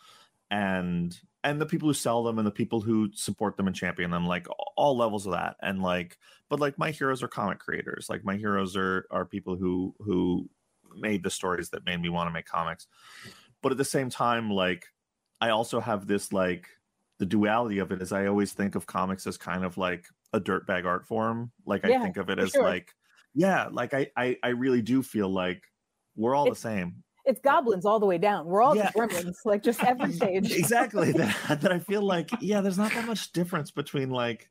and 0.49 1.15
and 1.43 1.61
the 1.61 1.67
people 1.67 1.89
who 1.89 1.93
sell 1.93 2.23
them, 2.23 2.39
and 2.39 2.47
the 2.47 2.51
people 2.51 2.81
who 2.81 3.11
support 3.13 3.55
them 3.55 3.67
and 3.67 3.75
champion 3.75 4.09
them. 4.09 4.25
Like 4.25 4.47
all 4.75 4.97
levels 4.97 5.27
of 5.27 5.33
that, 5.33 5.57
and 5.61 5.79
like, 5.79 6.17
but 6.49 6.59
like 6.59 6.79
my 6.79 6.89
heroes 6.89 7.21
are 7.21 7.27
comic 7.27 7.59
creators. 7.59 8.07
Like 8.09 8.25
my 8.25 8.35
heroes 8.35 8.75
are 8.75 9.05
are 9.11 9.25
people 9.25 9.57
who 9.57 9.93
who 9.99 10.49
made 10.95 11.21
the 11.21 11.29
stories 11.29 11.69
that 11.69 11.85
made 11.85 12.01
me 12.01 12.09
want 12.09 12.27
to 12.27 12.33
make 12.33 12.45
comics. 12.47 12.87
But 13.61 13.73
at 13.73 13.77
the 13.77 13.85
same 13.85 14.09
time, 14.09 14.49
like 14.49 14.87
I 15.39 15.49
also 15.49 15.79
have 15.79 16.07
this 16.07 16.33
like 16.33 16.67
the 17.19 17.27
duality 17.27 17.77
of 17.77 17.91
it 17.91 18.01
is 18.01 18.11
I 18.11 18.25
always 18.25 18.53
think 18.53 18.73
of 18.73 18.87
comics 18.87 19.27
as 19.27 19.37
kind 19.37 19.63
of 19.63 19.77
like 19.77 20.07
a 20.33 20.41
dirtbag 20.41 20.83
art 20.85 21.05
form. 21.05 21.51
Like 21.63 21.85
I 21.85 22.01
think 22.01 22.17
of 22.17 22.31
it 22.31 22.39
as 22.39 22.49
sure. 22.49 22.63
like 22.63 22.95
yeah, 23.33 23.67
like 23.71 23.93
I, 23.93 24.07
I 24.15 24.37
I 24.43 24.49
really 24.49 24.81
do 24.81 25.01
feel 25.03 25.29
like 25.29 25.61
we're 26.15 26.35
all 26.35 26.45
It's- 26.45 26.61
the 26.61 26.69
same. 26.69 27.03
It's 27.25 27.39
goblins 27.39 27.85
all 27.85 28.01
the 28.01 28.05
way 28.05 28.17
down. 28.17 28.45
We're 28.47 28.61
all 28.61 28.75
just 28.75 28.93
Yeah. 28.93 29.01
gremlins, 29.05 29.35
like 29.45 29.63
just 29.63 29.81
every 29.81 30.11
stage. 30.19 30.51
exactly 30.51 31.11
that, 31.13 31.61
that 31.61 31.71
I 31.71 31.79
feel 31.79 32.01
like 32.01 32.29
yeah, 32.41 32.59
there's 32.59 32.77
not 32.77 32.91
that 32.93 33.05
much 33.07 33.31
difference 33.31 33.71
between 33.71 34.09
like 34.09 34.49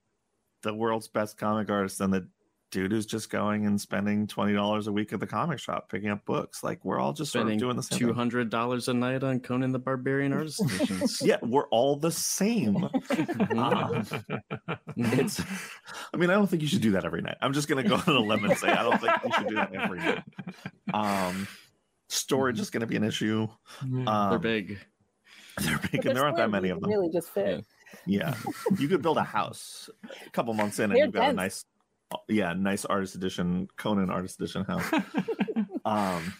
the 0.62 0.72
world's 0.72 1.06
best 1.08 1.36
comic 1.36 1.70
artist 1.70 2.00
and 2.00 2.12
the 2.14 2.28
dude 2.72 2.90
who's 2.90 3.06
just 3.06 3.30
going 3.30 3.66
and 3.66 3.80
spending 3.80 4.26
twenty 4.26 4.52
dollars 4.52 4.88
a 4.88 4.92
week 4.92 5.12
at 5.12 5.20
the 5.20 5.26
comic 5.26 5.60
shop 5.60 5.88
picking 5.88 6.08
up 6.10 6.24
books. 6.24 6.64
Like 6.64 6.84
we're 6.84 6.98
all 6.98 7.12
just 7.12 7.30
sort 7.30 7.42
of 7.42 7.46
Spending 7.48 7.58
doing 7.60 7.76
the 7.76 7.82
same. 7.84 7.98
two 8.00 8.06
thing. 8.06 8.14
hundred 8.16 8.50
dollars 8.50 8.88
a 8.88 8.94
night 8.94 9.22
on 9.22 9.38
Conan 9.38 9.70
the 9.70 9.78
Barbarian 9.78 10.32
Artist 10.32 10.60
Editions. 10.60 11.22
Yeah, 11.24 11.36
we're 11.42 11.68
all 11.68 11.94
the 11.96 12.10
same. 12.10 12.74
Mhm. 13.12 13.58
Um, 13.58 14.76
it's 14.96 15.40
I 16.12 16.16
mean, 16.16 16.30
I 16.30 16.34
don't 16.34 16.46
think 16.48 16.62
you 16.62 16.68
should 16.68 16.80
do 16.82 16.92
that 16.92 17.04
every 17.04 17.22
night. 17.22 17.36
I'm 17.40 17.52
just 17.52 17.68
gonna 17.68 17.82
go 17.82 17.96
on 17.96 18.16
a 18.16 18.18
limb 18.20 18.44
and 18.44 18.56
say 18.58 18.68
I 18.68 18.82
don't 18.82 19.00
think 19.00 19.12
you 19.24 19.32
should 19.36 19.48
do 19.48 19.54
that 19.56 19.74
every 19.74 19.98
night. 19.98 20.22
Um 20.94 21.46
storage 22.08 22.58
is 22.60 22.70
gonna 22.70 22.86
be 22.86 22.96
an 22.96 23.04
issue. 23.04 23.46
Um, 23.82 24.04
They're 24.04 24.38
big. 24.38 24.78
They're 25.60 25.78
But 25.78 25.90
big 25.92 26.06
and 26.06 26.16
there 26.16 26.24
aren't 26.24 26.36
that 26.38 26.50
many 26.50 26.70
of 26.70 26.80
them. 26.80 26.88
Really, 26.90 27.10
just 27.12 27.28
fit. 27.30 27.64
Yeah. 28.06 28.34
You 28.78 28.88
could 28.88 29.02
build 29.02 29.18
a 29.18 29.22
house 29.22 29.90
a 30.26 30.30
couple 30.30 30.54
months 30.54 30.78
in 30.78 30.84
and 30.84 30.92
They're 30.96 31.04
you've 31.04 31.12
got 31.14 31.30
a 31.30 31.32
nice 31.34 31.64
yeah, 32.28 32.52
nice 32.52 32.84
artist 32.84 33.14
edition, 33.14 33.68
Conan 33.76 34.10
artist 34.10 34.40
edition 34.40 34.64
house. 34.64 34.84
um 35.84 36.34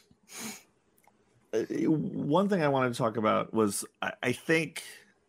one 1.53 2.49
thing 2.49 2.63
i 2.63 2.69
wanted 2.69 2.93
to 2.93 2.99
talk 2.99 3.17
about 3.17 3.53
was 3.53 3.85
I, 4.01 4.13
I 4.23 4.33
think 4.33 4.83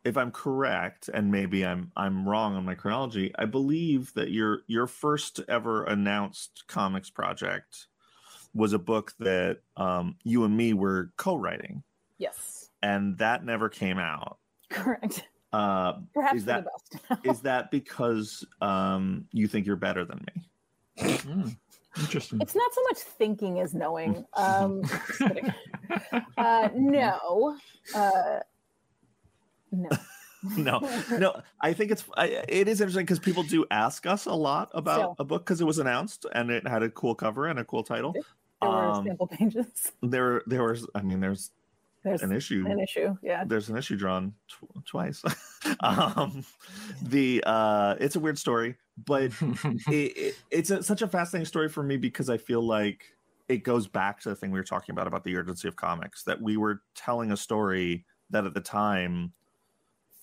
if 0.06 0.16
i'm 0.16 0.32
correct 0.32 1.10
and 1.14 1.32
maybe 1.32 1.66
i'm 1.66 1.92
i'm 1.98 2.28
wrong 2.28 2.56
on 2.56 2.64
my 2.66 2.76
chronology 2.76 3.34
i 3.38 3.46
believe 3.46 4.14
that 4.14 4.32
your 4.32 4.62
your 4.68 4.88
first 4.88 5.42
ever 5.50 5.84
announced 5.84 6.64
comics 6.68 7.10
project 7.10 7.88
was 8.54 8.72
a 8.74 8.80
book 8.80 9.14
that 9.20 9.60
um, 9.78 10.16
you 10.24 10.44
and 10.44 10.56
me 10.56 10.74
were 10.74 11.12
co-writing 11.18 11.84
Yes, 12.20 12.70
and 12.82 13.18
that 13.18 13.44
never 13.44 13.68
came 13.68 13.98
out 13.98 14.38
correct. 14.70 15.28
Uh, 15.54 15.94
Perhaps 16.14 16.36
Is 16.38 16.42
for 16.44 16.46
that- 16.48 16.66
the 16.92 17.00
best. 17.10 17.26
is 17.26 17.40
that 17.42 17.72
because 17.72 18.46
um, 18.62 19.26
you 19.32 19.48
think 19.48 19.66
you're 19.66 19.76
better 19.76 20.04
than 20.06 20.26
me 20.36 20.44
Mm, 21.00 21.56
Interesting. 22.00 22.40
it's 22.42 22.56
not 22.56 22.74
so 22.74 22.82
much 22.90 22.98
thinking 23.00 23.60
as 23.60 23.74
knowing. 23.74 24.26
Um, 24.38 24.82
uh, 26.38 26.70
no, 26.76 27.58
uh, 27.96 28.40
no. 29.72 29.90
no 30.58 30.80
no 31.18 31.42
i 31.62 31.72
think 31.72 31.90
it's 31.90 32.04
I, 32.18 32.44
it 32.50 32.68
is 32.68 32.82
interesting 32.82 33.06
because 33.06 33.20
people 33.20 33.44
do 33.44 33.66
ask 33.72 34.06
us 34.06 34.26
a 34.26 34.34
lot 34.34 34.70
about 34.74 35.00
So- 35.02 35.16
a 35.20 35.24
book 35.24 35.46
because 35.46 35.62
it 35.62 35.64
was 35.66 35.80
announced 35.80 36.26
and 36.34 36.52
it 36.52 36.68
had 36.68 36.84
a 36.84 36.90
cool 36.90 37.16
cover 37.16 37.48
and 37.48 37.60
a 37.60 37.64
cool 37.64 37.82
title 37.84 38.12
There 38.14 38.70
were 38.70 38.86
Um, 38.92 39.06
sample 39.06 39.28
pages. 39.28 39.92
there 40.02 40.42
there 40.46 40.64
was 40.64 40.86
i 40.96 41.02
mean 41.02 41.22
there's 41.22 41.52
There's 42.04 42.22
an 42.22 42.32
issue 42.34 42.66
an 42.68 42.80
issue. 42.80 43.16
Yeah. 43.22 43.44
there's 43.46 43.70
an 43.70 43.78
issue 43.78 43.96
drawn 43.96 44.34
tw- 44.50 44.86
twice 44.86 45.24
um 45.80 46.46
the 47.02 47.44
uh 47.46 47.96
it's 48.00 48.16
a 48.16 48.20
weird 48.20 48.38
story 48.38 48.76
but 49.06 49.32
it, 49.88 50.18
it, 50.18 50.36
it's 50.52 50.70
a, 50.70 50.84
such 50.84 51.02
a 51.02 51.08
fascinating 51.08 51.46
story 51.46 51.70
for 51.70 51.82
me 51.84 51.98
because 51.98 52.30
i 52.30 52.38
feel 52.38 52.62
like 52.62 53.06
it 53.48 53.64
goes 53.64 53.88
back 53.88 54.20
to 54.22 54.30
the 54.30 54.36
thing 54.36 54.52
we 54.52 54.60
were 54.60 54.64
talking 54.64 54.94
about 54.94 55.08
about 55.08 55.24
the 55.24 55.36
urgency 55.36 55.68
of 55.68 55.76
comics 55.76 56.24
that 56.24 56.42
we 56.42 56.58
were 56.58 56.82
telling 56.96 57.32
a 57.32 57.38
story 57.38 58.06
that 58.30 58.46
at 58.46 58.54
the 58.54 58.62
time 58.62 59.32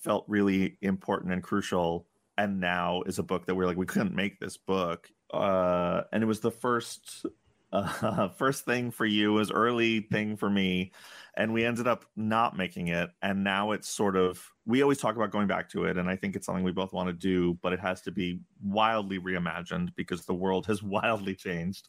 felt 0.01 0.25
really 0.29 0.77
important 0.83 1.33
and 1.33 1.43
crucial 1.43 2.07
and 2.39 2.61
now 2.61 3.03
is 3.07 3.19
a 3.19 3.23
book 3.23 3.47
that 3.47 3.55
we're 3.55 3.67
like 3.67 3.77
we 3.77 3.87
couldn't 3.87 4.15
make 4.15 4.39
this 4.41 4.57
book 4.57 5.11
uh 5.33 6.03
and 6.13 6.23
it 6.23 6.27
was 6.27 6.41
the 6.41 6.51
first 6.51 7.27
uh 7.73 8.29
first 8.37 8.65
thing 8.65 8.91
for 8.91 9.07
you 9.07 9.33
was 9.33 9.51
early 9.51 10.01
thing 10.01 10.37
for 10.37 10.51
me 10.51 10.91
and 11.37 11.53
we 11.53 11.65
ended 11.65 11.87
up 11.87 12.05
not 12.17 12.57
making 12.57 12.89
it 12.89 13.11
and 13.23 13.45
now 13.45 13.73
it's 13.73 13.89
sort 13.89 14.17
of 14.17 14.51
we 14.67 14.83
always 14.83 14.99
talk 14.99 15.17
about 15.17 15.31
going 15.31 15.47
back 15.47 15.69
to 15.69 15.85
it 15.85 15.97
and 15.97 16.09
i 16.09 16.17
think 16.17 16.35
it's 16.35 16.47
something 16.47 16.65
we 16.65 16.73
both 16.73 16.93
want 16.93 17.09
to 17.09 17.13
do 17.13 17.59
but 17.63 17.73
it 17.73 17.81
has 17.81 18.01
to 18.01 18.11
be 18.11 18.41
wildly 18.63 19.19
reimagined 19.19 19.89
because 19.97 20.25
the 20.25 20.35
world 20.35 20.67
has 20.67 20.83
wildly 20.83 21.35
changed 21.35 21.89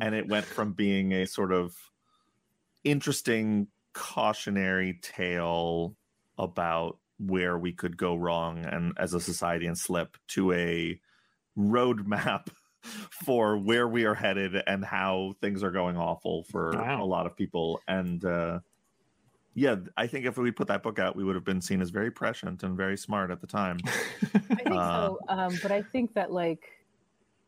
and 0.00 0.14
it 0.14 0.28
went 0.28 0.44
from 0.44 0.72
being 0.72 1.12
a 1.12 1.26
sort 1.26 1.52
of 1.52 1.74
interesting 2.82 3.68
cautionary 3.92 4.98
tale 5.00 5.96
about 6.36 6.98
where 7.18 7.56
we 7.56 7.72
could 7.72 7.96
go 7.96 8.16
wrong 8.16 8.64
and 8.64 8.92
as 8.98 9.14
a 9.14 9.20
society 9.20 9.66
and 9.66 9.78
slip 9.78 10.16
to 10.26 10.52
a 10.52 11.00
roadmap 11.56 12.48
for 13.24 13.56
where 13.58 13.88
we 13.88 14.04
are 14.04 14.14
headed 14.14 14.54
and 14.66 14.84
how 14.84 15.34
things 15.40 15.62
are 15.62 15.70
going 15.70 15.96
awful 15.96 16.44
for 16.50 16.72
Wow. 16.72 17.02
a 17.02 17.06
lot 17.06 17.26
of 17.26 17.36
people 17.36 17.80
and 17.88 18.24
uh 18.24 18.60
yeah 19.54 19.76
i 19.96 20.06
think 20.06 20.26
if 20.26 20.36
we 20.36 20.50
put 20.50 20.66
that 20.68 20.82
book 20.82 20.98
out 20.98 21.16
we 21.16 21.24
would 21.24 21.34
have 21.34 21.44
been 21.44 21.60
seen 21.60 21.80
as 21.80 21.90
very 21.90 22.10
prescient 22.10 22.62
and 22.62 22.76
very 22.76 22.96
smart 22.96 23.30
at 23.30 23.40
the 23.40 23.46
time 23.46 23.78
I 24.34 24.38
think 24.38 24.70
Uh, 24.70 25.06
so. 25.08 25.18
Um, 25.28 25.58
but 25.62 25.70
I 25.72 25.82
think 25.82 26.14
that 26.14 26.30
like 26.32 26.62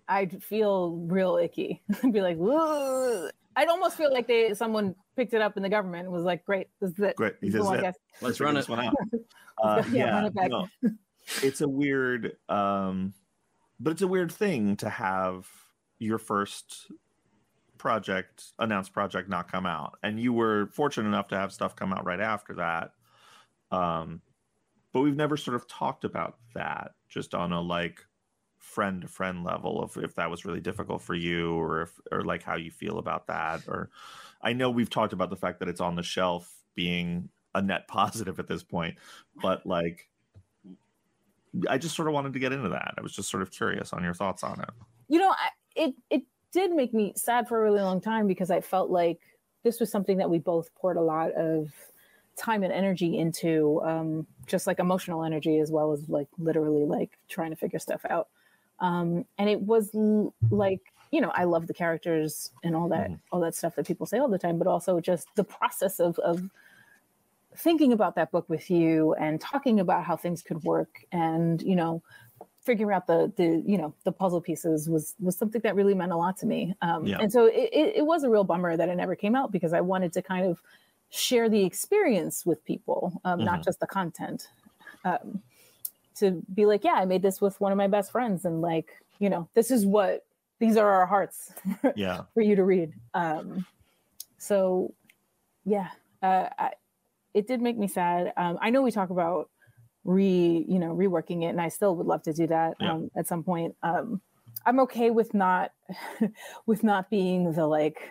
I'd 0.09 0.40
feel 0.42 0.92
real 1.09 1.37
icky. 1.37 1.83
I'd 2.05 2.12
be 2.12 2.20
like, 2.20 2.37
Whoa. 2.37 3.29
I'd 3.57 3.66
almost 3.68 3.96
feel 3.96 4.12
like 4.12 4.29
they 4.29 4.55
someone 4.55 4.94
picked 5.16 5.35
it 5.35 5.42
up 5.42 5.57
in 5.57 5.64
the 5.64 5.68
government 5.68 6.05
and 6.05 6.12
was 6.12 6.22
like, 6.22 6.44
Great, 6.44 6.68
this 6.81 6.92
is 6.92 6.99
it. 7.01 7.16
great 7.16 7.40
This 7.40 7.49
is 7.49 7.55
this 7.55 7.66
the 7.68 7.75
is 7.75 7.83
it. 7.87 7.94
Let's 8.22 8.38
run 8.40 8.55
this 8.55 8.68
one 8.68 8.81
out. 8.81 8.94
Uh, 9.61 9.83
Yeah, 9.90 10.05
yeah, 10.05 10.11
run 10.14 10.25
it 10.27 10.35
back. 10.35 10.51
no. 10.51 10.68
it's 11.42 11.61
a 11.62 11.68
weird, 11.68 12.37
um, 12.49 13.12
but 13.79 13.93
it's 13.93 14.03
a 14.03 14.09
weird 14.09 14.33
thing 14.33 14.77
to 14.77 14.89
have 14.89 15.49
your 15.99 16.19
first 16.19 16.91
project, 17.79 18.53
announced 18.59 18.93
project, 18.93 19.29
not 19.29 19.51
come 19.51 19.67
out, 19.67 19.99
and 20.03 20.21
you 20.21 20.33
were 20.33 20.67
fortunate 20.73 21.09
enough 21.09 21.29
to 21.29 21.37
have 21.37 21.53
stuff 21.53 21.77
come 21.77 21.93
out 21.93 22.05
right 22.05 22.21
after 22.21 22.55
that. 22.55 22.93
Um, 23.71 24.23
but 24.93 25.01
we've 25.01 25.17
never 25.17 25.37
sort 25.37 25.57
of 25.57 25.69
talked 25.69 26.05
about 26.05 26.39
that, 26.55 26.93
just 27.09 27.35
on 27.35 27.53
a 27.53 27.61
like 27.61 28.01
friend 28.67 29.03
to 29.03 29.09
friend 29.09 29.45
level 29.45 29.81
of 29.81 29.97
if 29.97 30.15
that 30.17 30.31
was 30.31 30.45
really 30.45 30.61
difficult 30.61 31.01
for 31.01 31.15
you 31.15 31.55
or 31.55 31.83
if 31.83 32.01
or 32.11 32.23
like 32.25 32.43
how 32.43 32.57
you 32.57 32.71
feel 32.71 32.99
about 32.99 33.29
that 33.29 33.62
or 33.69 33.89
I 34.43 34.53
know 34.53 34.71
we've 34.71 34.91
talked 34.91 35.12
about 35.12 35.31
the 35.31 35.37
fact 35.37 35.61
that 35.61 35.69
it's 35.69 35.81
on 35.81 35.95
the 35.95 36.03
shelf 36.03 36.53
being 36.75 37.29
a 37.55 37.62
net 37.62 37.87
positive 37.89 38.41
at 38.41 38.49
this 38.49 38.65
point 38.65 38.97
but 39.41 39.65
like 39.65 40.09
I 41.69 41.79
just 41.79 41.95
sort 41.97 42.09
of 42.09 42.14
wanted 42.14 42.33
to 42.33 42.38
get 42.38 42.53
into 42.53 42.69
that. 42.71 42.95
I 42.99 43.01
was 43.03 43.12
just 43.12 43.31
sort 43.31 43.42
of 43.42 43.51
curious 43.51 43.92
on 43.92 44.03
your 44.03 44.14
thoughts 44.14 44.42
on 44.42 44.61
it. 44.61 44.71
you 45.09 45.19
know 45.19 45.31
I, 45.31 45.49
it 45.75 45.95
it 46.11 46.23
did 46.53 46.73
make 46.73 46.92
me 46.95 47.12
sad 47.16 47.47
for 47.49 47.61
a 47.61 47.62
really 47.64 47.81
long 47.83 48.01
time 48.01 48.27
because 48.27 48.51
i 48.51 48.61
felt 48.61 48.88
like 48.90 49.21
this 49.62 49.79
was 49.81 49.90
something 49.90 50.16
that 50.19 50.31
we 50.31 50.38
both 50.38 50.75
poured 50.75 50.97
a 50.97 51.01
lot 51.03 51.33
of 51.33 51.71
time 52.37 52.62
and 52.62 52.73
energy 52.73 53.19
into 53.19 53.81
um, 53.83 54.27
just 54.47 54.66
like 54.66 54.79
emotional 54.79 55.25
energy 55.25 55.59
as 55.59 55.71
well 55.71 55.92
as 55.92 56.09
like 56.09 56.29
literally 56.38 56.85
like 56.85 57.18
trying 57.28 57.51
to 57.51 57.57
figure 57.57 57.78
stuff 57.78 58.05
out 58.09 58.28
um, 58.81 59.24
and 59.39 59.51
it 59.51 59.61
was 59.61 59.95
l- 59.95 60.33
like 60.51 60.81
you 61.11 61.20
know 61.20 61.33
i 61.35 61.45
love 61.45 61.66
the 61.66 61.74
characters 61.74 62.51
and 62.62 62.74
all 62.76 62.89
that 62.89 63.11
all 63.33 63.41
that 63.41 63.55
stuff 63.55 63.74
that 63.76 63.87
people 63.87 64.07
say 64.07 64.18
all 64.18 64.28
the 64.28 64.39
time 64.39 64.59
but 64.59 64.66
also 64.66 64.99
just 65.01 65.26
the 65.35 65.45
process 65.45 65.99
of 66.01 66.18
of 66.20 66.49
thinking 67.57 67.93
about 67.93 68.15
that 68.17 68.31
book 68.31 68.49
with 68.49 68.71
you 68.71 69.15
and 69.15 69.41
talking 69.41 69.81
about 69.81 70.05
how 70.05 70.17
things 70.17 70.43
could 70.43 70.63
work 70.65 71.05
and 71.13 71.63
you 71.63 71.77
know 71.77 72.03
figuring 72.63 72.95
out 72.95 73.07
the 73.07 73.33
the 73.37 73.63
you 73.65 73.79
know 73.79 73.95
the 74.05 74.13
puzzle 74.13 74.41
pieces 74.41 74.89
was 74.89 75.15
was 75.21 75.37
something 75.37 75.61
that 75.63 75.75
really 75.77 75.95
meant 75.95 76.13
a 76.13 76.17
lot 76.17 76.37
to 76.37 76.47
me. 76.47 76.75
Um, 76.83 77.07
Yeah. 77.07 77.19
And 77.21 77.33
so 77.33 77.47
it, 77.47 77.71
it, 77.73 78.05
was 78.05 78.25
a 78.25 78.29
real 78.29 78.45
bummer 78.45 78.77
that 78.77 78.89
it 78.89 78.97
never 78.97 79.15
came 79.15 79.37
out 79.37 79.53
because 79.53 79.73
I 79.73 79.81
wanted 79.81 80.13
to 80.15 80.23
kind 80.23 80.45
of 80.47 80.61
share 81.11 81.49
the 81.49 81.65
experience 81.65 82.45
with 82.45 82.65
people, 82.65 83.21
um, 83.25 83.45
not 83.45 83.61
Mhm. 83.61 83.65
just 83.65 83.81
the 83.81 83.87
content. 83.87 84.49
Um, 85.05 85.41
to 86.17 86.43
be 86.55 86.67
like, 86.67 86.83
yeah, 86.83 86.95
I 86.95 87.05
made 87.05 87.23
this 87.23 87.41
with 87.41 87.61
one 87.61 87.71
of 87.73 87.79
my 87.79 87.87
best 87.87 88.11
friends, 88.11 88.45
and 88.45 88.61
like, 88.61 88.89
you 89.21 89.31
know, 89.31 89.49
this 89.55 89.71
is 89.71 89.87
what 89.87 90.25
these 90.59 90.77
are 90.77 90.91
our 90.91 91.07
hearts 91.07 91.53
Yeah. 91.95 92.23
for 92.35 92.41
you 92.41 92.57
to 92.57 92.65
read. 92.65 92.93
Um, 93.15 93.67
so, 94.39 94.93
yeah, 95.65 95.91
uh, 96.23 96.49
I, 96.59 96.71
it 97.37 97.47
did 97.47 97.61
make 97.61 97.76
me 97.76 97.87
sad. 97.87 98.32
Um, 98.39 98.59
I 98.62 98.70
know 98.70 98.80
we 98.80 98.91
talk 98.91 99.11
about 99.11 99.51
re, 100.05 100.64
you 100.66 100.78
know, 100.78 100.97
reworking 100.97 101.43
it, 101.43 101.49
and 101.49 101.61
I 101.61 101.68
still 101.68 101.95
would 101.97 102.07
love 102.07 102.22
to 102.22 102.32
do 102.32 102.47
that 102.47 102.76
Yeah. 102.80 102.93
um, 102.93 103.11
at 103.14 103.26
some 103.26 103.45
point. 103.45 103.76
Um, 103.82 104.22
I'm 104.64 104.80
okay 104.80 105.11
with 105.11 105.34
not, 105.34 105.72
with 106.66 106.82
not 106.82 107.11
being 107.11 107.53
the 107.53 107.66
like 107.66 108.09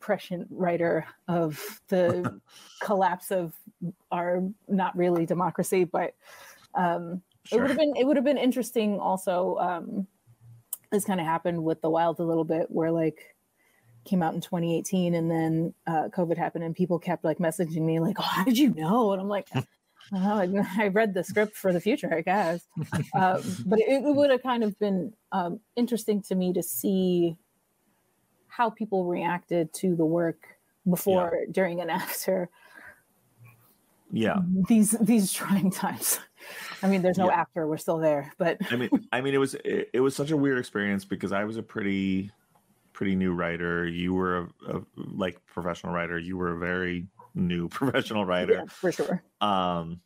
prescient 0.00 0.48
writer 0.50 1.06
of 1.28 1.80
the 1.88 2.40
collapse 2.82 3.30
of 3.30 3.54
our 4.12 4.42
not 4.68 4.94
really 4.96 5.24
democracy, 5.24 5.84
but 5.84 6.14
um, 6.74 7.22
it 7.50 7.58
would 7.58 7.70
have 7.70 7.78
been 7.78 7.94
it 7.96 8.06
would 8.06 8.16
have 8.16 8.24
been 8.24 8.38
interesting 8.38 8.98
also 8.98 9.56
um 9.58 10.06
this 10.90 11.04
kind 11.04 11.20
of 11.20 11.26
happened 11.26 11.62
with 11.62 11.80
the 11.80 11.88
wild 11.88 12.18
a 12.18 12.24
little 12.24 12.44
bit 12.44 12.66
where 12.70 12.90
like 12.90 13.35
came 14.06 14.22
out 14.22 14.34
in 14.34 14.40
2018 14.40 15.14
and 15.14 15.30
then 15.30 15.74
uh 15.86 16.08
covid 16.16 16.38
happened 16.38 16.64
and 16.64 16.74
people 16.74 16.98
kept 16.98 17.24
like 17.24 17.38
messaging 17.38 17.82
me 17.82 17.98
like 18.00 18.16
oh 18.18 18.22
how 18.22 18.44
did 18.44 18.56
you 18.56 18.72
know? 18.74 19.12
And 19.12 19.20
i'm 19.20 19.28
like 19.28 19.48
oh, 19.54 19.64
I, 20.12 20.48
I 20.78 20.88
read 20.88 21.12
the 21.14 21.24
script 21.24 21.56
for 21.56 21.72
the 21.72 21.80
future 21.80 22.12
i 22.14 22.20
guess. 22.20 22.66
Um, 23.14 23.42
but 23.66 23.80
it, 23.80 24.04
it 24.04 24.14
would 24.14 24.30
have 24.30 24.42
kind 24.42 24.62
of 24.62 24.78
been 24.78 25.12
um, 25.32 25.60
interesting 25.74 26.22
to 26.22 26.34
me 26.34 26.52
to 26.52 26.62
see 26.62 27.36
how 28.48 28.70
people 28.70 29.04
reacted 29.04 29.72
to 29.74 29.94
the 29.96 30.04
work 30.06 30.46
before 30.88 31.40
during 31.50 31.80
and 31.80 31.90
after 31.90 32.48
Yeah. 34.12 34.36
these 34.68 34.92
these 35.00 35.32
trying 35.32 35.70
times. 35.70 36.20
I 36.82 36.88
mean 36.88 37.02
there's 37.02 37.18
no 37.18 37.26
Yeah. 37.28 37.40
after 37.40 37.66
we're 37.66 37.76
still 37.76 37.98
there 37.98 38.32
but 38.38 38.58
I 38.70 38.76
mean, 38.76 38.90
I 39.12 39.20
mean, 39.20 39.34
it 39.34 39.38
was 39.38 39.54
it, 39.64 39.90
it 39.92 40.00
was 40.00 40.14
such 40.14 40.30
a 40.30 40.36
weird 40.36 40.58
experience 40.58 41.04
because 41.04 41.32
I 41.32 41.44
was 41.44 41.56
a 41.56 41.62
pretty 41.62 42.30
pretty 42.96 43.14
new 43.14 43.34
writer. 43.34 43.86
You 43.86 44.14
were 44.14 44.38
a, 44.38 44.78
a 44.78 44.82
like 44.96 45.44
professional 45.46 45.92
writer. 45.92 46.18
You 46.18 46.38
were 46.38 46.54
a 46.54 46.58
very 46.58 47.06
new 47.34 47.68
professional 47.80 48.24
writer. 48.24 48.54
yeah, 48.54 48.64
for 48.68 48.90
sure 48.90 49.22
Um, 49.40 50.00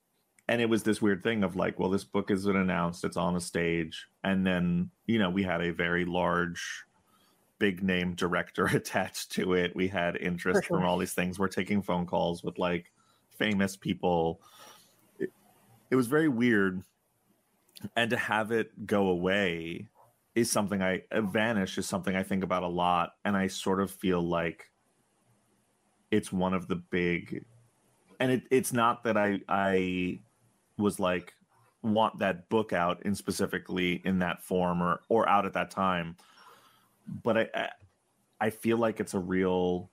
and 0.49 0.61
it 0.61 0.69
was 0.69 0.83
this 0.83 1.01
weird 1.01 1.23
thing 1.23 1.45
of 1.45 1.55
like, 1.55 1.79
well, 1.79 1.91
this 1.91 2.03
book 2.03 2.33
isn't 2.33 2.57
announced. 2.57 3.05
It's 3.05 3.17
on 3.17 3.37
a 3.37 3.41
stage, 3.41 4.09
and 4.25 4.45
then 4.45 4.91
you 5.07 5.19
know 5.19 5.31
we 5.31 5.45
had 5.45 5.63
a 5.63 5.73
very 5.73 6.05
large. 6.05 6.85
Big 7.61 7.83
name 7.83 8.15
director 8.15 8.65
attached 8.75 9.33
to 9.33 9.53
it. 9.53 9.77
We 9.77 9.87
had 9.87 10.17
interest 10.17 10.65
sure. 10.65 10.79
from 10.79 10.87
all 10.87 10.97
these 10.97 11.13
things. 11.13 11.39
We're 11.39 11.49
taking 11.49 11.83
phone 11.83 12.07
calls 12.07 12.43
with 12.43 12.59
like 12.59 12.91
famous 13.39 13.77
people. 13.77 14.41
It, 15.19 15.29
it 15.91 15.97
was 15.97 16.07
very 16.07 16.31
weird 16.31 16.83
and 17.97 18.09
to 18.09 18.17
have 18.17 18.51
it 18.51 18.87
go 18.87 19.09
away 19.09 19.89
is 20.41 20.51
something 20.51 20.83
I 20.83 21.03
uh, 21.13 21.21
vanish 21.23 21.79
is 21.79 21.87
something 21.87 22.17
I 22.17 22.23
think 22.23 22.45
about 22.45 22.63
a 22.63 22.69
lot, 22.69 23.13
and 23.25 23.37
I 23.37 23.47
sort 23.47 23.81
of 23.81 23.91
feel 23.91 24.21
like 24.23 24.71
it's 26.11 26.33
one 26.33 26.55
of 26.55 26.69
the 26.69 26.77
big, 26.77 27.45
and 28.19 28.33
it, 28.33 28.43
it's 28.51 28.73
not 28.73 29.05
that 29.05 29.17
I 29.17 29.41
I 29.49 30.21
was 30.79 30.99
like 30.99 31.35
want 31.83 32.19
that 32.19 32.49
book 32.51 32.73
out 32.73 33.05
in 33.07 33.15
specifically 33.15 34.03
in 34.05 34.19
that 34.19 34.43
form 34.43 34.83
or 34.83 35.01
or 35.09 35.29
out 35.29 35.47
at 35.47 35.55
that 35.55 35.71
time, 35.71 36.17
but 37.23 37.39
I 37.39 37.49
I, 37.55 37.69
I 38.41 38.51
feel 38.51 38.79
like 38.79 39.01
it's 39.01 39.15
a 39.15 39.21
real. 39.21 39.91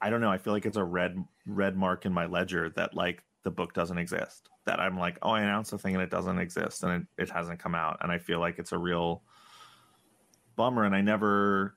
I 0.00 0.10
don't 0.10 0.20
know. 0.20 0.30
I 0.30 0.38
feel 0.38 0.52
like 0.52 0.66
it's 0.66 0.76
a 0.76 0.84
red 0.84 1.22
red 1.46 1.76
mark 1.76 2.06
in 2.06 2.12
my 2.12 2.26
ledger 2.26 2.70
that 2.76 2.94
like 2.94 3.24
the 3.44 3.50
book 3.50 3.72
doesn't 3.74 3.98
exist. 3.98 4.48
That 4.66 4.80
I'm 4.80 4.98
like, 4.98 5.18
oh, 5.22 5.30
I 5.30 5.40
announced 5.42 5.72
a 5.72 5.78
thing 5.78 5.94
and 5.94 6.02
it 6.02 6.10
doesn't 6.10 6.38
exist 6.38 6.82
and 6.82 7.02
it, 7.18 7.22
it 7.22 7.30
hasn't 7.30 7.58
come 7.60 7.74
out. 7.74 7.98
And 8.02 8.12
I 8.12 8.18
feel 8.18 8.40
like 8.40 8.58
it's 8.58 8.72
a 8.72 8.78
real 8.78 9.22
bummer. 10.56 10.84
And 10.84 10.94
I 10.94 11.00
never 11.00 11.74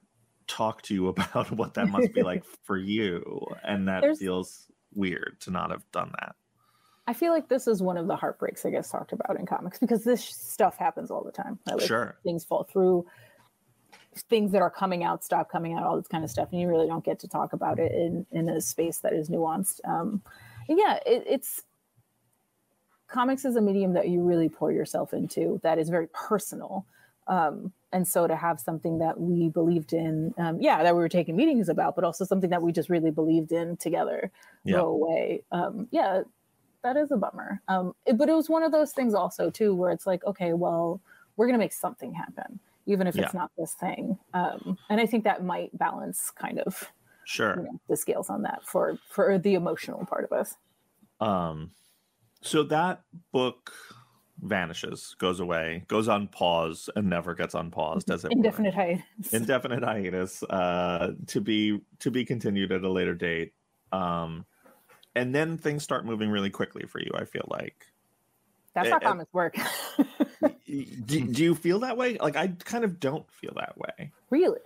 talked 0.47 0.85
to 0.85 0.93
you 0.93 1.07
about 1.15 1.51
what 1.51 1.73
that 1.75 1.87
must 1.87 2.13
be 2.13 2.23
like 2.23 2.43
for 2.63 2.77
you. 2.77 3.45
And 3.63 3.87
that 3.87 4.01
There's- 4.01 4.19
feels 4.19 4.67
weird 4.93 5.37
to 5.41 5.51
not 5.51 5.71
have 5.71 5.83
done 5.91 6.11
that. 6.19 6.35
I 7.07 7.13
feel 7.13 7.33
like 7.33 7.49
this 7.49 7.65
is 7.67 7.81
one 7.81 7.97
of 7.97 8.07
the 8.07 8.15
heartbreaks 8.15 8.61
that 8.63 8.71
gets 8.71 8.89
talked 8.89 9.11
about 9.11 9.37
in 9.39 9.45
comics 9.45 9.79
because 9.79 10.03
this 10.03 10.23
stuff 10.23 10.77
happens 10.77 11.09
all 11.09 11.23
the 11.23 11.31
time. 11.31 11.57
right? 11.67 11.77
Like, 11.77 11.87
Sure. 11.87 12.15
Things 12.23 12.45
fall 12.45 12.63
through, 12.63 13.05
things 14.29 14.51
that 14.51 14.61
are 14.61 14.69
coming 14.69 15.03
out 15.03 15.23
stop 15.23 15.49
coming 15.49 15.73
out, 15.73 15.83
all 15.83 15.97
this 15.97 16.07
kind 16.07 16.23
of 16.23 16.29
stuff, 16.29 16.49
and 16.51 16.61
you 16.61 16.67
really 16.67 16.87
don't 16.87 17.03
get 17.03 17.19
to 17.19 17.27
talk 17.27 17.53
about 17.53 17.79
it 17.79 17.91
in 17.91 18.25
in 18.31 18.47
a 18.49 18.61
space 18.61 18.99
that 18.99 19.13
is 19.13 19.29
nuanced. 19.29 19.79
Um, 19.83 20.21
yeah, 20.77 20.95
it, 21.05 21.23
it's 21.27 21.61
comics 23.07 23.43
is 23.45 23.55
a 23.55 23.61
medium 23.61 23.93
that 23.93 24.07
you 24.07 24.23
really 24.23 24.49
pour 24.49 24.71
yourself 24.71 25.13
into 25.13 25.59
that 25.63 25.77
is 25.77 25.89
very 25.89 26.07
personal. 26.07 26.85
Um, 27.27 27.73
and 27.91 28.07
so 28.07 28.25
to 28.25 28.35
have 28.35 28.59
something 28.59 28.99
that 28.99 29.19
we 29.19 29.49
believed 29.49 29.93
in, 29.93 30.33
um, 30.37 30.61
yeah, 30.61 30.81
that 30.83 30.95
we 30.95 31.01
were 31.01 31.09
taking 31.09 31.35
meetings 31.35 31.67
about, 31.69 31.95
but 31.95 32.03
also 32.05 32.23
something 32.25 32.49
that 32.49 32.61
we 32.61 32.71
just 32.71 32.89
really 32.89 33.11
believed 33.11 33.51
in 33.51 33.75
together 33.77 34.31
Yeah. 34.63 34.77
go 34.77 34.87
away. 34.87 35.43
Um, 35.51 35.87
yeah, 35.91 36.23
that 36.83 36.95
is 36.97 37.11
a 37.11 37.17
bummer. 37.17 37.61
Um, 37.67 37.93
it- 38.05 38.17
but 38.17 38.29
it 38.29 38.33
was 38.33 38.49
one 38.49 38.63
of 38.63 38.71
those 38.71 38.93
things 38.93 39.13
also 39.13 39.49
too, 39.49 39.75
where 39.75 39.91
it's 39.91 40.07
like, 40.07 40.23
okay, 40.25 40.53
well, 40.53 41.01
we're 41.35 41.47
gonna 41.47 41.57
make 41.57 41.73
something 41.73 42.13
happen, 42.13 42.59
even 42.85 43.07
if 43.07 43.15
it's 43.17 43.33
not 43.33 43.51
this 43.57 43.73
thing. 43.73 44.17
Um, 44.33 44.77
and 44.89 44.99
I 45.01 45.05
think 45.05 45.25
that 45.25 45.43
might 45.43 45.77
balance 45.77 46.31
kind 46.31 46.59
of 46.59 46.91
Sure. 47.31 47.55
you 47.57 47.63
know, 47.63 47.79
the 47.87 47.95
scales 47.95 48.29
on 48.29 48.41
that 48.41 48.61
for 48.65 48.97
for 49.09 49.37
the 49.37 49.53
emotional 49.53 50.05
part 50.05 50.25
of 50.25 50.31
us. 50.33 50.55
Um, 51.21 51.71
so 52.41 52.63
that 52.63 53.03
book 53.31 53.71
vanishes, 54.41 55.15
goes 55.19 55.39
away, 55.39 55.85
goes 55.87 56.07
on 56.07 56.27
pause, 56.27 56.89
and 56.95 57.09
never 57.09 57.33
gets 57.35 57.53
unpaused 57.53 58.09
as 58.11 58.25
it 58.25 58.29
were. 58.29 58.37
Indefinite 58.37 58.73
hiatus. 58.73 59.33
indefinite 59.33 59.83
hiatus 59.83 60.43
uh 60.43 61.13
to 61.27 61.39
be 61.39 61.79
to 61.99 62.11
be 62.11 62.25
continued 62.25 62.71
at 62.71 62.83
a 62.83 62.89
later 62.89 63.13
date 63.13 63.53
um 63.91 64.45
and 65.15 65.33
then 65.35 65.57
things 65.57 65.83
start 65.83 66.05
moving 66.05 66.29
really 66.29 66.49
quickly 66.49 66.85
for 66.87 66.99
you 66.99 67.11
i 67.15 67.23
feel 67.23 67.45
like 67.49 67.85
That's 68.73 68.87
eh, 68.87 68.91
how 68.91 68.97
eh, 68.97 68.99
comics 68.99 69.33
work. 69.33 69.55
do, 71.05 71.27
do 71.27 71.43
you 71.43 71.53
feel 71.55 71.79
that 71.79 71.97
way 71.97 72.17
like 72.17 72.35
i 72.35 72.47
kind 72.47 72.83
of 72.83 72.99
don't 72.99 73.29
feel 73.31 73.53
that 73.57 73.77
way 73.77 74.11
really? 74.31 74.59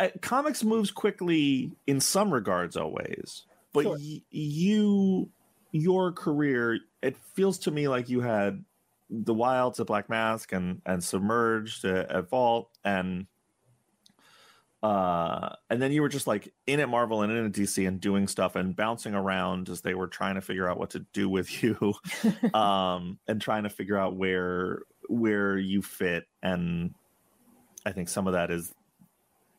Uh, 0.00 0.08
comics 0.22 0.64
moves 0.64 0.90
quickly 0.90 1.70
in 1.86 2.00
some 2.00 2.32
regards 2.34 2.76
always 2.76 3.44
but 3.72 3.84
Sure. 3.84 3.96
y- 3.96 4.22
you 4.30 5.30
your 5.72 6.10
career 6.10 6.80
it 7.02 7.16
feels 7.34 7.58
to 7.60 7.70
me 7.70 7.86
like 7.86 8.08
you 8.08 8.20
had 8.20 8.64
the 9.08 9.34
wilds 9.34 9.78
at 9.78 9.86
black 9.86 10.08
mask 10.08 10.52
and 10.52 10.82
and 10.86 11.04
submerged 11.04 11.84
at, 11.84 12.10
at 12.10 12.28
vault 12.28 12.70
and 12.84 13.26
uh 14.82 15.50
and 15.68 15.82
then 15.82 15.92
you 15.92 16.00
were 16.00 16.08
just 16.08 16.26
like 16.26 16.54
in 16.66 16.80
at 16.80 16.88
marvel 16.88 17.20
and 17.22 17.30
in 17.30 17.44
at 17.44 17.52
dc 17.52 17.86
and 17.86 18.00
doing 18.00 18.26
stuff 18.26 18.56
and 18.56 18.74
bouncing 18.74 19.14
around 19.14 19.68
as 19.68 19.82
they 19.82 19.92
were 19.94 20.06
trying 20.08 20.36
to 20.36 20.40
figure 20.40 20.66
out 20.68 20.78
what 20.78 20.90
to 20.90 21.00
do 21.12 21.28
with 21.28 21.62
you 21.62 21.92
um 22.54 23.18
and 23.28 23.40
trying 23.42 23.64
to 23.64 23.68
figure 23.70 23.98
out 23.98 24.16
where 24.16 24.80
where 25.08 25.58
you 25.58 25.82
fit 25.82 26.24
and 26.42 26.94
i 27.84 27.92
think 27.92 28.08
some 28.08 28.26
of 28.26 28.32
that 28.32 28.50
is 28.50 28.72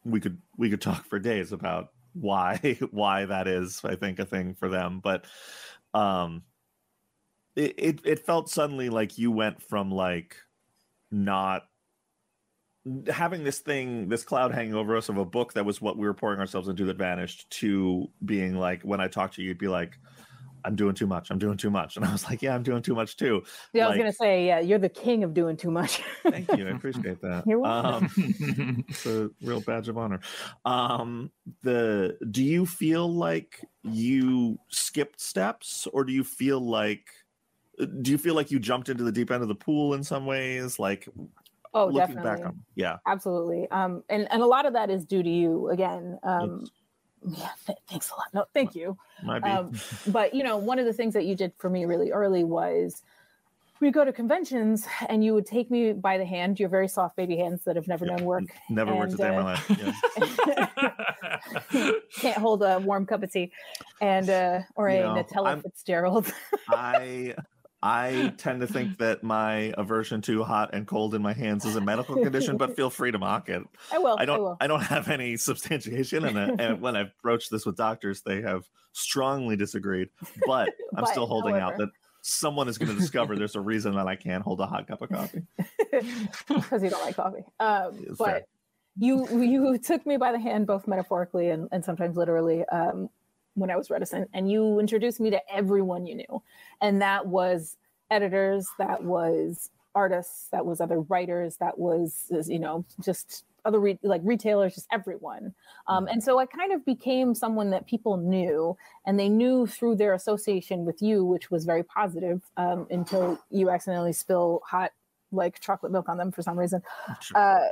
we 0.04 0.20
could 0.20 0.42
we 0.58 0.70
could 0.70 0.82
talk 0.82 1.06
for 1.06 1.20
days 1.20 1.52
about 1.52 1.90
why 2.14 2.78
why 2.92 3.26
that 3.26 3.48
is 3.48 3.82
i 3.84 3.96
think 3.96 4.20
a 4.20 4.26
thing 4.26 4.54
for 4.56 4.70
them 4.70 5.00
but 5.02 5.26
um 5.94 6.44
it 7.56 7.74
it, 7.78 8.00
it 8.06 8.26
felt 8.26 8.50
suddenly 8.50 8.90
like 8.90 9.18
you 9.18 9.32
went 9.32 9.62
from 9.62 9.92
like 9.92 10.38
not 11.12 11.64
having 13.12 13.44
this 13.44 13.60
thing 13.60 14.10
this 14.10 14.24
cloud 14.24 14.52
hanging 14.52 14.74
over 14.74 14.98
us 14.98 15.10
of 15.10 15.18
a 15.18 15.26
book 15.26 15.54
that 15.54 15.66
was 15.66 15.82
what 15.82 15.98
we 15.98 16.08
were 16.08 16.14
pouring 16.14 16.40
ourselves 16.40 16.68
into 16.68 16.86
that 16.86 16.98
vanished 16.98 17.50
to 17.52 18.08
being 18.26 18.56
like 18.56 18.82
when 18.82 19.00
i 19.00 19.08
talked 19.08 19.36
to 19.36 19.42
you 19.42 19.50
you'd 19.50 19.58
be 19.58 19.68
like 19.68 20.00
i'm 20.66 20.76
doing 20.76 20.94
too 20.96 21.08
much 21.08 21.32
i'm 21.32 21.38
doing 21.40 21.58
too 21.58 21.70
much 21.72 21.96
and 21.98 22.06
i 22.06 22.12
was 22.12 22.24
like 22.26 22.42
yeah 22.42 22.54
i'm 22.56 22.64
doing 22.64 22.82
too 22.82 22.96
much 22.96 23.18
too 23.18 23.42
Yeah, 23.74 23.86
I 23.86 23.90
was 23.90 23.98
gonna 23.98 24.14
say, 24.14 24.46
yeah, 24.48 24.60
you're 24.60 24.80
the 24.80 24.90
king 24.90 25.24
of 25.24 25.34
doing 25.34 25.58
too 25.58 25.72
much. 25.72 26.02
thank 26.24 26.52
you 26.58 26.68
i 26.68 26.72
appreciate 26.76 27.22
that 27.22 27.44
You're 27.48 27.60
welcome. 27.60 28.06
um, 28.18 28.86
it's 28.90 29.06
a 29.06 29.30
real 29.42 29.62
badge 29.62 29.88
of 29.90 29.98
honor. 29.98 30.20
Um, 30.66 31.32
the 31.64 32.18
do 32.32 32.44
you 32.44 32.66
feel 32.66 33.12
like 33.12 33.66
you 33.84 34.58
skipped 34.70 35.20
steps, 35.22 35.88
or 35.94 36.04
do 36.04 36.14
you 36.14 36.24
feel 36.24 36.60
like 36.60 37.08
do 38.02 38.12
you 38.12 38.18
feel 38.18 38.36
like 38.36 38.52
you 38.52 38.60
jumped 38.60 38.90
into 38.90 39.04
the 39.04 39.12
deep 39.12 39.32
end 39.32 39.42
of 39.42 39.48
the 39.48 39.56
pool 39.56 39.94
in 39.94 40.04
some 40.04 40.26
ways? 40.26 40.78
Like 40.80 41.08
oh, 41.74 41.86
looking 41.88 42.16
definitely. 42.16 42.24
back 42.24 42.46
on, 42.46 42.62
yeah, 42.76 42.98
Absolutely. 43.08 43.70
Um, 43.72 44.04
and, 44.10 44.28
and 44.32 44.42
a 44.42 44.46
lot 44.46 44.66
of 44.66 44.74
that 44.74 44.90
is 44.90 45.06
due 45.06 45.24
to 45.24 45.30
you 45.30 45.70
again. 45.70 46.20
Um. 46.24 46.66
Yeah, 47.28 47.50
th- 47.66 47.78
thanks 47.90 48.10
a 48.12 48.16
lot. 48.16 48.26
No, 48.34 48.46
thank 48.54 48.76
you. 48.76 48.98
Um, 49.44 49.72
but 50.08 50.34
you 50.34 50.44
know, 50.44 50.58
one 50.58 50.80
of 50.80 50.86
the 50.86 50.94
things 50.94 51.14
that 51.14 51.26
you 51.26 51.36
did 51.36 51.54
for 51.58 51.70
me 51.70 51.86
really 51.86 52.12
early 52.12 52.44
was 52.44 53.04
we 53.80 53.90
go 53.92 54.06
to 54.06 54.14
conventions 54.14 54.86
and 55.10 55.24
you 55.24 55.34
would 55.34 55.46
take 55.48 55.72
me 55.72 55.92
by 55.94 56.18
the 56.20 56.26
hand, 56.26 56.60
your 56.60 56.70
very 56.70 56.88
soft 56.88 57.16
baby 57.16 57.38
hands 57.38 57.64
that 57.64 57.76
have 57.76 57.88
never 57.88 58.06
Yeah. 58.06 58.16
known 58.18 58.26
work. 58.26 58.44
Never 58.70 58.94
worked 58.96 59.14
a 59.20 59.24
And, 59.24 59.24
day 59.24 59.28
in 59.28 59.34
uh, 59.34 59.44
my 59.44 59.54
life. 59.54 60.76
Yeah. 61.72 61.92
Can't 62.20 62.38
hold 62.38 62.62
a 62.64 62.80
warm 62.80 63.06
cup 63.06 63.24
of 63.24 63.32
tea, 63.32 63.52
and 64.02 64.30
uh, 64.30 64.60
or 64.76 64.90
You 64.90 64.98
a 64.98 65.02
know, 65.02 65.24
Nutella 65.24 65.48
I'm- 65.48 65.62
Fitzgerald. 65.62 66.32
I 66.70 67.36
I 67.84 68.34
tend 68.38 68.62
to 68.62 68.68
think 68.68 68.98
that 69.00 69.24
my 69.24 69.74
aversion 69.78 70.22
to 70.24 70.44
hot 70.44 70.72
and 70.74 70.86
cold 70.88 71.16
in 71.16 71.22
my 71.22 71.34
hands 71.34 71.66
is 71.66 71.76
a 71.76 71.82
medical 71.82 72.16
condition, 72.16 72.58
but 72.58 72.76
feel 72.76 72.90
free 72.90 73.12
to 73.12 73.18
mock 73.18 73.50
it. 73.50 73.64
I 73.92 73.98
will. 73.98 74.18
I 74.20 74.24
I, 74.24 74.26
don't 74.26 74.40
will. 74.42 74.58
I 74.62 74.68
don't 74.68 74.84
have 74.84 75.10
any 75.10 75.38
substantiation 75.38 76.26
and, 76.26 76.62
and 76.62 76.82
when 76.82 76.96
I've 76.96 77.12
broached 77.24 77.50
this 77.50 77.66
with 77.66 77.76
doctors, 77.78 78.22
they 78.22 78.42
have 78.42 78.66
strongly 78.92 79.56
disagreed. 79.56 80.10
But 80.46 80.70
I'm 80.96 81.04
But, 81.04 81.10
still 81.10 81.26
holding 81.26 81.56
out 81.56 81.78
that 81.78 81.90
someone 82.22 82.68
is 82.68 82.78
going 82.78 82.94
to 82.94 83.00
discover 83.00 83.36
there's 83.36 83.56
a 83.56 83.62
reason 83.62 83.96
that 83.96 84.08
I 84.08 84.16
can't 84.16 84.44
hold 84.44 84.60
a 84.62 84.68
hot 84.68 84.88
cup 84.88 85.02
of 85.02 85.10
coffee. 85.10 85.42
because 86.48 86.84
you 86.84 86.90
don't 86.90 87.04
like 87.04 87.16
coffee. 87.16 87.44
Um, 87.60 88.06
but 88.18 88.26
fair. 88.26 88.42
you 88.98 89.42
you 89.42 89.78
took 89.80 90.06
me 90.06 90.18
by 90.18 90.32
the 90.32 90.40
hand 90.40 90.68
both 90.68 90.88
metaphorically 90.88 91.50
and, 91.50 91.68
and 91.72 91.84
sometimes 91.84 92.16
literally 92.16 92.64
um, 92.66 93.10
when 93.56 93.70
I 93.70 93.76
was 93.76 93.90
reticent, 93.90 94.30
and 94.34 94.50
you 94.52 94.80
introduced 94.80 95.20
me 95.20 95.30
to 95.32 95.42
everyone 95.54 96.06
you 96.06 96.16
knew, 96.16 96.44
and 96.82 97.02
that 97.02 97.28
was 97.28 97.78
editors, 98.10 98.68
that 98.78 99.04
was 99.04 99.70
artists, 99.94 100.48
that 100.52 100.66
was 100.66 100.80
other 100.80 101.02
writers, 101.02 101.58
that 101.58 101.78
was 101.78 102.28
you 102.48 102.60
know 102.60 102.86
just 103.04 103.46
other 103.66 103.80
re- 103.80 104.00
like 104.04 104.22
retailers, 104.24 104.76
just 104.76 104.88
everyone. 104.92 105.54
Um, 105.88 106.08
and 106.08 106.24
so 106.24 106.40
I 106.40 106.46
kind 106.46 106.74
of 106.74 106.86
became 106.86 107.36
someone 107.36 107.70
that 107.72 107.86
people 107.88 108.18
knew, 108.18 108.78
and 109.06 109.20
they 109.20 109.30
knew 109.30 109.68
through 109.68 109.96
their 109.96 110.14
association 110.14 110.86
with 110.86 111.02
you, 111.02 111.24
which 111.24 111.52
was 111.52 111.66
very 111.66 111.84
positive 111.84 112.42
um, 112.58 112.88
until 112.90 113.40
you 113.50 113.70
accidentally 113.70 114.14
spill 114.14 114.62
hot 114.66 114.92
like 115.32 115.60
chocolate 115.60 115.92
milk 115.92 116.10
on 116.10 116.18
them 116.18 116.32
for 116.32 116.42
some 116.42 116.58
reason. 116.58 116.82
Uh, 117.36 117.68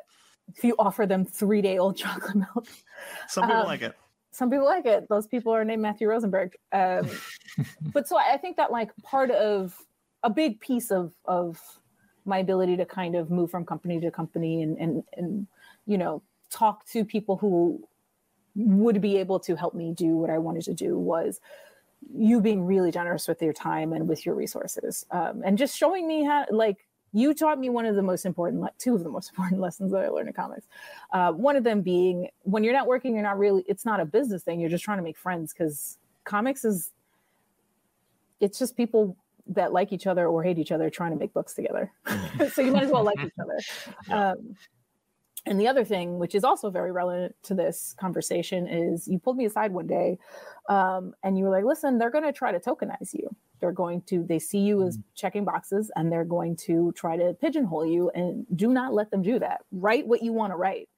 if 0.55 0.63
you 0.63 0.75
offer 0.79 1.05
them 1.05 1.25
three 1.25 1.61
day 1.61 1.77
old 1.77 1.97
chocolate 2.03 2.35
milk, 2.35 2.67
Some 3.27 3.45
people 3.45 3.61
um, 3.61 3.67
like 3.67 3.81
it. 3.81 3.95
Some 4.39 4.49
people 4.49 4.65
like 4.65 4.85
it. 4.85 5.07
Those 5.09 5.27
people 5.27 5.53
are 5.53 5.65
named 5.65 5.81
Matthew 5.81 6.07
Rosenberg. 6.07 6.55
Um, 6.71 7.09
but 7.93 8.07
so 8.07 8.17
I 8.17 8.37
think 8.37 8.55
that 8.55 8.71
like 8.71 8.91
part 9.03 9.31
of 9.31 9.75
a 10.23 10.29
big 10.29 10.59
piece 10.61 10.91
of 10.91 11.11
of 11.25 11.59
my 12.25 12.39
ability 12.39 12.77
to 12.77 12.85
kind 12.85 13.15
of 13.15 13.29
move 13.29 13.51
from 13.51 13.65
company 13.65 13.99
to 13.99 14.09
company 14.09 14.63
and 14.63 14.77
and 14.77 15.03
and 15.17 15.47
you 15.85 15.97
know 15.97 16.21
talk 16.49 16.85
to 16.87 17.03
people 17.03 17.35
who 17.37 17.83
would 18.55 19.01
be 19.01 19.17
able 19.17 19.39
to 19.39 19.55
help 19.55 19.75
me 19.75 19.93
do 19.93 20.15
what 20.15 20.29
I 20.29 20.37
wanted 20.37 20.63
to 20.63 20.73
do 20.73 20.97
was 20.97 21.39
you 22.15 22.39
being 22.41 22.65
really 22.65 22.91
generous 22.91 23.27
with 23.27 23.41
your 23.41 23.53
time 23.53 23.91
and 23.91 24.07
with 24.07 24.25
your 24.25 24.35
resources 24.35 25.05
um, 25.11 25.43
and 25.45 25.57
just 25.57 25.77
showing 25.77 26.07
me 26.07 26.23
how 26.23 26.45
like 26.49 26.87
you 27.13 27.33
taught 27.33 27.59
me 27.59 27.69
one 27.69 27.85
of 27.85 27.95
the 27.95 28.01
most 28.01 28.25
important 28.25 28.61
le- 28.61 28.71
two 28.77 28.95
of 28.95 29.03
the 29.03 29.09
most 29.09 29.29
important 29.31 29.61
lessons 29.61 29.91
that 29.91 30.03
i 30.03 30.09
learned 30.09 30.27
in 30.27 30.33
comics. 30.33 30.67
Uh, 31.11 31.31
one 31.31 31.55
of 31.55 31.63
them 31.63 31.81
being 31.81 32.29
when 32.43 32.63
you're 32.63 32.73
not 32.73 32.87
working 32.87 33.13
you're 33.13 33.23
not 33.23 33.37
really 33.39 33.63
it's 33.67 33.85
not 33.85 33.99
a 33.99 34.05
business 34.05 34.43
thing. 34.43 34.59
You're 34.59 34.69
just 34.69 34.83
trying 34.83 34.97
to 34.97 35.03
make 35.03 35.17
friends 35.17 35.53
because 35.53 35.97
comics 36.23 36.65
is 36.65 36.91
it's 38.39 38.59
just 38.59 38.77
people 38.77 39.17
that 39.47 39.73
like 39.73 39.91
each 39.91 40.05
other 40.05 40.27
or 40.27 40.43
hate 40.43 40.59
each 40.59 40.71
other 40.71 40.89
trying 40.89 41.11
to 41.11 41.17
make 41.17 41.33
books 41.33 41.53
together. 41.53 41.91
So 42.53 42.61
you 42.61 42.71
might 42.71 42.83
as 42.83 42.91
well 42.91 43.03
like 43.03 43.19
each 43.19 43.33
other. 43.41 43.57
Yeah. 44.07 44.31
um, 44.31 44.55
and 45.45 45.59
the 45.59 45.67
other 45.67 45.83
thing 45.85 46.19
which 46.19 46.35
is 46.35 46.43
also 46.43 46.69
very 46.69 46.91
relevant 46.91 47.35
to 47.43 47.55
this 47.55 47.95
conversation 47.99 48.67
is 48.67 49.07
you 49.07 49.17
pulled 49.19 49.37
me 49.37 49.45
aside 49.45 49.71
one 49.71 49.87
day 49.87 50.17
um, 50.67 51.13
and 51.23 51.37
you 51.37 51.45
were 51.45 51.49
like 51.49 51.63
listen 51.63 51.97
they're 51.97 52.09
going 52.09 52.23
to 52.23 52.33
try 52.33 52.51
to 52.51 52.59
tokenize 52.59 53.13
you 53.13 53.33
they're 53.59 53.71
going 53.71 54.01
to 54.03 54.23
they 54.23 54.39
see 54.39 54.59
you 54.59 54.83
as 54.85 54.99
checking 55.15 55.45
boxes 55.45 55.91
and 55.95 56.11
they're 56.11 56.25
going 56.25 56.55
to 56.55 56.91
try 56.93 57.17
to 57.17 57.33
pigeonhole 57.41 57.85
you 57.85 58.09
and 58.15 58.45
do 58.55 58.71
not 58.73 58.93
let 58.93 59.11
them 59.11 59.21
do 59.21 59.39
that. 59.39 59.61
Write 59.71 60.07
what 60.07 60.21
you 60.23 60.33
want 60.33 60.51
to 60.53 60.57
write 60.57 60.89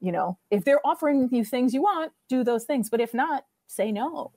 you 0.00 0.12
know? 0.12 0.38
If 0.50 0.64
they're 0.64 0.86
offering 0.86 1.28
you 1.32 1.44
things 1.44 1.74
you 1.74 1.82
want 1.82 2.12
do 2.28 2.44
those 2.44 2.64
things 2.64 2.90
but 2.90 3.00
if 3.00 3.14
not 3.14 3.44
say 3.66 3.92
no. 3.92 4.32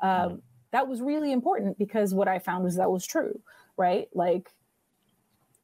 Um, 0.00 0.42
that 0.72 0.88
was 0.88 1.00
really 1.00 1.32
important 1.32 1.78
because 1.78 2.12
what 2.14 2.28
i 2.28 2.38
found 2.38 2.64
was 2.64 2.76
that 2.76 2.90
was 2.90 3.06
true 3.06 3.40
right? 3.78 4.08
Like 4.14 4.50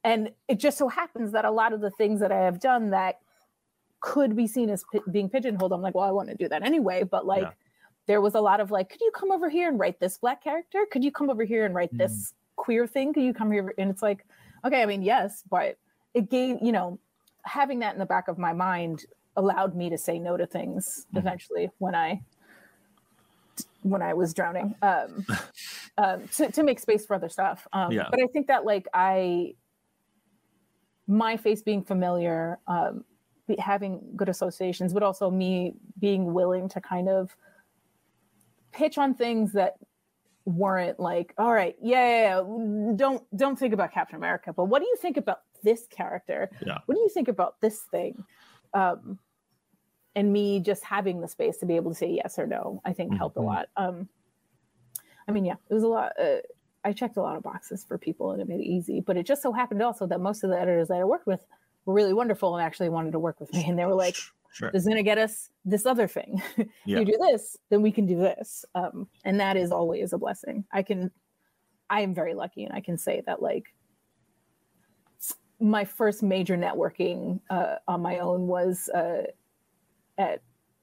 and 0.05 0.31
it 0.49 0.59
just 0.59 0.79
so 0.79 0.89
happens 0.89 1.33
that 1.33 1.45
a 1.45 1.51
lot 1.51 1.73
of 1.73 1.81
the 1.81 1.91
things 1.91 2.21
that 2.21 2.33
i 2.33 2.41
have 2.41 2.59
done 2.61 2.91
that 2.91 3.21
could 4.01 4.35
be 4.35 4.47
seen 4.47 4.69
as 4.69 4.85
pi- 4.93 5.01
being 5.11 5.29
pigeonholed 5.29 5.73
i'm 5.73 5.81
like 5.81 5.95
well 5.95 6.05
i 6.05 6.11
want 6.11 6.29
to 6.29 6.35
do 6.35 6.49
that 6.49 6.65
anyway 6.65 7.05
but 7.05 7.25
like 7.27 7.43
Yeah. 7.43 7.51
There 8.07 8.21
was 8.21 8.35
a 8.35 8.41
lot 8.41 8.61
of 8.61 8.71
like 8.71 8.89
could 8.91 9.01
you 9.01 9.11
come 9.15 9.31
over 9.31 9.49
here 9.49 9.69
and 9.69 9.79
write 9.79 9.99
this 10.01 10.19
black 10.19 10.43
character 10.43 10.85
could 10.91 11.05
you 11.05 11.11
come 11.13 11.31
over 11.31 11.45
here 11.45 11.65
and 11.65 11.75
write 11.75 11.97
this 11.97 12.35
queer 12.57 12.87
thing 12.87 13.13
could 13.13 13.23
you 13.23 13.33
come 13.35 13.51
here 13.51 13.73
and 13.79 13.91
it's 13.91 14.03
like 14.03 14.25
okay 14.65 14.83
i 14.83 14.87
mean 14.87 15.03
yes 15.03 15.43
but 15.51 15.77
it 16.15 16.31
gave 16.31 16.57
you 16.61 16.73
know 16.73 16.99
having 17.45 17.79
that 17.81 17.93
in 17.95 17.99
the 17.99 18.07
back 18.07 18.29
of 18.29 18.39
my 18.39 18.53
mind 18.53 19.05
allowed 19.37 19.75
me 19.75 19.89
to 19.91 19.97
say 19.99 20.19
no 20.19 20.37
to 20.37 20.47
things 20.47 21.07
Mhm. 21.15 21.19
eventually 21.19 21.71
when 21.79 21.95
i 21.95 22.21
when 23.83 24.03
i 24.03 24.13
was 24.15 24.33
drowning 24.35 24.75
um, 24.83 25.27
um 25.99 26.29
to, 26.29 26.51
to 26.53 26.63
make 26.63 26.79
space 26.79 27.05
for 27.07 27.15
other 27.15 27.29
stuff 27.29 27.67
um 27.73 27.91
Yeah. 27.93 28.09
but 28.11 28.21
i 28.23 28.27
think 28.33 28.47
that 28.49 28.65
like 28.65 28.87
i 28.95 29.55
my 31.09 31.37
face 31.37 31.63
being 31.63 31.83
familiar 31.83 32.59
um 32.69 33.05
having 33.59 34.01
good 34.17 34.29
associations 34.29 34.95
but 34.95 35.03
also 35.03 35.31
me 35.31 35.75
being 35.99 36.33
willing 36.33 36.69
to 36.69 36.81
kind 36.81 37.09
of 37.09 37.37
pitch 38.73 38.99
on 38.99 39.15
things 39.15 39.53
that 39.53 39.75
weren't 40.45 40.99
like 40.99 41.33
all 41.39 41.53
right 41.53 41.77
yeah, 41.81 42.09
yeah, 42.09 42.23
yeah, 42.23 42.95
don't 42.97 43.23
don't 43.37 43.59
think 43.59 43.73
about 43.73 43.93
captain 43.93 44.17
america 44.17 44.53
but 44.53 44.65
what 44.65 44.81
do 44.81 44.89
you 44.89 44.97
think 44.97 45.17
about 45.17 45.43
this 45.63 45.87
character? 45.87 46.51
Yeah. 46.67 46.79
what 46.87 46.95
do 46.97 47.01
you 47.01 47.09
think 47.09 47.29
about 47.29 47.61
this 47.61 47.83
thing? 47.91 48.25
Um 48.75 49.19
and 50.15 50.31
me 50.33 50.61
just 50.61 50.85
having 50.85 51.21
the 51.21 51.29
space 51.29 51.57
to 51.59 51.67
be 51.67 51.77
able 51.77 51.93
to 51.93 51.97
say 51.97 52.11
yes 52.11 52.39
or 52.39 52.47
no 52.47 52.81
i 52.85 52.93
think 52.93 53.15
helped 53.17 53.37
a 53.37 53.41
lot. 53.41 53.69
Um 53.77 54.09
i 55.29 55.33
mean 55.33 55.45
yeah 55.45 55.55
it 55.71 55.75
was 55.75 55.85
a 55.85 55.89
lot 55.89 56.13
uh, 56.21 56.39
i 56.85 56.93
checked 56.93 57.17
a 57.17 57.23
lot 57.23 57.37
of 57.37 57.43
boxes 57.43 57.85
for 57.85 57.97
people 57.97 58.33
and 58.33 58.43
it 58.43 58.49
made 58.49 58.61
it 58.61 58.67
easy 58.67 59.01
but 59.01 59.17
it 59.17 59.25
just 59.25 59.41
so 59.41 59.53
happened 59.53 59.81
also 59.83 60.07
that 60.07 60.21
most 60.21 60.43
of 60.43 60.51
the 60.51 60.59
editors 60.59 60.89
that 60.89 60.99
i 60.99 61.05
worked 61.05 61.27
with 61.27 61.41
were 61.85 61.95
really 61.95 62.13
wonderful 62.13 62.57
and 62.57 62.65
actually 62.65 62.89
wanted 62.89 63.13
to 63.13 63.19
work 63.19 63.39
with 63.41 63.53
me 63.53 63.65
and 63.69 63.79
they 63.79 63.85
were 63.85 63.95
like 63.95 64.17
sure. 64.53 64.71
this 64.73 64.83
is 64.83 64.87
going 64.87 64.97
to 64.97 65.03
get 65.03 65.19
us 65.19 65.51
this 65.65 65.87
other 65.87 66.07
thing. 66.07 66.43
Yeah. 66.85 66.99
you 66.99 67.05
do 67.05 67.19
this, 67.31 67.57
then 67.71 67.83
we 67.83 67.93
can 67.93 68.07
do 68.07 68.17
this. 68.17 68.65
Um, 68.75 69.09
and 69.25 69.39
that 69.39 69.57
is 69.57 69.71
always 69.71 70.13
a 70.13 70.19
blessing. 70.19 70.65
I 70.73 70.83
can, 70.83 71.11
I 71.89 72.01
am 72.01 72.15
very 72.15 72.35
lucky 72.35 72.65
and 72.65 72.75
I 72.75 72.81
can 72.81 72.99
say 72.99 73.23
that 73.27 73.41
like 73.41 73.67
my 75.61 75.85
first 75.85 76.23
major 76.23 76.57
networking 76.57 77.41
uh, 77.51 77.77
on 77.87 78.03
my 78.03 78.19
own 78.19 78.49
was 78.49 78.89
uh, 78.89 79.23
at 80.19 80.43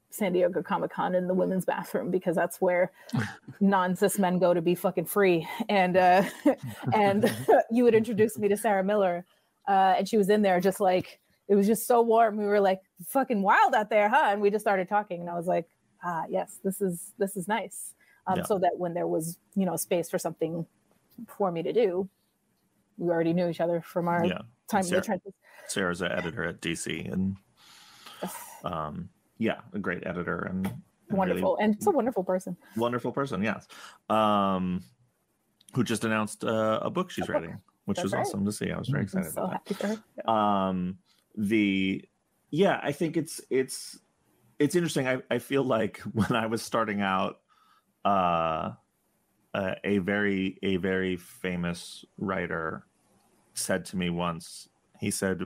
San 0.09 0.33
Diego 0.33 0.63
Comic 0.63 0.91
Con 0.91 1.15
in 1.15 1.27
the 1.27 1.33
women's 1.33 1.65
bathroom 1.65 2.09
because 2.09 2.35
that's 2.35 2.59
where 2.61 2.91
non 3.59 3.95
cis 3.95 4.17
men 4.17 4.39
go 4.39 4.53
to 4.53 4.61
be 4.61 4.75
fucking 4.75 5.05
free. 5.05 5.47
And 5.67 5.97
uh, 5.97 6.23
and 6.93 7.31
you 7.69 7.83
would 7.83 7.93
introduce 7.93 8.37
me 8.37 8.47
to 8.47 8.57
Sarah 8.57 8.83
Miller, 8.83 9.25
uh, 9.67 9.95
and 9.97 10.07
she 10.07 10.17
was 10.17 10.29
in 10.29 10.41
there 10.41 10.59
just 10.59 10.79
like 10.79 11.19
it 11.47 11.55
was 11.55 11.67
just 11.67 11.85
so 11.85 12.01
warm. 12.01 12.37
We 12.37 12.45
were 12.45 12.59
like 12.59 12.79
fucking 13.07 13.41
wild 13.41 13.73
out 13.75 13.89
there, 13.89 14.09
huh? 14.09 14.27
And 14.31 14.41
we 14.41 14.49
just 14.49 14.63
started 14.63 14.87
talking, 14.89 15.21
and 15.21 15.29
I 15.29 15.35
was 15.35 15.47
like, 15.47 15.67
ah, 16.03 16.25
yes, 16.29 16.59
this 16.63 16.81
is 16.81 17.13
this 17.17 17.35
is 17.37 17.47
nice. 17.47 17.93
Um, 18.27 18.37
Yeah. 18.39 18.43
So 18.43 18.59
that 18.59 18.77
when 18.77 18.93
there 18.93 19.07
was 19.07 19.37
you 19.55 19.65
know 19.65 19.75
space 19.75 20.09
for 20.09 20.19
something 20.19 20.65
for 21.27 21.51
me 21.51 21.63
to 21.63 21.73
do, 21.73 22.09
we 22.97 23.09
already 23.09 23.33
knew 23.33 23.47
each 23.49 23.61
other 23.61 23.81
from 23.81 24.07
our 24.07 24.25
Yeah. 24.25 24.41
time 24.67 24.85
in 24.85 24.91
the 24.91 25.01
trenches. 25.01 25.33
Sarah's 25.67 26.01
an 26.01 26.11
editor 26.11 26.43
at 26.45 26.61
DC, 26.61 27.11
and 27.11 27.35
um, 28.63 29.09
yeah, 29.37 29.61
a 29.73 29.79
great 29.79 30.05
editor 30.05 30.39
and 30.39 30.65
and 30.67 30.73
really 31.09 31.17
Wonderful, 31.17 31.57
and 31.57 31.75
it's 31.75 31.87
a 31.87 31.91
wonderful 31.91 32.23
person. 32.23 32.55
wonderful 32.77 33.11
person. 33.11 33.41
Yes, 33.41 33.67
um, 34.09 34.83
who 35.73 35.83
just 35.83 36.03
announced 36.03 36.43
uh, 36.43 36.79
a 36.81 36.89
book 36.89 37.09
she's 37.09 37.23
A 37.23 37.27
book. 37.27 37.33
writing, 37.35 37.61
which 37.85 37.95
That's 37.97 38.03
was 38.05 38.13
right. 38.13 38.21
awesome 38.21 38.45
to 38.45 38.51
see. 38.51 38.71
I 38.71 38.77
was 38.77 38.89
very 38.89 39.01
I'm 39.01 39.05
excited 39.05 39.31
so 39.31 39.43
about 39.43 39.53
happy 39.53 39.73
for 39.73 39.87
her. 39.87 40.29
Um, 40.29 40.97
the 41.35 42.03
yeah, 42.51 42.79
I 42.81 42.91
think 42.91 43.17
it's 43.17 43.41
it's 43.49 43.99
it's 44.57 44.75
interesting. 44.75 45.07
I 45.07 45.21
I 45.29 45.39
feel 45.39 45.63
like 45.63 45.97
when 46.13 46.31
I 46.33 46.45
was 46.47 46.61
starting 46.61 47.01
out, 47.01 47.39
uh, 48.05 48.71
uh, 49.53 49.75
a 49.83 49.99
very 49.99 50.57
a 50.63 50.77
very 50.77 51.17
famous 51.17 52.05
writer 52.17 52.85
said 53.53 53.85
to 53.85 53.97
me 53.97 54.09
once. 54.09 54.69
He 54.99 55.11
said, 55.11 55.43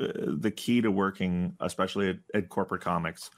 uh, 0.00 0.06
"The 0.38 0.50
key 0.50 0.80
to 0.80 0.90
working, 0.90 1.56
especially 1.60 2.10
at, 2.10 2.16
at 2.34 2.48
corporate 2.48 2.82
comics, 2.82 3.30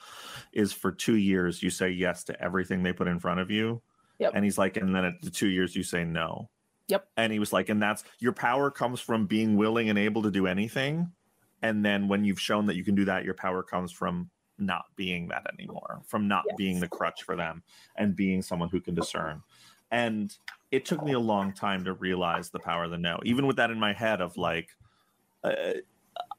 is 0.53 0.73
for 0.73 0.93
two 0.93 1.17
years 1.17 1.63
you 1.63 1.71
say 1.71 1.91
yes 1.91 2.25
to 2.25 2.43
everything 2.43 2.83
they 2.83 2.93
put 2.93 3.09
in 3.09 3.19
front 3.19 3.41
of 3.41 3.51
you." 3.51 3.83
Yep. 4.19 4.33
And 4.37 4.45
he's 4.45 4.57
like, 4.57 4.77
and 4.77 4.95
then 4.95 5.05
at 5.05 5.21
the 5.21 5.31
two 5.31 5.49
years 5.49 5.75
you 5.75 5.83
say 5.83 6.05
no. 6.05 6.49
Yep. 6.87 7.09
And 7.17 7.33
he 7.33 7.41
was 7.41 7.53
like, 7.53 7.69
and 7.69 7.83
that's 7.83 8.05
your 8.21 8.33
power 8.33 8.71
comes 8.71 9.01
from 9.01 9.27
being 9.27 9.57
willing 9.57 9.89
and 9.91 9.99
able 9.99 10.23
to 10.23 10.31
do 10.31 10.47
anything. 10.47 11.11
And 11.63 11.85
then 11.85 12.09
when 12.09 12.25
you've 12.25 12.41
shown 12.41 12.67
that 12.67 12.77
you 12.77 12.85
can 12.85 12.95
do 12.95 13.05
that, 13.07 13.25
your 13.25 13.35
power 13.35 13.63
comes 13.63 13.93
from 13.93 14.31
not 14.59 14.85
being 14.97 15.29
that 15.29 15.47
anymore, 15.59 16.03
from 16.07 16.29
not 16.29 16.45
being 16.57 16.81
the 16.81 16.89
crutch 16.89 17.23
for 17.23 17.37
them 17.37 17.63
and 17.97 18.15
being 18.15 18.43
someone 18.43 18.69
who 18.69 18.81
can 18.81 18.95
discern. 18.95 19.43
and 19.93 20.39
it 20.71 20.87
took 20.87 21.05
me 21.05 21.13
a 21.13 21.21
long 21.21 21.53
time 21.53 21.85
to 21.85 21.93
realize 21.93 22.51
the 22.51 22.59
power 22.59 22.85
of 22.85 22.91
the 22.91 22.99
no. 22.99 23.21
Even 23.25 23.47
with 23.47 23.57
that 23.57 23.71
in 23.71 23.79
my 23.79 23.93
head 23.93 24.23
of 24.23 24.37
like, 24.39 24.71
uh, 25.45 25.75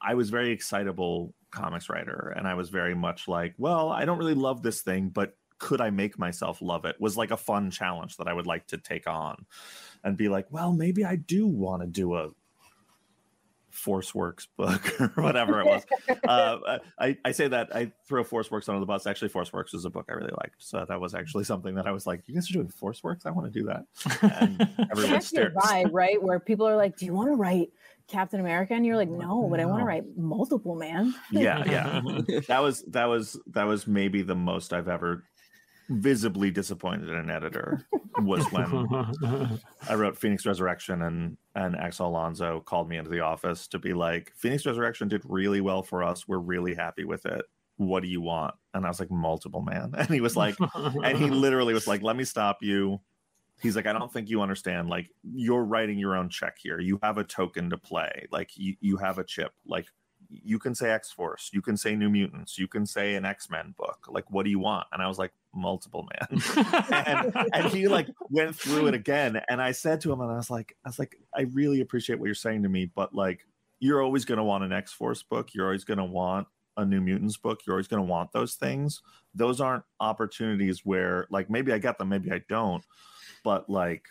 I 0.01 0.15
was 0.15 0.31
very 0.31 0.51
excitable 0.51 1.33
comics 1.51 1.87
writer, 1.87 2.33
and 2.35 2.47
I 2.47 2.55
was 2.55 2.69
very 2.69 2.95
much 2.95 3.27
like, 3.27 3.53
well, 3.59 3.89
I 3.89 4.05
don't 4.05 4.17
really 4.17 4.33
love 4.33 4.63
this 4.63 4.81
thing, 4.81 5.09
but 5.09 5.37
could 5.59 5.81
I 5.81 5.91
make 5.91 6.17
myself 6.17 6.61
love 6.61 6.83
it? 6.85 6.99
Was 6.99 7.15
like 7.15 7.29
a 7.29 7.37
fun 7.37 7.69
challenge 7.69 8.17
that 8.17 8.27
I 8.27 8.33
would 8.33 8.47
like 8.47 8.65
to 8.67 8.77
take 8.77 9.07
on, 9.07 9.45
and 10.03 10.17
be 10.17 10.29
like, 10.29 10.47
well, 10.49 10.73
maybe 10.73 11.05
I 11.05 11.15
do 11.15 11.45
want 11.45 11.83
to 11.83 11.87
do 11.87 12.15
a 12.15 12.29
Force 13.73 14.13
Works 14.13 14.47
book 14.55 15.01
or 15.01 15.07
whatever 15.15 15.59
it 15.59 15.65
was. 15.65 15.83
uh, 16.27 16.77
I, 16.99 17.17
I 17.25 17.31
say 17.31 17.47
that 17.47 17.75
I 17.75 17.91
throw 18.07 18.23
Force 18.23 18.51
Works 18.51 18.69
under 18.69 18.79
the 18.79 18.85
bus. 18.85 19.07
Actually, 19.07 19.29
Force 19.29 19.51
Works 19.51 19.73
is 19.73 19.83
a 19.83 19.89
book 19.89 20.05
I 20.09 20.13
really 20.13 20.33
liked. 20.41 20.55
So 20.59 20.85
that 20.87 21.01
was 21.01 21.15
actually 21.15 21.43
something 21.43 21.73
that 21.75 21.87
I 21.87 21.91
was 21.91 22.05
like, 22.05 22.21
you 22.27 22.35
guys 22.35 22.49
are 22.51 22.53
doing 22.53 22.69
Force 22.69 23.03
Works? 23.03 23.25
I 23.25 23.31
want 23.31 23.51
to 23.51 23.59
do 23.59 23.65
that. 23.65 23.85
And 24.21 24.61
It's 24.61 24.91
everyone 24.91 25.15
actually 25.15 25.41
a 25.41 25.49
vibe, 25.49 25.89
right? 25.91 26.21
Where 26.21 26.39
people 26.39 26.67
are 26.67 26.75
like, 26.75 26.97
"Do 26.97 27.05
you 27.05 27.13
want 27.13 27.29
to 27.29 27.35
write 27.35 27.69
Captain 28.07 28.39
America?" 28.39 28.75
And 28.75 28.85
you're 28.85 28.95
like, 28.95 29.09
"No, 29.09 29.47
but 29.49 29.59
I 29.59 29.65
want 29.65 29.81
to 29.81 29.85
write 29.85 30.03
multiple, 30.15 30.75
man." 30.75 31.15
Yeah, 31.31 31.63
yeah. 31.65 32.01
that 32.47 32.61
was 32.61 32.83
that 32.89 33.05
was 33.05 33.39
that 33.47 33.63
was 33.63 33.87
maybe 33.87 34.21
the 34.21 34.35
most 34.35 34.71
I've 34.71 34.87
ever 34.87 35.23
visibly 35.89 36.51
disappointed 36.51 37.09
in 37.09 37.15
an 37.15 37.29
editor 37.29 37.85
was 38.19 38.45
when 38.51 38.87
I 39.89 39.95
wrote 39.95 40.17
Phoenix 40.17 40.45
Resurrection 40.45 41.01
and 41.01 41.37
and 41.55 41.75
Axel 41.75 42.07
Alonso 42.07 42.61
called 42.61 42.89
me 42.89 42.97
into 42.97 43.09
the 43.09 43.19
office 43.19 43.67
to 43.69 43.79
be 43.79 43.93
like, 43.93 44.31
Phoenix 44.35 44.65
Resurrection 44.65 45.07
did 45.07 45.21
really 45.25 45.61
well 45.61 45.83
for 45.83 46.03
us. 46.03 46.27
We're 46.27 46.39
really 46.39 46.73
happy 46.73 47.05
with 47.05 47.25
it. 47.25 47.45
What 47.77 48.01
do 48.01 48.09
you 48.09 48.21
want? 48.21 48.55
And 48.73 48.85
I 48.85 48.89
was 48.89 48.99
like, 48.99 49.11
multiple 49.11 49.61
man. 49.61 49.93
And 49.97 50.09
he 50.09 50.21
was 50.21 50.35
like, 50.35 50.55
and 50.75 51.17
he 51.17 51.29
literally 51.29 51.73
was 51.73 51.87
like, 51.87 52.01
let 52.01 52.15
me 52.15 52.23
stop 52.23 52.59
you. 52.61 53.01
He's 53.61 53.75
like, 53.75 53.85
I 53.85 53.93
don't 53.93 54.11
think 54.11 54.29
you 54.29 54.41
understand. 54.41 54.89
Like, 54.89 55.09
you're 55.23 55.63
writing 55.63 55.99
your 55.99 56.15
own 56.15 56.27
check 56.29 56.57
here. 56.57 56.79
You 56.79 56.99
have 57.03 57.17
a 57.17 57.23
token 57.23 57.69
to 57.69 57.77
play. 57.77 58.25
Like, 58.31 58.51
you, 58.55 58.75
you 58.81 58.97
have 58.97 59.19
a 59.19 59.23
chip. 59.23 59.53
Like, 59.65 59.85
you 60.29 60.59
can 60.59 60.73
say 60.73 60.89
X 60.89 61.11
Force, 61.11 61.49
you 61.53 61.61
can 61.61 61.77
say 61.77 61.95
New 61.95 62.09
Mutants, 62.09 62.57
you 62.57 62.67
can 62.67 62.85
say 62.85 63.15
an 63.15 63.25
X 63.25 63.49
Men 63.49 63.75
book. 63.77 64.07
Like, 64.09 64.29
what 64.31 64.43
do 64.43 64.49
you 64.49 64.59
want? 64.59 64.87
And 64.91 65.01
I 65.01 65.07
was 65.07 65.19
like, 65.19 65.31
multiple 65.53 66.07
man. 66.13 66.41
and 67.05 67.49
and 67.53 67.65
he 67.67 67.87
like 67.87 68.07
went 68.29 68.55
through 68.55 68.87
it 68.87 68.93
again. 68.93 69.41
And 69.49 69.61
I 69.61 69.71
said 69.71 70.01
to 70.01 70.11
him, 70.11 70.21
and 70.21 70.31
I 70.31 70.35
was 70.35 70.49
like, 70.49 70.75
I 70.85 70.89
was 70.89 70.99
like, 70.99 71.15
I 71.35 71.41
really 71.53 71.81
appreciate 71.81 72.19
what 72.19 72.25
you're 72.25 72.35
saying 72.35 72.63
to 72.63 72.69
me, 72.69 72.91
but 72.93 73.13
like, 73.13 73.45
you're 73.79 74.01
always 74.01 74.25
going 74.25 74.37
to 74.37 74.43
want 74.43 74.63
an 74.63 74.71
X 74.71 74.93
Force 74.93 75.23
book. 75.23 75.53
You're 75.53 75.65
always 75.65 75.83
going 75.83 75.97
to 75.97 76.05
want 76.05 76.47
a 76.77 76.85
New 76.85 77.01
Mutants 77.01 77.37
book. 77.37 77.61
You're 77.65 77.75
always 77.75 77.87
going 77.87 78.01
to 78.01 78.09
want 78.09 78.31
those 78.31 78.55
things. 78.55 79.01
Those 79.35 79.61
aren't 79.61 79.83
opportunities 79.99 80.81
where, 80.85 81.27
like, 81.29 81.49
maybe 81.49 81.71
I 81.73 81.77
get 81.77 81.97
them, 81.97 82.09
maybe 82.09 82.31
I 82.31 82.41
don't, 82.49 82.83
but 83.43 83.69
like, 83.69 84.05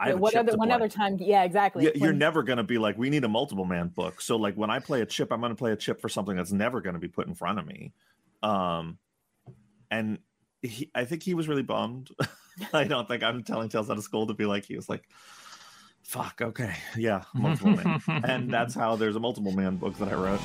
I 0.00 0.14
what 0.14 0.34
other 0.36 0.56
one 0.56 0.68
play. 0.68 0.74
other 0.76 0.88
time? 0.88 1.16
Yeah, 1.18 1.42
exactly. 1.42 1.84
Yeah, 1.84 1.90
you're 1.94 2.10
When- 2.10 2.18
never 2.18 2.42
going 2.42 2.58
to 2.58 2.62
be 2.64 2.78
like, 2.78 2.96
we 2.96 3.10
need 3.10 3.24
a 3.24 3.28
multiple 3.28 3.64
man 3.64 3.88
book. 3.88 4.20
So 4.20 4.36
like 4.36 4.54
when 4.54 4.70
I 4.70 4.78
play 4.78 5.00
a 5.00 5.06
chip, 5.06 5.32
I'm 5.32 5.40
going 5.40 5.50
to 5.50 5.56
play 5.56 5.72
a 5.72 5.76
chip 5.76 6.00
for 6.00 6.08
something 6.08 6.36
that's 6.36 6.52
never 6.52 6.80
going 6.80 6.94
to 6.94 7.00
be 7.00 7.08
put 7.08 7.26
in 7.26 7.34
front 7.34 7.58
of 7.58 7.66
me. 7.66 7.92
Um, 8.42 8.98
and 9.90 10.18
he, 10.62 10.90
I 10.94 11.04
think 11.04 11.22
he 11.22 11.34
was 11.34 11.48
really 11.48 11.62
bummed. 11.62 12.10
I 12.72 12.84
don't 12.84 13.06
think 13.06 13.22
I'm 13.22 13.42
telling 13.42 13.68
tales 13.68 13.90
out 13.90 13.98
of 13.98 14.04
school 14.04 14.26
to 14.26 14.34
be 14.34 14.46
like 14.46 14.64
he 14.64 14.76
was 14.76 14.88
like, 14.88 15.08
fuck, 16.02 16.40
okay, 16.40 16.74
yeah, 16.96 17.24
multiple 17.34 17.76
man. 17.76 18.00
and 18.24 18.52
that's 18.52 18.74
how 18.74 18.96
there's 18.96 19.16
a 19.16 19.20
multiple 19.20 19.52
man 19.52 19.76
book 19.76 19.96
that 19.98 20.08
I 20.08 20.14
wrote. 20.14 20.40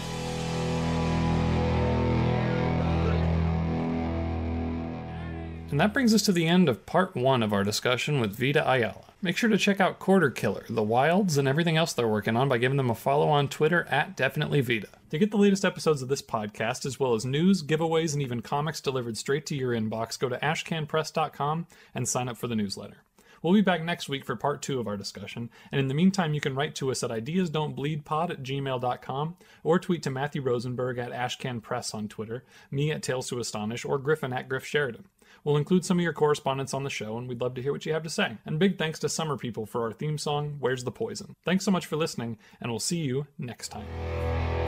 And 5.71 5.79
that 5.79 5.91
brings 5.91 6.13
us 6.13 6.21
to 6.23 6.31
the 6.31 6.45
end 6.45 6.69
of 6.69 6.85
part 6.85 7.15
one 7.15 7.41
of 7.41 7.51
our 7.51 7.63
discussion 7.63 8.19
with 8.19 8.37
Vita 8.37 8.69
Ayala. 8.69 9.12
Make 9.23 9.37
sure 9.37 9.49
to 9.49 9.57
check 9.57 9.79
out 9.79 9.99
Quarter 9.99 10.31
Killer, 10.31 10.65
The 10.67 10.83
Wilds, 10.83 11.37
and 11.37 11.47
everything 11.47 11.77
else 11.77 11.93
they're 11.93 12.09
working 12.09 12.35
on 12.35 12.49
by 12.49 12.57
giving 12.57 12.75
them 12.75 12.89
a 12.89 12.93
follow 12.93 13.29
on 13.29 13.47
Twitter 13.47 13.87
at 13.89 14.17
Definitely 14.17 14.59
Vita. 14.59 14.89
To 15.11 15.17
get 15.17 15.31
the 15.31 15.37
latest 15.37 15.63
episodes 15.63 16.01
of 16.01 16.09
this 16.09 16.21
podcast, 16.21 16.85
as 16.85 16.99
well 16.99 17.13
as 17.13 17.23
news, 17.23 17.63
giveaways, 17.63 18.11
and 18.11 18.21
even 18.21 18.41
comics 18.41 18.81
delivered 18.81 19.17
straight 19.17 19.45
to 19.45 19.55
your 19.55 19.71
inbox, 19.71 20.19
go 20.19 20.27
to 20.27 20.37
ashcanpress.com 20.39 21.67
and 21.95 22.05
sign 22.05 22.27
up 22.27 22.35
for 22.35 22.49
the 22.49 22.55
newsletter. 22.57 22.97
We'll 23.41 23.53
be 23.53 23.61
back 23.61 23.81
next 23.81 24.09
week 24.09 24.25
for 24.25 24.35
part 24.35 24.61
two 24.61 24.81
of 24.81 24.87
our 24.87 24.97
discussion, 24.97 25.49
and 25.71 25.79
in 25.79 25.87
the 25.87 25.93
meantime, 25.93 26.33
you 26.33 26.41
can 26.41 26.53
write 26.55 26.75
to 26.75 26.91
us 26.91 27.01
at 27.01 27.09
ideasdon'tbleedpod 27.09 28.29
at 28.29 28.43
gmail.com 28.43 29.37
or 29.63 29.79
tweet 29.79 30.03
to 30.03 30.09
Matthew 30.09 30.41
Rosenberg 30.41 30.97
at 30.97 31.13
ashcanpress 31.13 31.95
on 31.95 32.09
Twitter, 32.09 32.43
me 32.71 32.91
at 32.91 33.01
Tales 33.01 33.29
to 33.29 33.39
Astonish, 33.39 33.85
or 33.85 33.99
Griffin 33.99 34.33
at 34.33 34.49
Griff 34.49 34.65
Sheridan. 34.65 35.05
We'll 35.43 35.57
include 35.57 35.85
some 35.85 35.99
of 35.99 36.03
your 36.03 36.13
correspondence 36.13 36.73
on 36.73 36.83
the 36.83 36.89
show, 36.89 37.17
and 37.17 37.27
we'd 37.27 37.41
love 37.41 37.53
to 37.55 37.61
hear 37.61 37.71
what 37.71 37.85
you 37.85 37.93
have 37.93 38.03
to 38.03 38.09
say. 38.09 38.37
And 38.45 38.59
big 38.59 38.77
thanks 38.77 38.99
to 38.99 39.09
Summer 39.09 39.37
People 39.37 39.65
for 39.65 39.83
our 39.83 39.91
theme 39.91 40.17
song, 40.17 40.57
Where's 40.59 40.83
the 40.83 40.91
Poison? 40.91 41.35
Thanks 41.43 41.65
so 41.65 41.71
much 41.71 41.85
for 41.85 41.95
listening, 41.97 42.37
and 42.61 42.71
we'll 42.71 42.79
see 42.79 42.99
you 42.99 43.27
next 43.37 43.69
time. 43.69 44.62